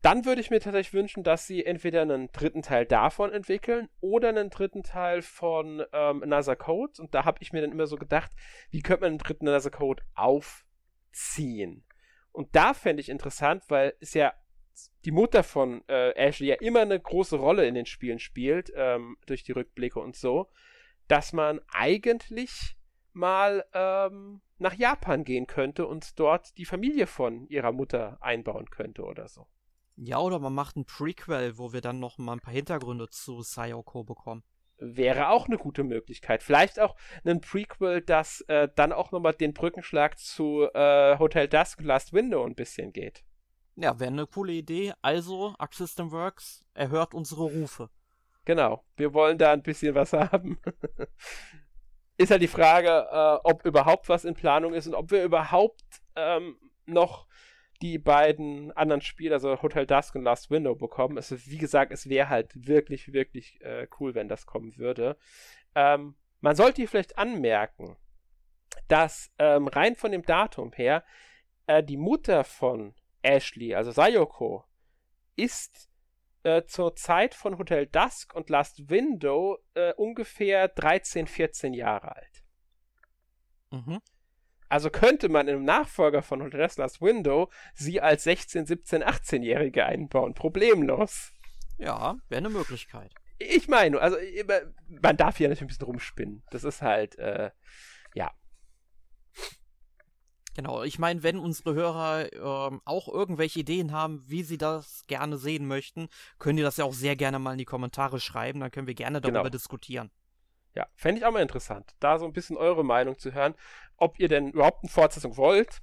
[0.05, 4.29] dann würde ich mir tatsächlich wünschen, dass sie entweder einen dritten Teil davon entwickeln oder
[4.29, 7.01] einen dritten Teil von ähm, Another Code.
[7.01, 8.31] Und da habe ich mir dann immer so gedacht,
[8.71, 11.85] wie könnte man einen dritten Another Code aufziehen?
[12.33, 14.35] Und da fände ich interessant, weil es ja
[15.07, 19.17] die Mutter von äh, Ashley ja immer eine große Rolle in den Spielen spielt, ähm,
[19.25, 20.51] durch die Rückblicke und so,
[21.09, 22.77] dass man eigentlich
[23.15, 29.03] mal ähm, nach Japan gehen könnte und dort die Familie von ihrer Mutter einbauen könnte
[29.05, 29.47] oder so.
[29.97, 33.43] Ja, oder man macht ein Prequel, wo wir dann noch mal ein paar Hintergründe zu
[33.43, 34.43] Sayoko bekommen.
[34.79, 36.43] Wäre auch eine gute Möglichkeit.
[36.43, 41.81] Vielleicht auch ein Prequel, das äh, dann auch nochmal den Brückenschlag zu äh, Hotel Dusk
[41.81, 43.25] Last Window ein bisschen geht.
[43.77, 44.93] Ja, wäre eine coole Idee.
[45.01, 47.89] Also, Arc System Works erhört unsere Rufe.
[48.45, 50.59] Genau, wir wollen da ein bisschen was haben.
[52.17, 56.03] ist halt die Frage, äh, ob überhaupt was in Planung ist und ob wir überhaupt
[56.17, 57.27] ähm, noch
[57.85, 61.19] die beiden anderen Spiele, also Hotel Dusk und Last Window, bekommen.
[61.19, 65.19] Also, wie gesagt, es wäre halt wirklich, wirklich äh, cool, wenn das kommen würde.
[65.75, 67.99] Ähm, man sollte hier vielleicht anmerken,
[68.89, 71.05] dass ähm, rein von dem Datum her
[71.67, 74.65] äh, die Mutter von Ashley, also Sayoko,
[75.37, 75.91] ist
[76.43, 82.45] äh, zur Zeit von Hotel Dusk und Last Window äh, ungefähr 13, 14 Jahre alt.
[83.71, 84.01] Mhm.
[84.75, 90.35] Also könnte man im Nachfolger von Last Window sie als 16, 17, 18-Jährige einbauen.
[90.35, 91.31] Problemlos.
[91.79, 93.15] Ja, wäre eine Möglichkeit.
[93.39, 94.17] Ich meine, also
[95.01, 96.43] man darf hier natürlich ein bisschen rumspinnen.
[96.51, 97.53] Das ist halt, äh,
[98.15, 98.33] ja.
[100.57, 105.39] Genau, ich meine, wenn unsere Hörer ähm, auch irgendwelche Ideen haben, wie sie das gerne
[105.39, 106.09] sehen möchten,
[106.41, 108.95] können die das ja auch sehr gerne mal in die Kommentare schreiben, dann können wir
[108.95, 109.51] gerne darüber genau.
[109.51, 110.11] diskutieren.
[110.75, 113.55] Ja, fände ich auch mal interessant, da so ein bisschen eure Meinung zu hören,
[113.97, 115.81] ob ihr denn überhaupt eine Fortsetzung wollt.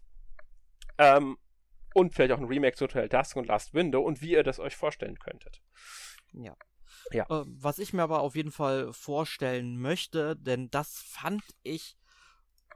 [0.97, 1.37] Ähm,
[1.93, 4.59] und vielleicht auch ein Remake zu Hotel Dusk und Last Window und wie ihr das
[4.59, 5.61] euch vorstellen könntet.
[6.33, 6.55] Ja.
[7.11, 7.25] Ja.
[7.29, 11.97] Äh, was ich mir aber auf jeden Fall vorstellen möchte, denn das fand ich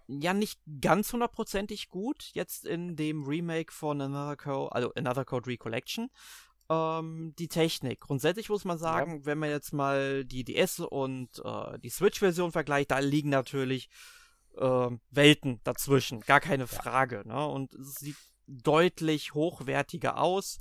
[0.07, 5.47] ja nicht ganz hundertprozentig gut jetzt in dem Remake von Another Code, also Another Code
[5.47, 6.09] Recollection.
[6.67, 8.01] Ähm, die Technik.
[8.01, 9.25] Grundsätzlich muss man sagen, ja.
[9.25, 13.89] wenn man jetzt mal die DS und äh, die Switch-Version vergleicht, da liegen natürlich
[14.57, 17.23] äh, Welten dazwischen, gar keine Frage.
[17.25, 17.47] Ne?
[17.47, 20.57] Und es sieht deutlich hochwertiger aus.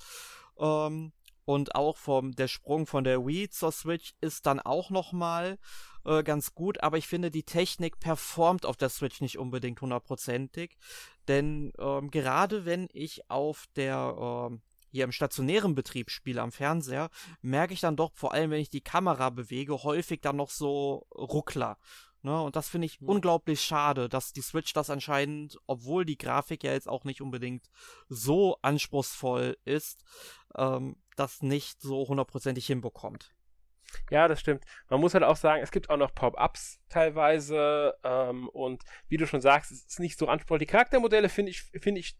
[0.59, 1.13] Ähm,
[1.45, 5.59] und auch vom der Sprung von der Wii zur Switch ist dann auch noch mal
[6.05, 10.79] äh, ganz gut, aber ich finde die Technik performt auf der Switch nicht unbedingt hundertprozentig,
[11.29, 17.11] denn ähm, gerade wenn ich auf der ähm, hier im stationären Betrieb spiele am Fernseher,
[17.43, 21.07] merke ich dann doch vor allem, wenn ich die Kamera bewege, häufig dann noch so
[21.13, 21.79] Ruckler.
[22.25, 22.41] Ne?
[22.41, 23.09] Und das finde ich mhm.
[23.11, 27.69] unglaublich schade, dass die Switch das anscheinend, obwohl die Grafik ja jetzt auch nicht unbedingt
[28.09, 30.05] so anspruchsvoll ist,
[30.57, 33.35] ähm, das nicht so hundertprozentig hinbekommt.
[34.11, 34.65] Ja, das stimmt.
[34.89, 39.27] Man muss halt auch sagen, es gibt auch noch Pop-ups teilweise ähm, und wie du
[39.27, 40.59] schon sagst, es ist nicht so anspruchsvoll.
[40.59, 42.17] Die Charaktermodelle finde ich, finde ich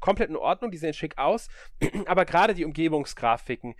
[0.00, 1.48] komplett in Ordnung, die sehen schick aus,
[2.06, 3.76] aber gerade die Umgebungsgrafiken,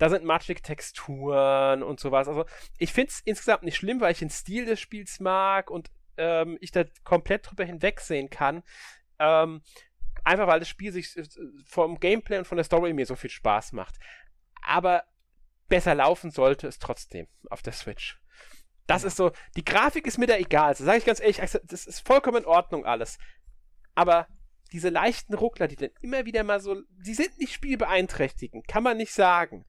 [0.00, 2.26] da sind matschige Texturen und sowas.
[2.26, 2.46] Also
[2.78, 6.56] ich finde es insgesamt nicht schlimm, weil ich den Stil des Spiels mag und ähm,
[6.62, 8.62] ich da komplett drüber hinwegsehen kann.
[9.18, 9.60] Ähm,
[10.24, 11.24] einfach weil das Spiel sich äh,
[11.66, 13.96] vom Gameplay und von der Story mir so viel Spaß macht.
[14.62, 15.04] Aber
[15.68, 18.18] besser laufen sollte es trotzdem auf der Switch.
[18.86, 20.74] Das ist so, die Grafik ist mir da egal.
[20.76, 23.18] So sage ich ganz ehrlich, also, das ist vollkommen in Ordnung alles.
[23.94, 24.28] Aber
[24.72, 28.96] diese leichten Ruckler, die dann immer wieder mal so, die sind nicht spielbeeinträchtigend, kann man
[28.96, 29.66] nicht sagen.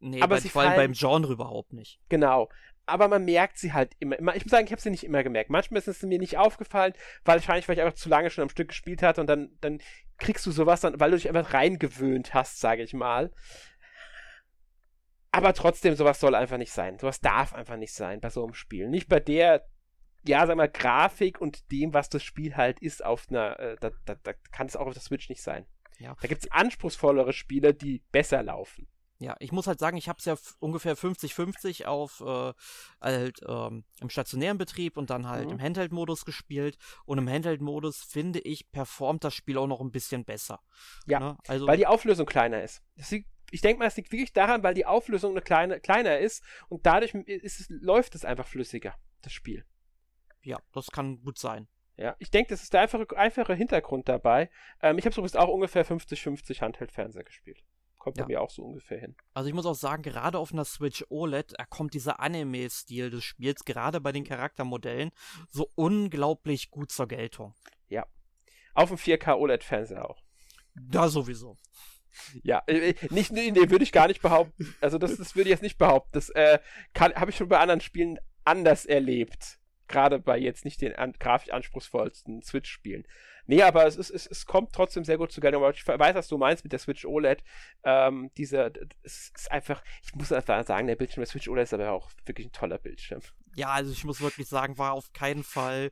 [0.00, 2.00] Nee, aber sie vor allem beim Genre überhaupt nicht.
[2.08, 2.48] Genau.
[2.86, 4.16] Aber man merkt sie halt immer.
[4.34, 5.50] Ich muss sagen, ich habe sie nicht immer gemerkt.
[5.50, 6.94] Manchmal ist es mir nicht aufgefallen,
[7.24, 9.80] weil wahrscheinlich, weil ich einfach zu lange schon am Stück gespielt hatte und dann, dann
[10.18, 13.30] kriegst du sowas dann, weil du dich einfach reingewöhnt hast, sage ich mal.
[15.32, 16.98] Aber trotzdem, sowas soll einfach nicht sein.
[16.98, 18.88] Sowas darf einfach nicht sein bei so einem Spiel.
[18.88, 19.66] Nicht bei der,
[20.24, 23.90] ja, sag mal, Grafik und dem, was das Spiel halt ist, auf einer, äh, da,
[24.06, 25.66] da, da kann es auch auf der Switch nicht sein.
[25.98, 26.16] Ja.
[26.20, 28.88] Da gibt es anspruchsvollere Spiele, die besser laufen.
[29.20, 32.54] Ja, ich muss halt sagen, ich habe es ja ungefähr 50-50 auf äh,
[33.02, 35.52] halt ähm, im stationären Betrieb und dann halt mhm.
[35.52, 36.78] im Handheld-Modus gespielt.
[37.04, 40.60] Und im Handheld-Modus finde ich, performt das Spiel auch noch ein bisschen besser.
[41.06, 41.38] Ja, ne?
[41.48, 42.82] also, weil die Auflösung kleiner ist.
[43.10, 46.42] Liegt, ich denke mal, es liegt wirklich daran, weil die Auflösung eine kleine, kleiner ist
[46.70, 49.66] und dadurch ist es, läuft es einfach flüssiger, das Spiel.
[50.42, 51.68] Ja, das kann gut sein.
[51.98, 54.48] Ja, ich denke, das ist der einfache, einfache Hintergrund dabei.
[54.80, 57.62] Ähm, ich habe übrigens auch ungefähr 50-50 Handheld-Fernseher gespielt.
[58.00, 58.24] Kommt ja.
[58.24, 59.14] bei mir auch so ungefähr hin.
[59.34, 63.22] Also ich muss auch sagen, gerade auf einer Switch OLED, da kommt dieser Anime-Stil des
[63.22, 65.10] Spiels, gerade bei den Charaktermodellen,
[65.50, 67.54] so unglaublich gut zur Geltung.
[67.88, 68.06] Ja.
[68.72, 70.22] Auf dem 4K OLED-Fernseher auch.
[70.74, 71.58] Da sowieso.
[72.42, 74.74] Ja, äh, äh, nicht, nee, würde ich gar nicht behaupten.
[74.80, 76.10] Also das, das würde ich jetzt nicht behaupten.
[76.12, 76.58] Das äh,
[76.98, 79.58] habe ich schon bei anderen Spielen anders erlebt.
[79.88, 83.06] Gerade bei jetzt nicht den an, grafisch anspruchsvollsten Switch-Spielen.
[83.46, 85.68] Nee, aber es, ist, es, es kommt trotzdem sehr gut zu Geltung.
[85.72, 87.42] Ich weiß, was du meinst mit der Switch OLED.
[87.84, 88.72] Ähm, diese,
[89.02, 92.10] es ist einfach, ich muss einfach sagen, der Bildschirm der Switch OLED ist aber auch
[92.26, 93.20] wirklich ein toller Bildschirm.
[93.54, 95.90] Ja, also ich muss wirklich sagen, war auf keinen Fall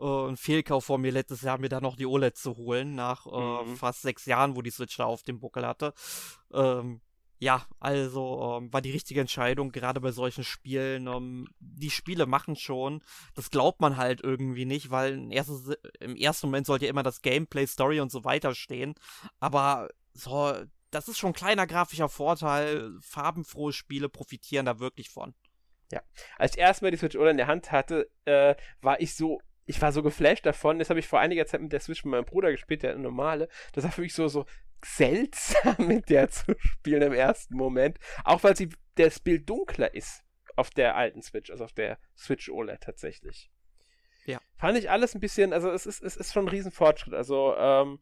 [0.00, 3.26] äh, ein Fehlkauf von mir letztes Jahr, mir da noch die OLED zu holen, nach
[3.26, 3.76] äh, mhm.
[3.76, 5.92] fast sechs Jahren, wo die Switch da auf dem Buckel hatte.
[6.52, 7.00] Ähm,
[7.40, 11.06] ja, also ähm, war die richtige Entscheidung, gerade bei solchen Spielen.
[11.06, 13.02] Ähm, die Spiele machen schon,
[13.34, 17.02] das glaubt man halt irgendwie nicht, weil im ersten, im ersten Moment sollte ja immer
[17.02, 18.94] das Gameplay, Story und so weiter stehen.
[19.40, 20.54] Aber so,
[20.90, 22.92] das ist schon ein kleiner grafischer Vorteil.
[23.00, 25.34] Farbenfrohe Spiele profitieren da wirklich von.
[25.90, 26.02] Ja,
[26.36, 29.80] als ich erstmal die Switch OLED in der Hand hatte, äh, war ich so ich
[29.80, 30.80] war so geflasht davon.
[30.80, 33.48] Das habe ich vor einiger Zeit mit der Switch mit meinem Bruder gespielt, der normale.
[33.72, 34.44] Das war für mich so, so,
[34.84, 37.98] seltsam, mit der zu spielen im ersten Moment.
[38.24, 40.22] Auch weil sie das Bild dunkler ist
[40.56, 43.50] auf der alten Switch, also auf der Switch OLED tatsächlich.
[44.26, 44.40] Ja.
[44.56, 47.14] Fand ich alles ein bisschen, also es ist, es ist schon ein Riesenfortschritt.
[47.14, 48.00] Also, ähm,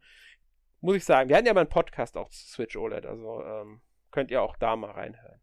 [0.81, 3.81] muss ich sagen, wir hatten ja mal einen Podcast auch zu Switch OLED, also ähm,
[4.11, 5.41] könnt ihr auch da mal reinhören.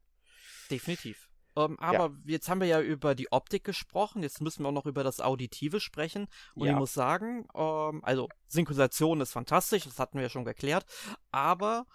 [0.71, 1.26] Definitiv.
[1.57, 2.17] Ähm, aber ja.
[2.27, 5.21] jetzt haben wir ja über die Optik gesprochen, jetzt müssen wir auch noch über das
[5.21, 6.27] Auditive sprechen.
[6.55, 6.73] Und ja.
[6.73, 10.85] ich muss sagen, ähm, also Synchronisation ist fantastisch, das hatten wir ja schon erklärt,
[11.33, 11.87] aber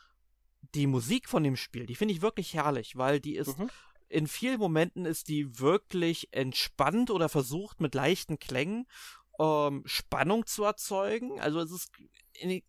[0.74, 3.58] die Musik von dem Spiel, die finde ich wirklich herrlich, weil die ist.
[3.58, 3.70] Mhm.
[4.08, 8.86] In vielen Momenten ist die wirklich entspannt oder versucht mit leichten Klängen
[9.42, 11.40] ähm, Spannung zu erzeugen.
[11.40, 11.92] Also es ist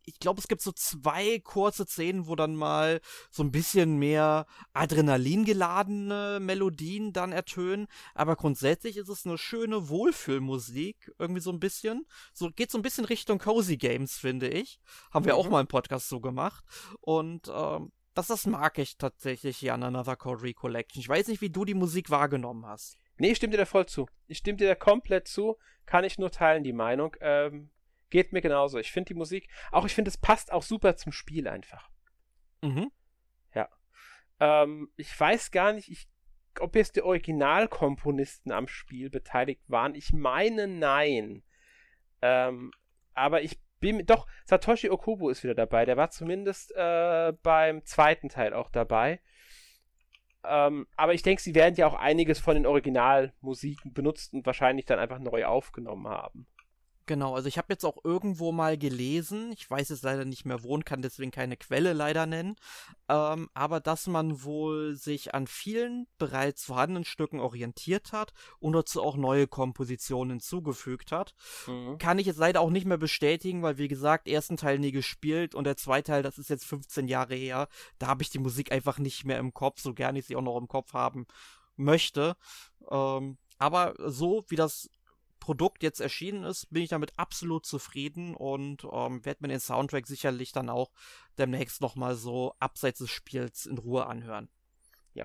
[0.05, 3.01] ich glaube, es gibt so zwei kurze Szenen, wo dann mal
[3.31, 7.87] so ein bisschen mehr Adrenalin geladene Melodien dann ertönen.
[8.15, 12.07] Aber grundsätzlich ist es eine schöne Wohlfühlmusik, irgendwie so ein bisschen.
[12.35, 14.81] So geht so ein bisschen Richtung Cozy Games, finde ich.
[15.11, 15.39] Haben wir mhm.
[15.39, 16.65] auch mal im Podcast so gemacht.
[17.01, 21.01] Und ähm, das, das mag ich tatsächlich hier an Another Code Recollection.
[21.01, 22.99] Ich weiß nicht, wie du die Musik wahrgenommen hast.
[23.23, 24.09] Nee, ich stimme dir da voll zu.
[24.27, 25.57] Ich stimme dir da komplett zu.
[25.87, 27.15] Kann ich nur teilen, die Meinung.
[27.21, 27.71] Ähm,
[28.11, 28.79] geht mir genauso.
[28.79, 31.89] Ich finde die Musik, auch ich finde, es passt auch super zum Spiel einfach.
[32.63, 32.91] Mhm.
[33.55, 33.69] Ja.
[34.41, 36.09] Ähm, ich weiß gar nicht, ich,
[36.59, 39.95] ob jetzt die Originalkomponisten am Spiel beteiligt waren.
[39.95, 41.45] Ich meine, nein.
[42.23, 42.73] Ähm,
[43.15, 45.85] aber ich bin, doch, Satoshi Okubo ist wieder dabei.
[45.85, 49.21] Der war zumindest äh, beim zweiten Teil auch dabei.
[50.45, 54.87] Ähm, aber ich denke, sie werden ja auch einiges von den Originalmusiken benutzt und wahrscheinlich
[54.87, 56.47] dann einfach neu aufgenommen haben.
[57.07, 60.63] Genau, also ich habe jetzt auch irgendwo mal gelesen, ich weiß es leider nicht mehr
[60.63, 62.57] wo und kann deswegen keine Quelle leider nennen,
[63.09, 69.03] ähm, aber dass man wohl sich an vielen bereits vorhandenen Stücken orientiert hat und dazu
[69.03, 71.35] auch neue Kompositionen hinzugefügt hat.
[71.67, 71.99] Mhm.
[71.99, 75.55] Kann ich jetzt leider auch nicht mehr bestätigen, weil wie gesagt, ersten Teil nie gespielt
[75.55, 78.71] und der zweite Teil, das ist jetzt 15 Jahre her, da habe ich die Musik
[78.71, 81.27] einfach nicht mehr im Kopf, so gerne ich sie auch noch im Kopf haben
[81.77, 82.37] möchte.
[82.91, 84.89] Ähm, aber so wie das
[85.43, 90.07] Produkt jetzt erschienen ist, bin ich damit absolut zufrieden und ähm, werde mir den Soundtrack
[90.07, 90.93] sicherlich dann auch
[91.37, 94.49] demnächst nochmal so abseits des Spiels in Ruhe anhören.
[95.15, 95.25] Ja,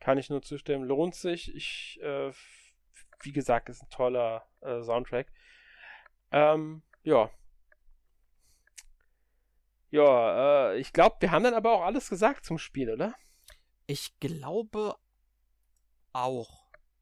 [0.00, 0.84] kann ich nur zustimmen.
[0.84, 1.54] Lohnt sich.
[1.54, 2.32] Ich, äh,
[3.22, 5.32] wie gesagt, ist ein toller äh, Soundtrack.
[6.32, 7.30] Ähm, ja.
[9.90, 13.14] Ja, äh, ich glaube, wir haben dann aber auch alles gesagt zum Spiel, oder?
[13.86, 14.96] Ich glaube
[16.12, 16.59] auch.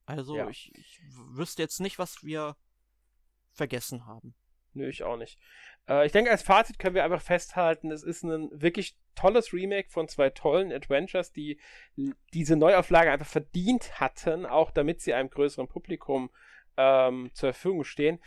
[0.09, 0.49] Also ja.
[0.49, 2.57] ich, ich wüsste jetzt nicht, was wir
[3.53, 4.35] vergessen haben.
[4.73, 5.39] Nö, ich auch nicht.
[5.87, 9.91] Äh, ich denke, als Fazit können wir einfach festhalten, es ist ein wirklich tolles Remake
[9.91, 11.61] von zwei tollen Adventures, die
[12.33, 16.31] diese Neuauflage einfach verdient hatten, auch damit sie einem größeren Publikum
[16.77, 18.19] ähm, zur Verfügung stehen.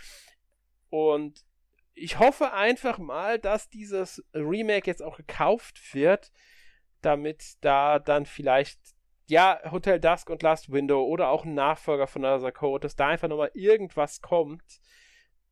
[0.89, 1.45] Und
[1.93, 6.31] ich hoffe einfach mal, dass dieses Remake jetzt auch gekauft wird,
[7.01, 8.79] damit da dann vielleicht
[9.31, 13.07] ja, Hotel Dusk und Last Window oder auch ein Nachfolger von Another Code, dass da
[13.07, 14.81] einfach nochmal irgendwas kommt,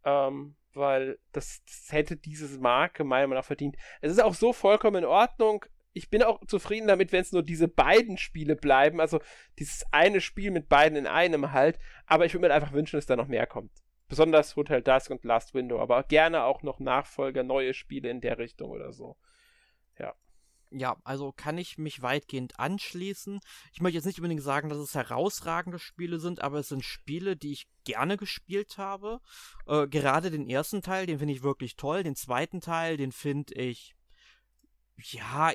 [0.04, 3.78] ähm, weil das, das hätte diese Marke meiner Meinung nach verdient.
[4.02, 5.64] Es ist auch so vollkommen in Ordnung.
[5.94, 9.22] Ich bin auch zufrieden damit, wenn es nur diese beiden Spiele bleiben, also
[9.60, 13.06] dieses eine Spiel mit beiden in einem halt, aber ich würde mir einfach wünschen, dass
[13.06, 13.72] da noch mehr kommt.
[14.10, 18.40] Besonders Hotel Dusk und Last Window, aber gerne auch noch Nachfolger, neue Spiele in der
[18.40, 19.16] Richtung oder so.
[19.98, 20.16] Ja
[20.72, 23.40] ja, also kann ich mich weitgehend anschließen.
[23.74, 27.36] Ich möchte jetzt nicht unbedingt sagen, dass es herausragende Spiele sind, aber es sind Spiele,
[27.36, 29.20] die ich gerne gespielt habe.
[29.66, 32.04] Äh, gerade den ersten Teil, den finde ich wirklich toll.
[32.04, 33.96] Den zweiten Teil, den finde ich.
[35.02, 35.54] Ja,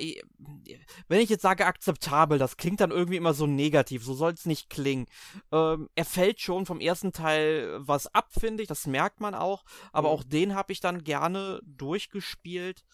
[1.08, 4.46] wenn ich jetzt sage akzeptabel, das klingt dann irgendwie immer so negativ, so soll es
[4.46, 5.06] nicht klingen.
[5.52, 9.64] Ähm, er fällt schon vom ersten Teil was ab, finde ich, das merkt man auch,
[9.92, 10.14] aber mhm.
[10.14, 12.84] auch den habe ich dann gerne durchgespielt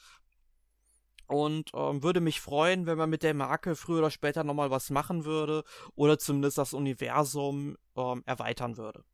[1.30, 4.90] und ähm, würde mich freuen, wenn man mit der Marke früher oder später nochmal was
[4.90, 5.62] machen würde
[5.94, 9.04] oder zumindest das Universum ähm, erweitern würde.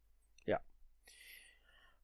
[0.47, 0.61] Ja.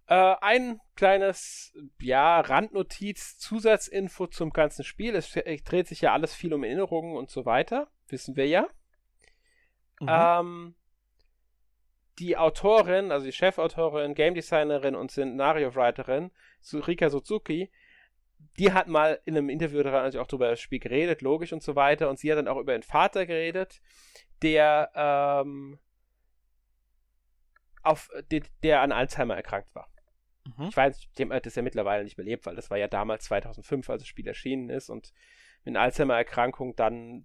[0.08, 5.16] Äh, ein kleines, ja, Randnotiz, Zusatzinfo zum ganzen Spiel.
[5.16, 5.32] Es
[5.64, 8.68] dreht sich ja alles viel um Erinnerungen und so weiter, wissen wir ja.
[9.98, 10.08] Mhm.
[10.10, 10.74] Ähm,
[12.18, 16.30] die Autorin, also die Chefautorin, Game Designerin und Szenario-Writerin,
[16.86, 17.70] Rika Suzuki,
[18.58, 21.62] die hat mal in einem Interview daran also auch darüber das Spiel geredet, logisch und
[21.62, 22.08] so weiter.
[22.10, 23.80] Und sie hat dann auch über ihren Vater geredet,
[24.42, 25.78] der ähm,
[27.82, 29.88] auf, der, der an Alzheimer erkrankt war.
[30.44, 30.68] Mhm.
[30.68, 33.24] Ich weiß, dem hat es ja mittlerweile nicht mehr lebt, weil das war ja damals
[33.24, 35.12] 2005, als das Spiel erschienen ist und
[35.64, 37.24] mit einer Alzheimer-Erkrankung dann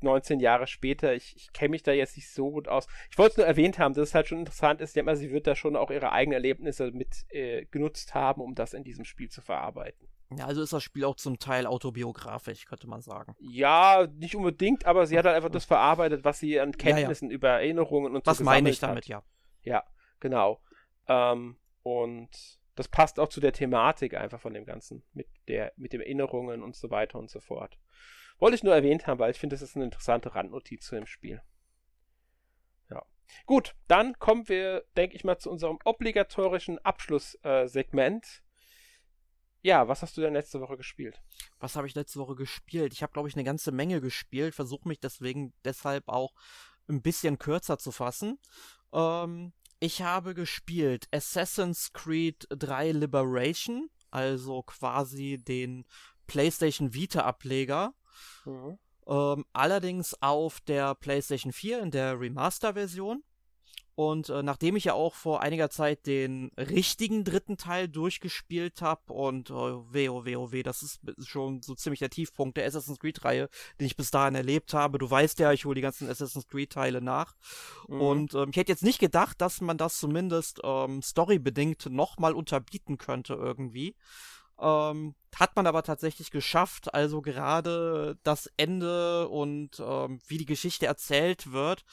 [0.00, 2.86] 19 Jahre später, ich, ich kenne mich da jetzt nicht so gut aus.
[3.10, 4.90] Ich wollte es nur erwähnt haben, dass es halt schon interessant ist.
[4.90, 8.42] Ich denke mal, sie wird da schon auch ihre eigenen Erlebnisse mit äh, genutzt haben,
[8.42, 10.08] um das in diesem Spiel zu verarbeiten.
[10.30, 13.36] Ja, also ist das Spiel auch zum Teil autobiografisch, könnte man sagen.
[13.38, 17.32] Ja, nicht unbedingt, aber sie hat halt einfach das verarbeitet, was sie an Kenntnissen ja,
[17.32, 17.34] ja.
[17.34, 19.08] über Erinnerungen und was so meine ich damit, hat.
[19.08, 19.22] ja.
[19.62, 19.84] Ja,
[20.20, 20.60] genau.
[21.08, 22.30] Ähm, und
[22.74, 26.62] das passt auch zu der Thematik einfach von dem Ganzen, mit der, mit den Erinnerungen
[26.62, 27.78] und so weiter und so fort.
[28.38, 31.06] Wollte ich nur erwähnt haben, weil ich finde, das ist eine interessante Randnotiz zu dem
[31.06, 31.40] Spiel.
[32.90, 33.02] Ja.
[33.46, 38.24] Gut, dann kommen wir, denke ich mal, zu unserem obligatorischen Abschlusssegment.
[38.24, 38.40] Äh,
[39.64, 41.22] ja, was hast du denn letzte Woche gespielt?
[41.58, 42.92] Was habe ich letzte Woche gespielt?
[42.92, 46.34] Ich habe, glaube ich, eine ganze Menge gespielt, versuche mich deswegen deshalb auch
[46.86, 48.38] ein bisschen kürzer zu fassen.
[48.92, 55.86] Ähm, ich habe gespielt Assassin's Creed 3 Liberation, also quasi den
[56.26, 57.94] PlayStation Vita-Ableger.
[58.44, 58.78] Mhm.
[59.06, 63.24] Ähm, allerdings auf der PlayStation 4 in der Remaster-Version.
[63.96, 69.12] Und äh, nachdem ich ja auch vor einiger Zeit den richtigen dritten Teil durchgespielt habe
[69.12, 72.66] und oh, weh, oh weh, oh weh, das ist schon so ziemlich der Tiefpunkt der
[72.66, 74.98] Assassin's Creed-Reihe, den ich bis dahin erlebt habe.
[74.98, 77.34] Du weißt ja, ich hole die ganzen Assassin's Creed-Teile nach.
[77.86, 78.00] Mhm.
[78.00, 82.98] Und ähm, ich hätte jetzt nicht gedacht, dass man das zumindest ähm, storybedingt nochmal unterbieten
[82.98, 83.94] könnte irgendwie.
[84.58, 86.94] Ähm, hat man aber tatsächlich geschafft.
[86.94, 91.84] Also gerade das Ende und ähm, wie die Geschichte erzählt wird.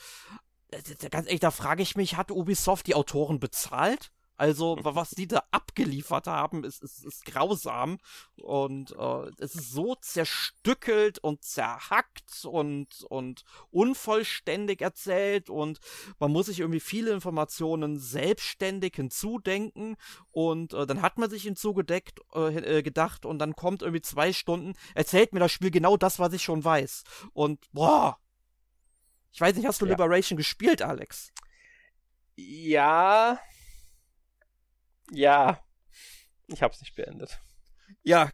[0.72, 4.12] Äh, ganz ehrlich, da frage ich mich, hat Ubisoft die Autoren bezahlt?
[4.42, 8.00] Also, was die da abgeliefert haben, ist, ist, ist grausam.
[8.42, 15.52] Und äh, es ist so zerstückelt und zerhackt und, und unvollständig erzählt.
[15.52, 15.80] Und
[16.18, 19.96] man muss sich irgendwie viele Informationen selbstständig hinzudenken.
[20.32, 24.34] Und äh, dann hat man sich hinzugedeckt, äh, äh, gedacht, und dann kommt irgendwie zwei
[24.34, 27.04] Stunden, erzählt mir das Spiel genau das, was ich schon weiß.
[27.34, 28.18] Und boah.
[29.32, 29.92] Ich weiß nicht, hast du ja.
[29.92, 31.32] Liberation gespielt, Alex?
[32.36, 33.40] Ja,
[35.12, 35.64] ja.
[36.48, 37.40] Ich hab's nicht beendet.
[38.04, 38.32] Ja.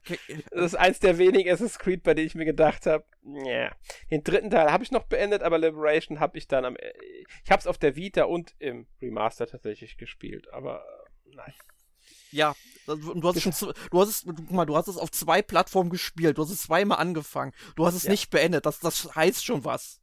[0.51, 3.75] Das ist eins der wenigen Assassin's Creed, bei denen ich mir gedacht habe, yeah.
[4.09, 6.77] Den dritten Teil habe ich noch beendet, aber Liberation habe ich dann am.
[7.43, 10.85] Ich hab's auf der Vita und im Remaster tatsächlich gespielt, aber
[11.25, 11.53] nein.
[12.31, 15.89] Ja, du hast schon, du hast es, guck mal, du hast es auf zwei Plattformen
[15.89, 18.11] gespielt, du hast es zweimal angefangen, du hast es ja.
[18.11, 20.01] nicht beendet, das, das heißt schon was.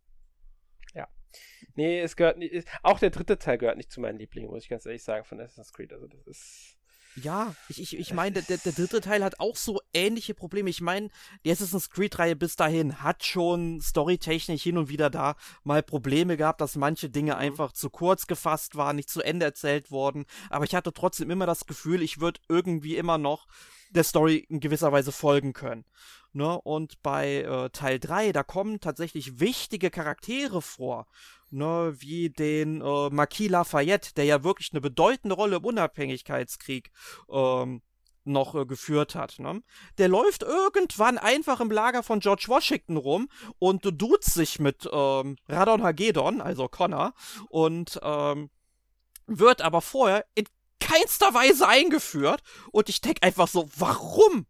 [1.74, 2.66] Nee, es gehört nicht.
[2.82, 5.40] Auch der dritte Teil gehört nicht zu meinen Lieblingen, muss ich ganz ehrlich sagen, von
[5.40, 5.92] Assassin's Creed.
[5.92, 6.76] Also das ist.
[7.16, 10.68] Ja, ich, ich, ich meine, der, der dritte Teil hat auch so ähnliche Probleme.
[10.68, 11.10] Ich meine,
[11.44, 16.60] die Assassin's Creed-Reihe bis dahin hat schon storytechnisch hin und wieder da mal Probleme gehabt,
[16.60, 17.38] dass manche Dinge mhm.
[17.38, 20.24] einfach zu kurz gefasst waren, nicht zu Ende erzählt worden.
[20.50, 23.46] Aber ich hatte trotzdem immer das Gefühl, ich würde irgendwie immer noch
[23.90, 25.84] der Story in gewisser Weise folgen können.
[26.32, 26.60] Ne?
[26.62, 31.06] Und bei äh, Teil 3, da kommen tatsächlich wichtige Charaktere vor
[31.54, 36.90] ne, wie den äh, Marquis Lafayette, der ja wirklich eine bedeutende Rolle im Unabhängigkeitskrieg
[37.30, 37.82] ähm,
[38.24, 39.38] noch äh, geführt hat.
[39.38, 39.62] Ne?
[39.98, 43.28] Der läuft irgendwann einfach im Lager von George Washington rum
[43.58, 47.14] und duzt sich mit ähm, Radon Hagedon, also Connor,
[47.48, 48.50] und ähm,
[49.26, 50.46] wird aber vorher in
[50.80, 52.42] keinster Weise eingeführt.
[52.72, 54.46] Und ich denke einfach so, warum?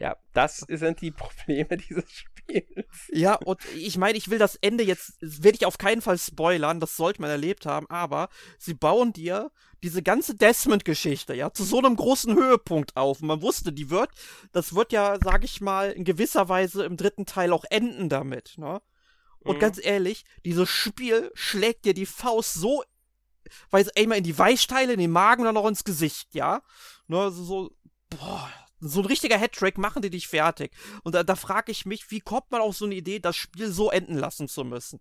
[0.00, 2.86] Ja, das sind die Probleme dieses Spiels.
[3.12, 6.80] Ja, und ich meine, ich will das Ende jetzt, werde ich auf keinen Fall spoilern,
[6.80, 11.78] das sollte man erlebt haben, aber sie bauen dir diese ganze Desmond-Geschichte, ja, zu so
[11.78, 13.20] einem großen Höhepunkt auf.
[13.20, 14.10] Und man wusste, die wird,
[14.52, 18.54] das wird ja, sag ich mal, in gewisser Weise im dritten Teil auch enden damit,
[18.56, 18.80] ne?
[19.42, 19.60] Und mhm.
[19.60, 22.84] ganz ehrlich, dieses Spiel schlägt dir die Faust so,
[23.70, 26.62] weiß einmal in die Weichteile, in den Magen und dann noch ins Gesicht, ja?
[27.06, 27.70] Ne, so, so
[28.10, 30.72] boah, so ein richtiger Hattrick machen die dich fertig.
[31.02, 33.68] Und da, da frage ich mich, wie kommt man auf so eine Idee, das Spiel
[33.68, 35.00] so enden lassen zu müssen?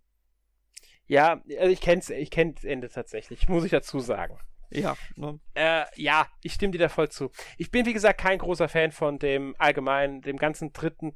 [1.08, 4.38] Ja, also ich kenn's, ich kenn das Ende tatsächlich, muss ich dazu sagen.
[4.72, 4.96] Ja.
[5.16, 5.40] Ne?
[5.56, 7.32] Äh, ja, ich stimme dir da voll zu.
[7.58, 11.16] Ich bin, wie gesagt, kein großer Fan von dem allgemeinen, dem ganzen dritten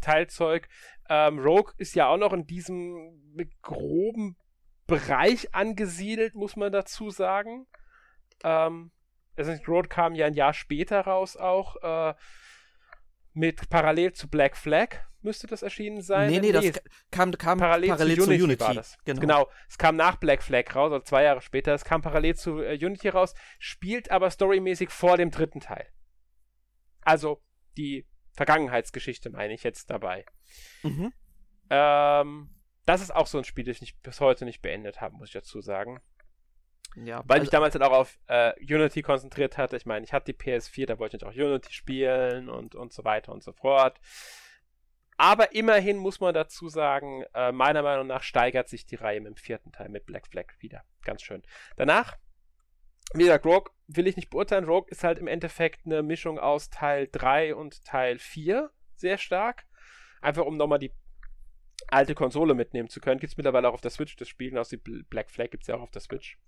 [0.00, 0.68] Teilzeug.
[1.08, 3.20] Ähm, Rogue ist ja auch noch in diesem
[3.60, 4.36] groben
[4.86, 7.66] Bereich angesiedelt, muss man dazu sagen.
[8.42, 8.90] Ähm,
[9.36, 11.76] Assassin's Road kam ja ein Jahr später raus auch.
[11.82, 12.14] Äh,
[13.32, 16.30] mit parallel zu Black Flag müsste das erschienen sein.
[16.30, 18.60] Nee, nee, nee das kam, kam parallel, parallel, zu, Unity, zu Unity.
[18.64, 18.98] War das.
[19.04, 19.20] Genau.
[19.20, 19.50] genau.
[19.68, 21.74] Es kam nach Black Flag raus, also zwei Jahre später.
[21.74, 25.86] Es kam parallel zu äh, Unity raus, spielt aber storymäßig vor dem dritten Teil.
[27.02, 27.42] Also
[27.76, 30.24] die Vergangenheitsgeschichte meine ich jetzt dabei.
[30.82, 31.12] Mhm.
[31.68, 32.50] Ähm,
[32.86, 35.28] das ist auch so ein Spiel, das ich nicht, bis heute nicht beendet habe, muss
[35.28, 36.00] ich dazu sagen.
[36.94, 39.76] Ja, Weil also, ich damals halt auch auf äh, Unity konzentriert hatte.
[39.76, 43.04] Ich meine, ich hatte die PS4, da wollte ich auch Unity spielen und, und so
[43.04, 44.00] weiter und so fort.
[45.18, 49.30] Aber immerhin muss man dazu sagen, äh, meiner Meinung nach steigert sich die Reihe mit
[49.30, 50.84] dem vierten Teil mit Black Flag wieder.
[51.04, 51.42] Ganz schön.
[51.76, 52.16] Danach,
[53.14, 54.64] wie gesagt, Rogue will ich nicht beurteilen.
[54.64, 58.70] Rogue ist halt im Endeffekt eine Mischung aus Teil 3 und Teil 4.
[58.96, 59.64] Sehr stark.
[60.20, 60.92] Einfach um nochmal die
[61.88, 63.20] alte Konsole mitnehmen zu können.
[63.20, 64.56] Gibt es mittlerweile auch auf der Switch das Spiel.
[64.58, 66.38] Aus die Black Flag gibt es ja auch auf der Switch.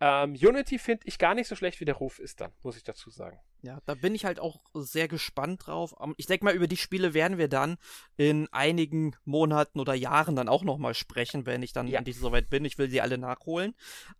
[0.00, 2.82] Ähm, Unity finde ich gar nicht so schlecht, wie der Ruf ist dann, muss ich
[2.82, 3.40] dazu sagen.
[3.62, 5.94] Ja, da bin ich halt auch sehr gespannt drauf.
[6.18, 7.78] Ich denke mal, über die Spiele werden wir dann
[8.16, 11.98] in einigen Monaten oder Jahren dann auch nochmal sprechen, wenn ich dann ja.
[11.98, 12.64] endlich soweit bin.
[12.64, 13.74] Ich will sie alle nachholen.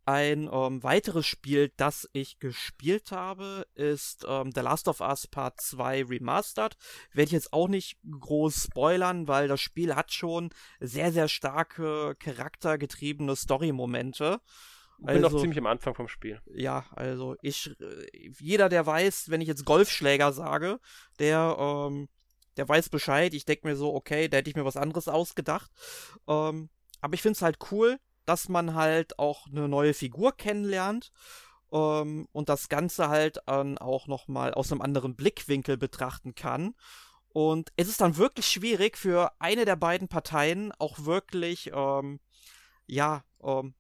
[0.05, 5.61] Ein ähm, weiteres Spiel, das ich gespielt habe, ist ähm, The Last of Us Part
[5.61, 6.77] 2 Remastered.
[7.13, 10.51] Werde ich jetzt auch nicht groß spoilern, weil das Spiel hat schon
[10.81, 14.41] sehr, sehr starke charaktergetriebene Story-Momente.
[14.99, 16.41] Ich bin also, noch ziemlich am Anfang vom Spiel.
[16.55, 17.75] Ja, also ich,
[18.41, 20.81] jeder, der weiß, wenn ich jetzt Golfschläger sage,
[21.19, 22.09] der, ähm,
[22.57, 23.35] der weiß Bescheid.
[23.35, 25.71] Ich denke mir so, okay, da hätte ich mir was anderes ausgedacht.
[26.27, 26.71] Ähm,
[27.01, 31.13] aber ich finde es halt cool, dass man halt auch eine neue Figur kennenlernt
[31.73, 36.75] ähm, und das Ganze halt ähm, auch nochmal aus einem anderen Blickwinkel betrachten kann.
[37.29, 42.19] Und es ist dann wirklich schwierig für eine der beiden Parteien auch wirklich, ähm,
[42.87, 43.75] ja, ähm,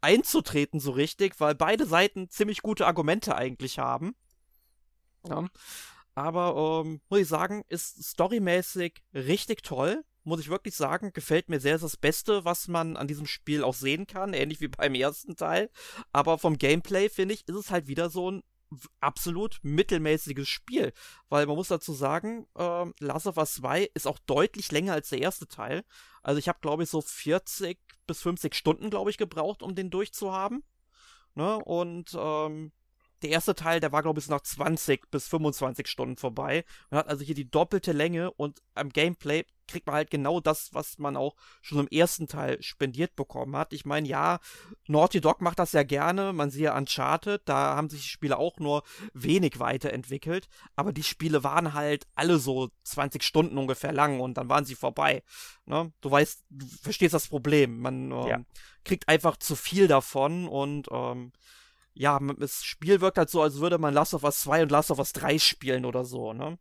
[0.00, 4.14] einzutreten so richtig, weil beide Seiten ziemlich gute Argumente eigentlich haben.
[5.26, 5.46] Ja.
[6.14, 10.04] Aber ähm, muss ich sagen, ist storymäßig richtig toll.
[10.22, 13.64] Muss ich wirklich sagen, gefällt mir sehr ist das Beste, was man an diesem Spiel
[13.64, 15.70] auch sehen kann, ähnlich wie beim ersten Teil.
[16.12, 18.42] Aber vom Gameplay finde ich, ist es halt wieder so ein
[19.00, 20.92] absolut mittelmäßiges Spiel.
[21.28, 25.08] Weil man muss dazu sagen, äh, Last of Us 2 ist auch deutlich länger als
[25.08, 25.84] der erste Teil.
[26.22, 29.90] Also ich habe, glaube ich, so 40 bis 50 Stunden, glaube ich, gebraucht, um den
[29.90, 30.62] durchzuhaben.
[31.34, 31.56] Ne?
[31.64, 32.72] Und ähm,
[33.22, 36.64] der erste Teil, der war, glaube ich, nach 20 bis 25 Stunden vorbei.
[36.90, 40.74] Man hat also hier die doppelte Länge und am Gameplay kriegt man halt genau das,
[40.74, 43.72] was man auch schon im ersten Teil spendiert bekommen hat.
[43.72, 44.40] Ich meine, ja,
[44.86, 46.32] Naughty Dog macht das ja gerne.
[46.32, 48.82] Man sieht ja Uncharted, da haben sich die Spiele auch nur
[49.14, 50.48] wenig weiterentwickelt.
[50.76, 54.74] Aber die Spiele waren halt alle so 20 Stunden ungefähr lang und dann waren sie
[54.74, 55.22] vorbei.
[55.66, 55.92] Ne?
[56.00, 57.80] Du weißt, du verstehst das Problem.
[57.80, 58.40] Man ähm, ja.
[58.84, 61.32] kriegt einfach zu viel davon und ähm,
[61.94, 64.90] ja, das Spiel wirkt halt so, als würde man Last of Us 2 und Last
[64.90, 66.58] of Us 3 spielen oder so, ne?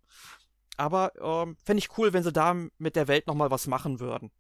[0.78, 4.32] Aber ähm, fände ich cool, wenn sie da mit der Welt nochmal was machen würden.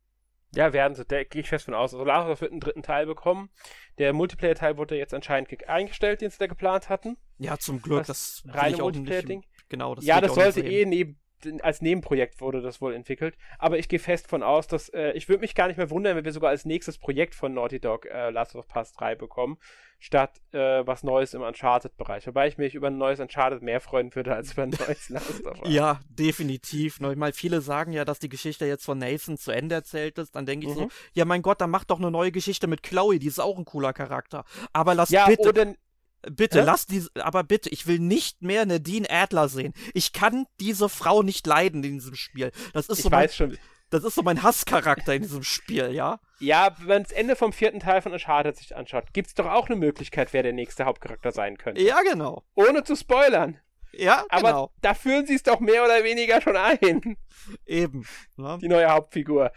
[0.55, 1.93] Ja, werden sie, da gehe ich fest von aus.
[1.93, 3.49] Also Last of Us wird einen dritten Teil bekommen.
[3.97, 7.17] Der Multiplayer-Teil wurde jetzt anscheinend eingestellt, den sie da geplant hatten.
[7.37, 8.05] Ja, zum Glück.
[8.05, 9.45] Das, das reine Multiplayer-Ding.
[9.67, 11.19] Genau, das Ja, das sollte eh neben
[11.61, 13.37] als Nebenprojekt wurde das wohl entwickelt.
[13.57, 16.15] Aber ich gehe fest von aus, dass äh, ich würde mich gar nicht mehr wundern,
[16.15, 19.57] wenn wir sogar als nächstes Projekt von Naughty Dog äh, Last of Us 3 bekommen,
[19.99, 22.27] statt äh, was Neues im Uncharted-Bereich.
[22.27, 25.45] Wobei ich mich über ein neues Uncharted mehr freuen würde als über ein neues Last
[25.45, 25.69] of Us.
[25.71, 26.99] Ja, definitiv.
[26.99, 30.35] Ich meine, viele sagen ja, dass die Geschichte jetzt von Nathan zu Ende erzählt ist.
[30.35, 30.79] Dann denke ich mhm.
[30.79, 33.57] so, ja mein Gott, dann mach doch eine neue Geschichte mit Chloe, die ist auch
[33.57, 34.45] ein cooler Charakter.
[34.73, 35.49] Aber lass ja, bitte...
[35.49, 35.73] Oder
[36.21, 36.65] Bitte, Hä?
[36.65, 39.73] lass diese, aber bitte, ich will nicht mehr Dean Adler sehen.
[39.93, 42.51] Ich kann diese Frau nicht leiden in diesem Spiel.
[42.73, 43.57] Das ist ich so mein, schon.
[43.89, 46.19] Das ist so mein Hasscharakter in diesem Spiel, ja?
[46.39, 49.47] Ja, wenn man das Ende vom vierten Teil von Uncharted sich anschaut, gibt es doch
[49.47, 51.81] auch eine Möglichkeit, wer der nächste Hauptcharakter sein könnte.
[51.81, 52.43] Ja, genau.
[52.53, 53.59] Ohne zu spoilern.
[53.91, 54.73] Ja, aber genau.
[54.81, 57.17] da führen sie es doch mehr oder weniger schon ein.
[57.65, 58.05] Eben.
[58.37, 58.57] Ja.
[58.57, 59.51] Die neue Hauptfigur.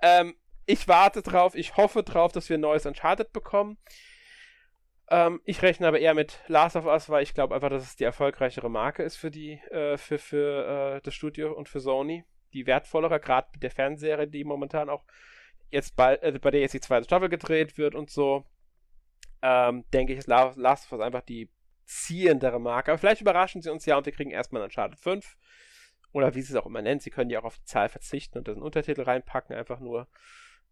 [0.00, 3.76] Ähm, ich warte drauf, ich hoffe drauf, dass wir ein neues Uncharted bekommen.
[5.10, 7.96] Ähm, ich rechne aber eher mit Last of Us, weil ich glaube einfach, dass es
[7.96, 12.24] die erfolgreichere Marke ist für die, äh, für, für äh, das Studio und für Sony.
[12.52, 15.04] Die wertvollere, gerade mit der Fernserie, die momentan auch
[15.70, 18.44] jetzt bald, äh, bei der jetzt die zweite Staffel gedreht wird und so.
[19.42, 21.50] Ähm, denke ich, ist Last of Us einfach die
[21.86, 22.92] ziehendere Marke.
[22.92, 25.36] Aber vielleicht überraschen sie uns ja und wir kriegen erstmal Uncharted 5.
[26.12, 27.02] Oder wie sie es auch immer nennt.
[27.02, 30.08] Sie können ja auch auf die Zahl verzichten und das einen Untertitel reinpacken, einfach nur.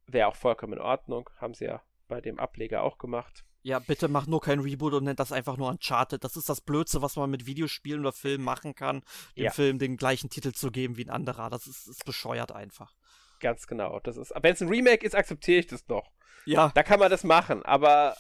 [0.07, 1.29] Wäre auch vollkommen in Ordnung.
[1.39, 3.45] Haben sie ja bei dem Ableger auch gemacht.
[3.69, 6.25] Ja, bitte mach nur kein Reboot und nennt das einfach nur Uncharted.
[6.25, 9.03] Das ist das Blödste, was man mit Videospielen oder Filmen machen kann,
[9.37, 9.51] dem ja.
[9.51, 11.51] Film den gleichen Titel zu geben wie ein anderer.
[11.51, 12.95] Das ist, ist bescheuert einfach.
[13.41, 14.01] Ganz genau.
[14.01, 16.11] Das ist, wenn es ein Remake ist, akzeptiere ich das noch.
[16.47, 16.73] Ja.
[16.75, 18.17] Da kann man das machen, aber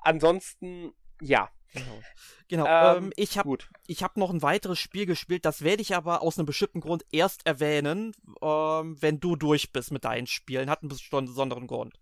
[0.00, 1.50] ansonsten, ja.
[1.74, 2.02] Genau.
[2.48, 2.66] genau.
[2.66, 3.58] Ähm, ähm, ich habe
[3.90, 7.44] hab noch ein weiteres Spiel gespielt, das werde ich aber aus einem bestimmten Grund erst
[7.44, 10.70] erwähnen, ähm, wenn du durch bist mit deinen Spielen.
[10.70, 12.00] Hat einen besonderen Grund.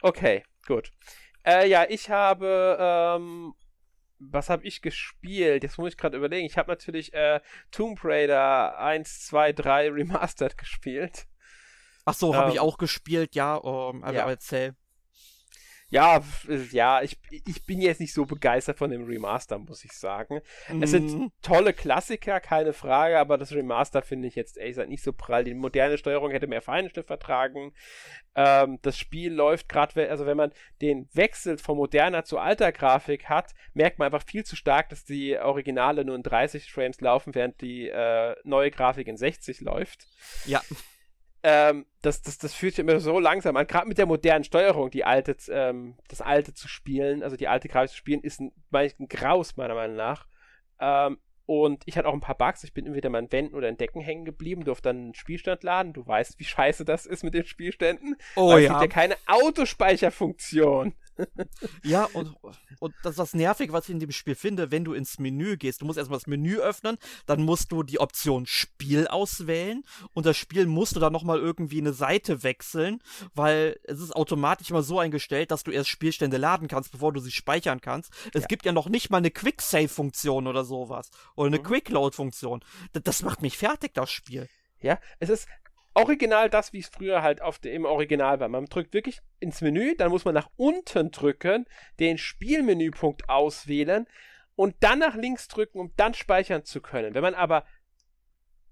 [0.00, 0.92] Okay, gut.
[1.48, 3.54] Äh, ja, ich habe, ähm,
[4.18, 5.62] was habe ich gespielt?
[5.62, 6.44] Jetzt muss ich gerade überlegen.
[6.44, 7.40] Ich habe natürlich äh,
[7.70, 11.26] Tomb Raider 1, 2, 3 Remastered gespielt.
[12.04, 13.54] Ach so, habe ähm, ich auch gespielt, ja.
[13.54, 14.28] Um, aber ja.
[14.28, 14.74] erzähl.
[15.90, 16.20] Ja,
[16.70, 20.42] ja, ich, ich bin jetzt nicht so begeistert von dem Remaster, muss ich sagen.
[20.68, 20.82] Mhm.
[20.82, 21.32] Es sind mhm.
[21.40, 25.44] tolle Klassiker, keine Frage, aber das Remaster finde ich jetzt ehrlich gesagt nicht so prall.
[25.44, 27.72] Die moderne Steuerung hätte mehr Feinstift vertragen.
[28.34, 33.30] Ähm, das Spiel läuft gerade, also wenn man den Wechsel von moderner zu alter Grafik
[33.30, 37.34] hat, merkt man einfach viel zu stark, dass die Originale nur in 30 Frames laufen,
[37.34, 40.06] während die äh, neue Grafik in 60 läuft.
[40.44, 40.60] Ja
[41.42, 43.66] ähm, das, das, das fühlt sich immer so langsam an.
[43.66, 47.68] Gerade mit der modernen Steuerung, die alte, ähm, das alte zu spielen, also die alte
[47.68, 50.26] Grafik zu spielen, ist ein, ein Graus, meiner Meinung nach.
[50.80, 52.62] Ähm, und ich hatte auch ein paar Bugs.
[52.62, 55.62] Ich bin entweder mal in Wänden oder in Decken hängen geblieben, durfte dann einen Spielstand
[55.62, 55.94] laden.
[55.94, 58.16] Du weißt, wie scheiße das ist mit den Spielständen.
[58.36, 58.58] Oh ja.
[58.58, 60.94] Es gibt ja keine Autospeicherfunktion.
[61.84, 62.34] Ja, und,
[62.80, 65.56] und das ist das nervig, was ich in dem Spiel finde, wenn du ins Menü
[65.56, 65.82] gehst.
[65.82, 70.36] Du musst erstmal das Menü öffnen, dann musst du die Option Spiel auswählen und das
[70.36, 73.02] Spiel musst du dann nochmal irgendwie eine Seite wechseln,
[73.34, 77.20] weil es ist automatisch immer so eingestellt, dass du erst Spielstände laden kannst, bevor du
[77.20, 78.12] sie speichern kannst.
[78.32, 78.46] Es ja.
[78.46, 81.10] gibt ja noch nicht mal eine Quick-Save-Funktion oder sowas.
[81.34, 81.64] Oder eine mhm.
[81.64, 82.64] Quick-Load-Funktion.
[82.92, 84.48] Das, das macht mich fertig, das Spiel.
[84.80, 85.48] Ja, es ist,
[85.98, 88.48] original das, wie es früher halt auf dem, im Original war.
[88.48, 91.66] Man drückt wirklich ins Menü, dann muss man nach unten drücken,
[92.00, 94.06] den Spielmenüpunkt auswählen
[94.56, 97.14] und dann nach links drücken, um dann speichern zu können.
[97.14, 97.64] Wenn man aber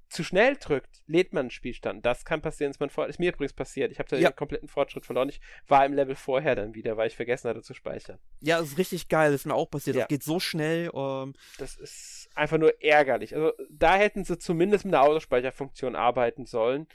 [0.09, 2.07] zu schnell drückt, lädt man einen Spielstand.
[2.07, 3.91] Das kann passieren, vor ist mir übrigens passiert.
[3.91, 4.31] Ich habe da ja.
[4.31, 5.29] den kompletten Fortschritt verloren.
[5.29, 8.19] Ich war im Level vorher dann wieder, weil ich vergessen hatte zu speichern.
[8.41, 9.33] Ja, das ist richtig geil.
[9.33, 9.97] Das ist mir auch passiert.
[9.97, 10.03] Ja.
[10.03, 10.91] Das geht so schnell.
[10.95, 13.35] Ähm, das ist einfach nur ärgerlich.
[13.35, 16.87] Also da hätten sie zumindest mit einer Autospeicherfunktion arbeiten sollen.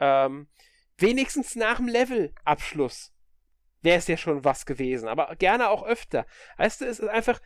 [0.00, 0.48] Ähm,
[0.98, 3.12] wenigstens nach dem Levelabschluss
[3.82, 6.26] wäre es ja schon was gewesen, aber gerne auch öfter.
[6.56, 7.40] Weißt du, es ist einfach,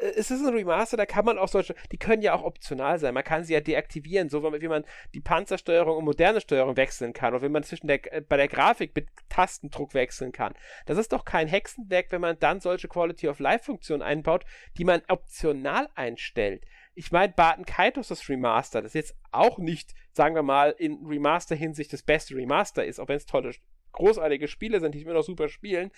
[0.00, 2.98] äh, es ist ein Remaster, da kann man auch solche, die können ja auch optional
[2.98, 3.14] sein.
[3.14, 4.84] Man kann sie ja deaktivieren, so wie man
[5.14, 8.48] die Panzersteuerung und moderne Steuerung wechseln kann oder wie man zwischen der, äh, bei der
[8.48, 10.54] Grafik mit Tastendruck wechseln kann.
[10.86, 14.44] Das ist doch kein Hexenwerk, wenn man dann solche Quality of Life Funktionen einbaut,
[14.76, 16.64] die man optional einstellt
[16.98, 21.92] ich meine, Barton Kaitos das Remaster, das jetzt auch nicht, sagen wir mal, in Remaster-Hinsicht
[21.92, 23.54] das beste Remaster ist, auch wenn es tolle,
[23.92, 25.92] großartige Spiele sind, die immer noch super spielen.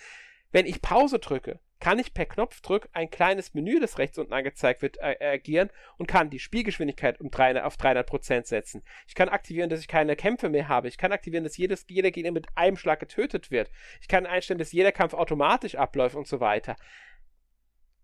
[0.51, 4.83] Wenn ich Pause drücke, kann ich per Knopfdruck ein kleines Menü, das rechts unten angezeigt
[4.83, 8.83] wird, äh, agieren und kann die Spielgeschwindigkeit um 300, auf 300% setzen.
[9.07, 10.87] Ich kann aktivieren, dass ich keine Kämpfe mehr habe.
[10.87, 13.71] Ich kann aktivieren, dass jedes, jeder Gegner mit einem Schlag getötet wird.
[14.01, 16.75] Ich kann einstellen, dass jeder Kampf automatisch abläuft und so weiter.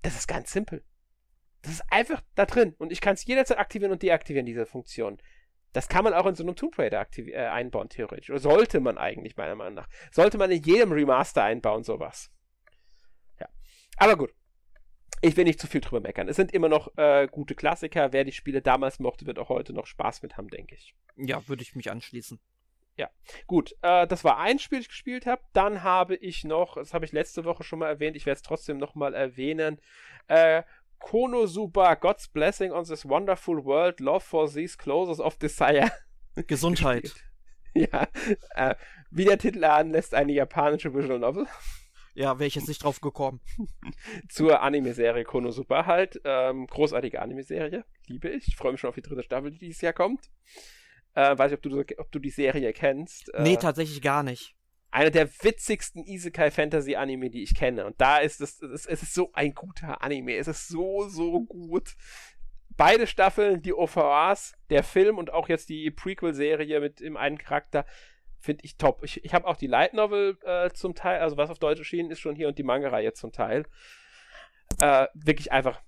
[0.01, 0.83] Das ist ganz simpel.
[1.61, 2.75] Das ist einfach da drin.
[2.77, 5.17] Und ich kann es jederzeit aktivieren und deaktivieren, diese Funktion.
[5.73, 8.29] Das kann man auch in so einem Tomb Raider äh, einbauen, theoretisch.
[8.29, 9.89] Oder sollte man eigentlich, meiner Meinung nach.
[10.11, 12.31] Sollte man in jedem Remaster einbauen, sowas.
[13.39, 13.47] Ja.
[13.97, 14.33] Aber gut.
[15.21, 16.29] Ich will nicht zu viel drüber meckern.
[16.29, 18.13] Es sind immer noch äh, gute Klassiker.
[18.13, 20.95] Wer die Spiele damals mochte, wird auch heute noch Spaß mit haben, denke ich.
[21.15, 22.39] Ja, würde ich mich anschließen.
[22.97, 23.11] Ja,
[23.45, 23.75] gut.
[23.81, 25.41] Äh, das war ein Spiel, das ich gespielt habe.
[25.53, 28.41] Dann habe ich noch, das habe ich letzte Woche schon mal erwähnt, ich werde es
[28.41, 29.79] trotzdem nochmal erwähnen,
[30.27, 30.63] äh,
[30.99, 35.91] Konosuba, God's Blessing on this Wonderful World, Love for These Closes of Desire.
[36.47, 37.13] Gesundheit.
[37.73, 38.07] ja,
[38.55, 38.75] äh,
[39.11, 41.47] wie der Titel anlässt, eine japanische Visual Novel.
[42.13, 43.41] Ja, wäre ich jetzt nicht drauf gekommen.
[44.29, 46.19] Zur Anime-Serie Konosuba halt.
[46.23, 47.85] Ähm, großartige Anime-Serie.
[48.07, 48.47] Liebe ich.
[48.47, 50.31] Ich freue mich schon auf die dritte Staffel, die dieses Jahr kommt.
[51.13, 53.31] Äh, weiß nicht, ob du, ob du die Serie kennst.
[53.35, 54.56] Äh, nee, tatsächlich gar nicht
[54.97, 57.85] einer der witzigsten Isekai Fantasy Anime, die ich kenne.
[57.85, 60.35] Und da ist es, es, ist so ein guter Anime.
[60.37, 61.95] Es ist so, so gut.
[62.69, 67.85] Beide Staffeln, die OVAs, der Film und auch jetzt die Prequel-Serie mit dem einen Charakter,
[68.39, 69.03] finde ich top.
[69.03, 72.09] Ich, ich habe auch die Light Novel äh, zum Teil, also was auf Deutsch erschienen
[72.09, 73.65] ist schon hier und die Manga-Reihe zum Teil.
[74.81, 75.79] Äh, wirklich einfach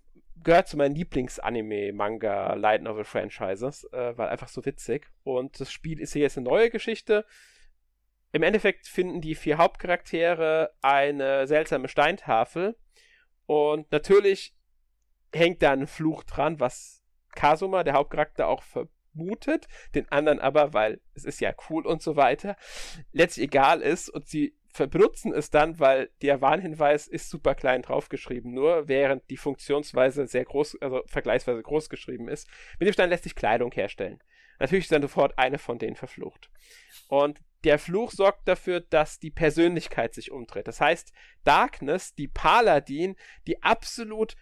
[0.43, 5.07] gehört zu meinen Lieblings-Anime, Manga, Light Novel Franchises, äh, weil einfach so witzig.
[5.23, 7.25] Und das Spiel ist hier jetzt eine neue Geschichte
[8.31, 12.77] im Endeffekt finden die vier Hauptcharaktere eine seltsame Steintafel
[13.45, 14.55] und natürlich
[15.33, 17.03] hängt da ein Fluch dran, was
[17.35, 22.15] Kasuma, der Hauptcharakter, auch vermutet, den anderen aber, weil es ist ja cool und so
[22.15, 22.55] weiter,
[23.11, 24.55] letztlich egal ist und sie
[24.91, 30.45] benutzen es dann, weil der Warnhinweis ist super klein draufgeschrieben, nur während die Funktionsweise sehr
[30.45, 32.47] groß, also vergleichsweise groß geschrieben ist.
[32.79, 34.21] Mit dem Stein lässt sich Kleidung herstellen.
[34.59, 36.49] Natürlich ist dann sofort eine von denen verflucht.
[37.07, 40.67] Und der Fluch sorgt dafür, dass die Persönlichkeit sich umdreht.
[40.67, 41.11] Das heißt,
[41.43, 43.15] Darkness, die Paladin,
[43.47, 44.35] die absolut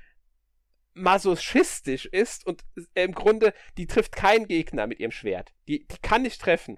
[0.93, 2.63] masochistisch ist und
[2.95, 5.53] im Grunde, die trifft keinen Gegner mit ihrem Schwert.
[5.68, 6.78] Die, die kann nicht treffen.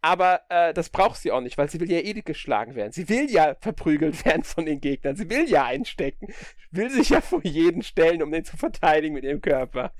[0.00, 2.90] Aber äh, das braucht sie auch nicht, weil sie will ja eh geschlagen werden.
[2.90, 5.14] Sie will ja verprügelt werden von den Gegnern.
[5.14, 6.32] Sie will ja einstecken.
[6.72, 9.94] Will sich ja vor jeden stellen, um den zu verteidigen mit ihrem Körper.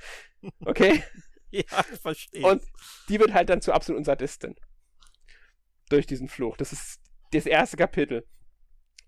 [0.65, 1.05] Okay?
[1.51, 1.63] ja,
[2.01, 2.45] verstehe.
[2.45, 2.63] Und
[3.09, 4.57] die wird halt dann zu absoluten Sadistin
[5.93, 6.57] durch diesen Fluch.
[6.57, 7.01] Das ist
[7.33, 8.27] das erste Kapitel.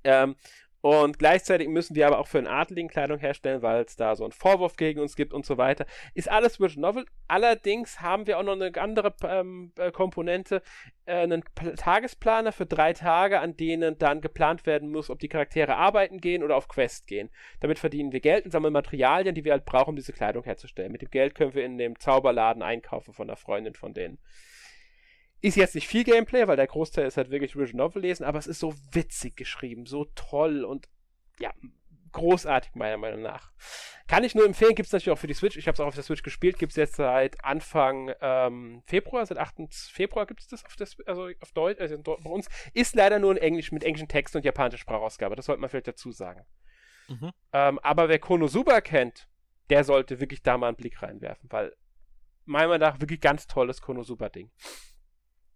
[0.05, 0.37] Ähm,
[0.85, 4.25] und gleichzeitig müssen wir aber auch für einen Adligen Kleidung herstellen, weil es da so
[4.25, 5.87] einen Vorwurf gegen uns gibt und so weiter.
[6.13, 7.07] Ist alles Visual Novel.
[7.27, 10.61] Allerdings haben wir auch noch eine andere ähm, äh, Komponente,
[11.07, 15.75] äh, einen Tagesplaner für drei Tage, an denen dann geplant werden muss, ob die Charaktere
[15.75, 17.31] arbeiten gehen oder auf Quest gehen.
[17.61, 20.93] Damit verdienen wir Geld und sammeln Materialien, die wir halt brauchen, um diese Kleidung herzustellen.
[20.93, 24.19] Mit dem Geld können wir in dem Zauberladen einkaufen von einer Freundin von denen.
[25.45, 28.39] Ist jetzt nicht viel Gameplay, weil der Großteil ist halt wirklich Visual Novel lesen, aber
[28.39, 30.89] es ist so witzig geschrieben, so toll und
[31.39, 31.53] ja,
[32.13, 33.53] großartig, meiner Meinung nach.
[34.09, 35.59] Kann ich nur empfehlen, gibt es natürlich auch für die Switch.
[35.59, 39.27] Ich habe es auch auf der Switch gespielt, gibt es jetzt seit Anfang ähm, Februar,
[39.27, 39.75] seit 8.
[39.93, 42.49] Februar gibt es das auf, das, also auf Deutsch, also bei uns.
[42.73, 45.89] Ist leider nur in Englisch mit englischen Text und japanischer Sprachausgabe, das sollte man vielleicht
[45.89, 46.47] dazu sagen.
[47.09, 47.33] Mhm.
[47.53, 49.29] Ähm, aber wer Konosuba kennt,
[49.69, 51.77] der sollte wirklich da mal einen Blick reinwerfen, weil
[52.47, 54.51] meiner Meinung nach wirklich ganz tolles Konosuba-Ding.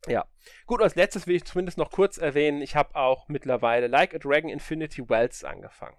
[0.06, 0.26] Ja.
[0.66, 4.18] Gut, als letztes will ich zumindest noch kurz erwähnen, ich habe auch mittlerweile Like a
[4.18, 5.96] Dragon Infinity Wells angefangen.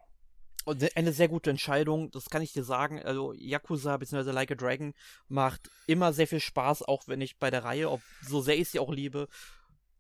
[0.65, 3.01] Und eine sehr gute Entscheidung, das kann ich dir sagen.
[3.01, 4.31] Also Yakuza bzw.
[4.31, 4.93] Like a Dragon
[5.27, 8.69] macht immer sehr viel Spaß, auch wenn ich bei der Reihe, ob, so sehr ich
[8.69, 9.27] sie auch liebe,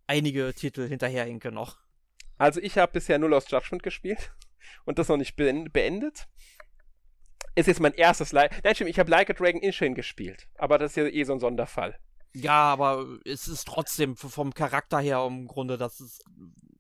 [0.05, 1.77] einige Titel hinterherhinke noch.
[2.37, 4.31] Also ich habe bisher nur Lost Judgment gespielt
[4.85, 6.27] und das noch nicht beendet.
[7.55, 8.63] Ist jetzt mein erstes Like.
[8.63, 10.47] Nein, stimmt, ich habe Like a Dragon Inshin gespielt.
[10.55, 11.99] Aber das ist ja eh so ein Sonderfall.
[12.33, 16.23] Ja, aber es ist trotzdem vom Charakter her im Grunde, das ist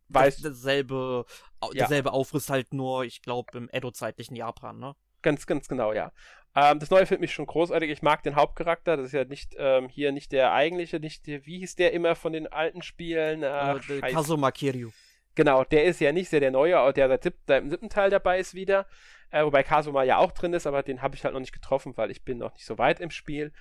[0.09, 1.25] Weiß, dasselbe,
[1.61, 1.69] ja.
[1.71, 4.95] derselbe Aufriss halt nur, ich glaube, im Edo-zeitlichen Japan, ne?
[5.21, 6.11] Ganz, ganz genau, ja.
[6.55, 7.89] Ähm, das neue findet mich schon großartig.
[7.91, 8.97] Ich mag den Hauptcharakter.
[8.97, 12.15] Das ist ja nicht ähm, hier nicht der eigentliche, nicht der, wie hieß der immer
[12.15, 13.43] von den alten Spielen?
[13.43, 14.89] Ach, äh, Kazuma Kiryu.
[15.35, 18.39] Genau, der ist ja nicht sehr der neue, der seit sieb im siebten Teil dabei
[18.39, 18.87] ist wieder.
[19.29, 21.95] Äh, wobei Kazuma ja auch drin ist, aber den habe ich halt noch nicht getroffen,
[21.97, 23.53] weil ich bin noch nicht so weit im Spiel.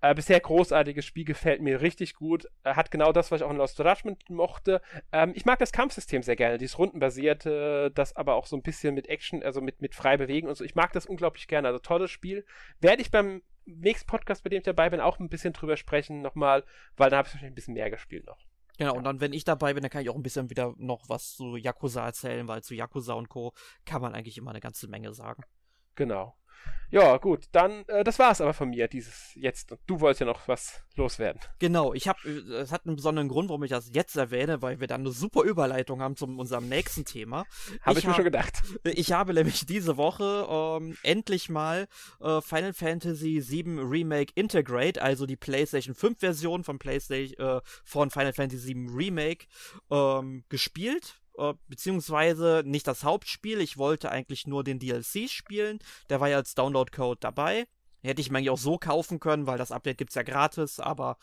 [0.00, 2.46] Äh, bisher großartiges Spiel, gefällt mir richtig gut.
[2.62, 4.80] Äh, hat genau das, was ich auch in Lost Judgment mochte.
[5.12, 8.94] Ähm, ich mag das Kampfsystem sehr gerne, dieses rundenbasierte, das aber auch so ein bisschen
[8.94, 10.64] mit Action, also mit, mit frei bewegen und so.
[10.64, 11.68] Ich mag das unglaublich gerne.
[11.68, 12.44] Also tolles Spiel.
[12.80, 16.22] Werde ich beim nächsten Podcast, bei dem ich dabei bin, auch ein bisschen drüber sprechen
[16.22, 16.64] nochmal,
[16.96, 18.38] weil da habe ich wahrscheinlich ein bisschen mehr gespielt noch.
[18.78, 21.08] Genau, und dann, wenn ich dabei bin, dann kann ich auch ein bisschen wieder noch
[21.08, 23.52] was zu Yakuza erzählen, weil zu Yakuza und Co.
[23.84, 25.42] kann man eigentlich immer eine ganze Menge sagen.
[25.96, 26.37] Genau.
[26.90, 29.74] Ja, gut, dann, äh, das war es aber von mir, dieses jetzt.
[29.86, 31.40] Du wolltest ja noch was loswerden.
[31.58, 34.80] Genau, ich habe, äh, es hat einen besonderen Grund, warum ich das jetzt erwähne, weil
[34.80, 37.44] wir dann eine super Überleitung haben zu unserem nächsten Thema.
[37.82, 38.54] Habe ich, ich mir schon gedacht.
[38.84, 41.88] Ich habe nämlich diese Woche ähm, endlich mal
[42.20, 48.10] äh, Final Fantasy VII Remake Integrate, also die PlayStation 5 Version von PlayStation, äh, von
[48.10, 49.46] Final Fantasy VII Remake,
[49.90, 53.60] ähm, gespielt äh, beziehungsweise nicht das Hauptspiel.
[53.60, 55.78] Ich wollte eigentlich nur den DLC spielen.
[56.10, 57.66] Der war ja als Download-Code dabei.
[58.02, 60.78] Hätte ich mir eigentlich auch so kaufen können, weil das Update gibt es ja gratis,
[60.80, 61.16] aber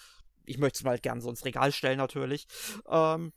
[0.45, 2.47] ich möchte es mir halt gerne so ins Regal stellen natürlich.
[2.89, 3.33] Ähm,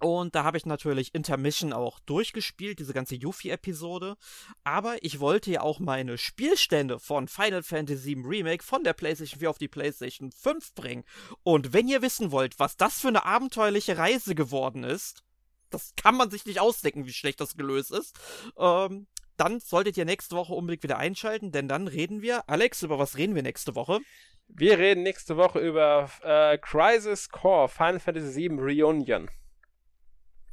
[0.00, 4.16] und da habe ich natürlich Intermission auch durchgespielt, diese ganze Yuffie-Episode.
[4.64, 9.40] Aber ich wollte ja auch meine Spielstände von Final Fantasy VII Remake von der PlayStation
[9.40, 11.04] 4 auf die PlayStation 5 bringen.
[11.42, 15.22] Und wenn ihr wissen wollt, was das für eine abenteuerliche Reise geworden ist,
[15.70, 18.18] das kann man sich nicht ausdenken, wie schlecht das gelöst ist.
[18.58, 19.06] Ähm,
[19.36, 22.48] dann solltet ihr nächste Woche unbedingt wieder einschalten, denn dann reden wir.
[22.48, 24.00] Alex, über was reden wir nächste Woche?
[24.48, 29.30] Wir reden nächste Woche über äh, Crisis Core Final Fantasy VII Reunion.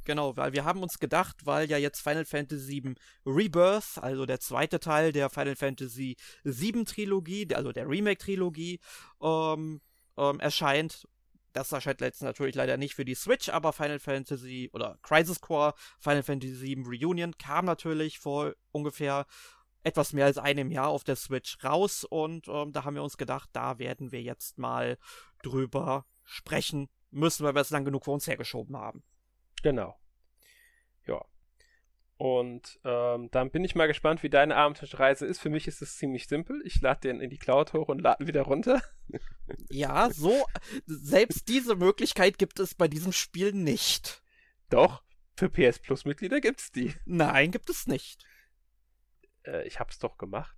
[0.04, 2.94] Genau, weil wir haben uns gedacht, weil ja jetzt Final Fantasy VII
[3.26, 8.80] Rebirth, also der zweite Teil der Final Fantasy VII Trilogie, also der Remake Trilogie,
[9.20, 9.82] ähm,
[10.16, 11.06] ähm, erscheint
[11.52, 15.74] das erscheint letztens natürlich leider nicht für die Switch, aber Final Fantasy oder Crisis Core,
[15.98, 19.26] Final Fantasy VII Reunion kam natürlich vor ungefähr
[19.82, 23.16] etwas mehr als einem Jahr auf der Switch raus und ähm, da haben wir uns
[23.16, 24.98] gedacht, da werden wir jetzt mal
[25.42, 29.02] drüber sprechen müssen, weil wir es lang genug vor uns hergeschoben haben.
[29.62, 29.98] Genau.
[31.06, 31.24] Ja.
[32.18, 35.38] Und ähm, dann bin ich mal gespannt, wie deine Abenteuerreise ist.
[35.38, 36.60] Für mich ist es ziemlich simpel.
[36.64, 38.82] Ich lade den in die Cloud hoch und lade ihn wieder runter.
[39.70, 40.44] Ja, so,
[40.84, 44.22] selbst diese Möglichkeit gibt es bei diesem Spiel nicht.
[44.68, 45.02] Doch,
[45.36, 46.92] für PS Plus Mitglieder gibt's die.
[47.06, 48.26] Nein, gibt es nicht.
[49.44, 50.57] Äh, ich hab's doch gemacht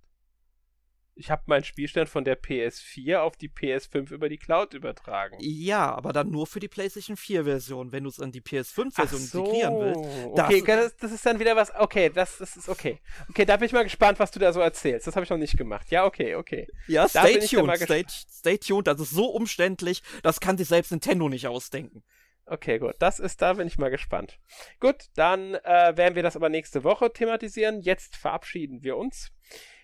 [1.15, 5.37] ich habe meinen Spielstand von der PS4 auf die PS5 über die Cloud übertragen.
[5.39, 7.91] Ja, aber dann nur für die PlayStation 4 Version.
[7.91, 9.39] Wenn du es an die PS5-Version so.
[9.39, 10.39] integrieren willst.
[10.39, 11.73] Okay, das, das, ist dann wieder was.
[11.75, 12.99] Okay, das, das ist okay.
[13.29, 15.05] Okay, da bin ich mal gespannt, was du da so erzählst.
[15.07, 15.91] Das habe ich noch nicht gemacht.
[15.91, 16.67] Ja, okay, okay.
[16.87, 17.77] Ja, stay tuned.
[17.77, 18.87] Stay, stay tuned.
[18.87, 22.03] Das ist so umständlich, das kann sich selbst Nintendo nicht ausdenken.
[22.45, 22.95] Okay, gut.
[22.99, 24.39] Das ist, da bin ich mal gespannt.
[24.79, 27.81] Gut, dann äh, werden wir das aber nächste Woche thematisieren.
[27.81, 29.31] Jetzt verabschieden wir uns.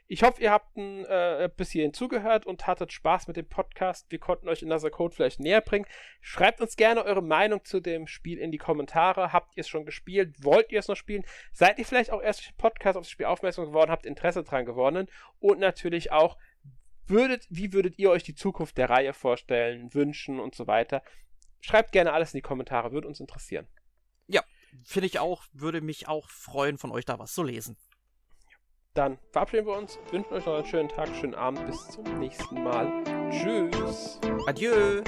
[0.10, 4.10] Ich hoffe, ihr habt ein, äh, bis zugehört und hattet Spaß mit dem Podcast.
[4.10, 5.86] Wir konnten euch in Another Code vielleicht näher bringen.
[6.22, 9.34] Schreibt uns gerne eure Meinung zu dem Spiel in die Kommentare.
[9.34, 10.42] Habt ihr es schon gespielt?
[10.46, 11.26] Wollt ihr es noch spielen?
[11.52, 14.44] Seid ihr vielleicht auch erst durch den Podcast auf das Spiel aufmerksam geworden, habt Interesse
[14.44, 15.10] dran gewonnen?
[15.40, 16.38] Und natürlich auch,
[17.06, 21.04] würdet, wie würdet ihr euch die Zukunft der Reihe vorstellen, wünschen und so weiter?
[21.60, 23.68] Schreibt gerne alles in die Kommentare, würde uns interessieren.
[24.28, 24.42] Ja,
[24.86, 27.76] finde ich auch, würde mich auch freuen, von euch da was zu lesen.
[28.98, 32.64] Dann verabschieden wir uns, wünschen euch noch einen schönen Tag, schönen Abend, bis zum nächsten
[32.64, 32.92] Mal.
[33.30, 34.20] Tschüss.
[34.48, 35.04] Adieu.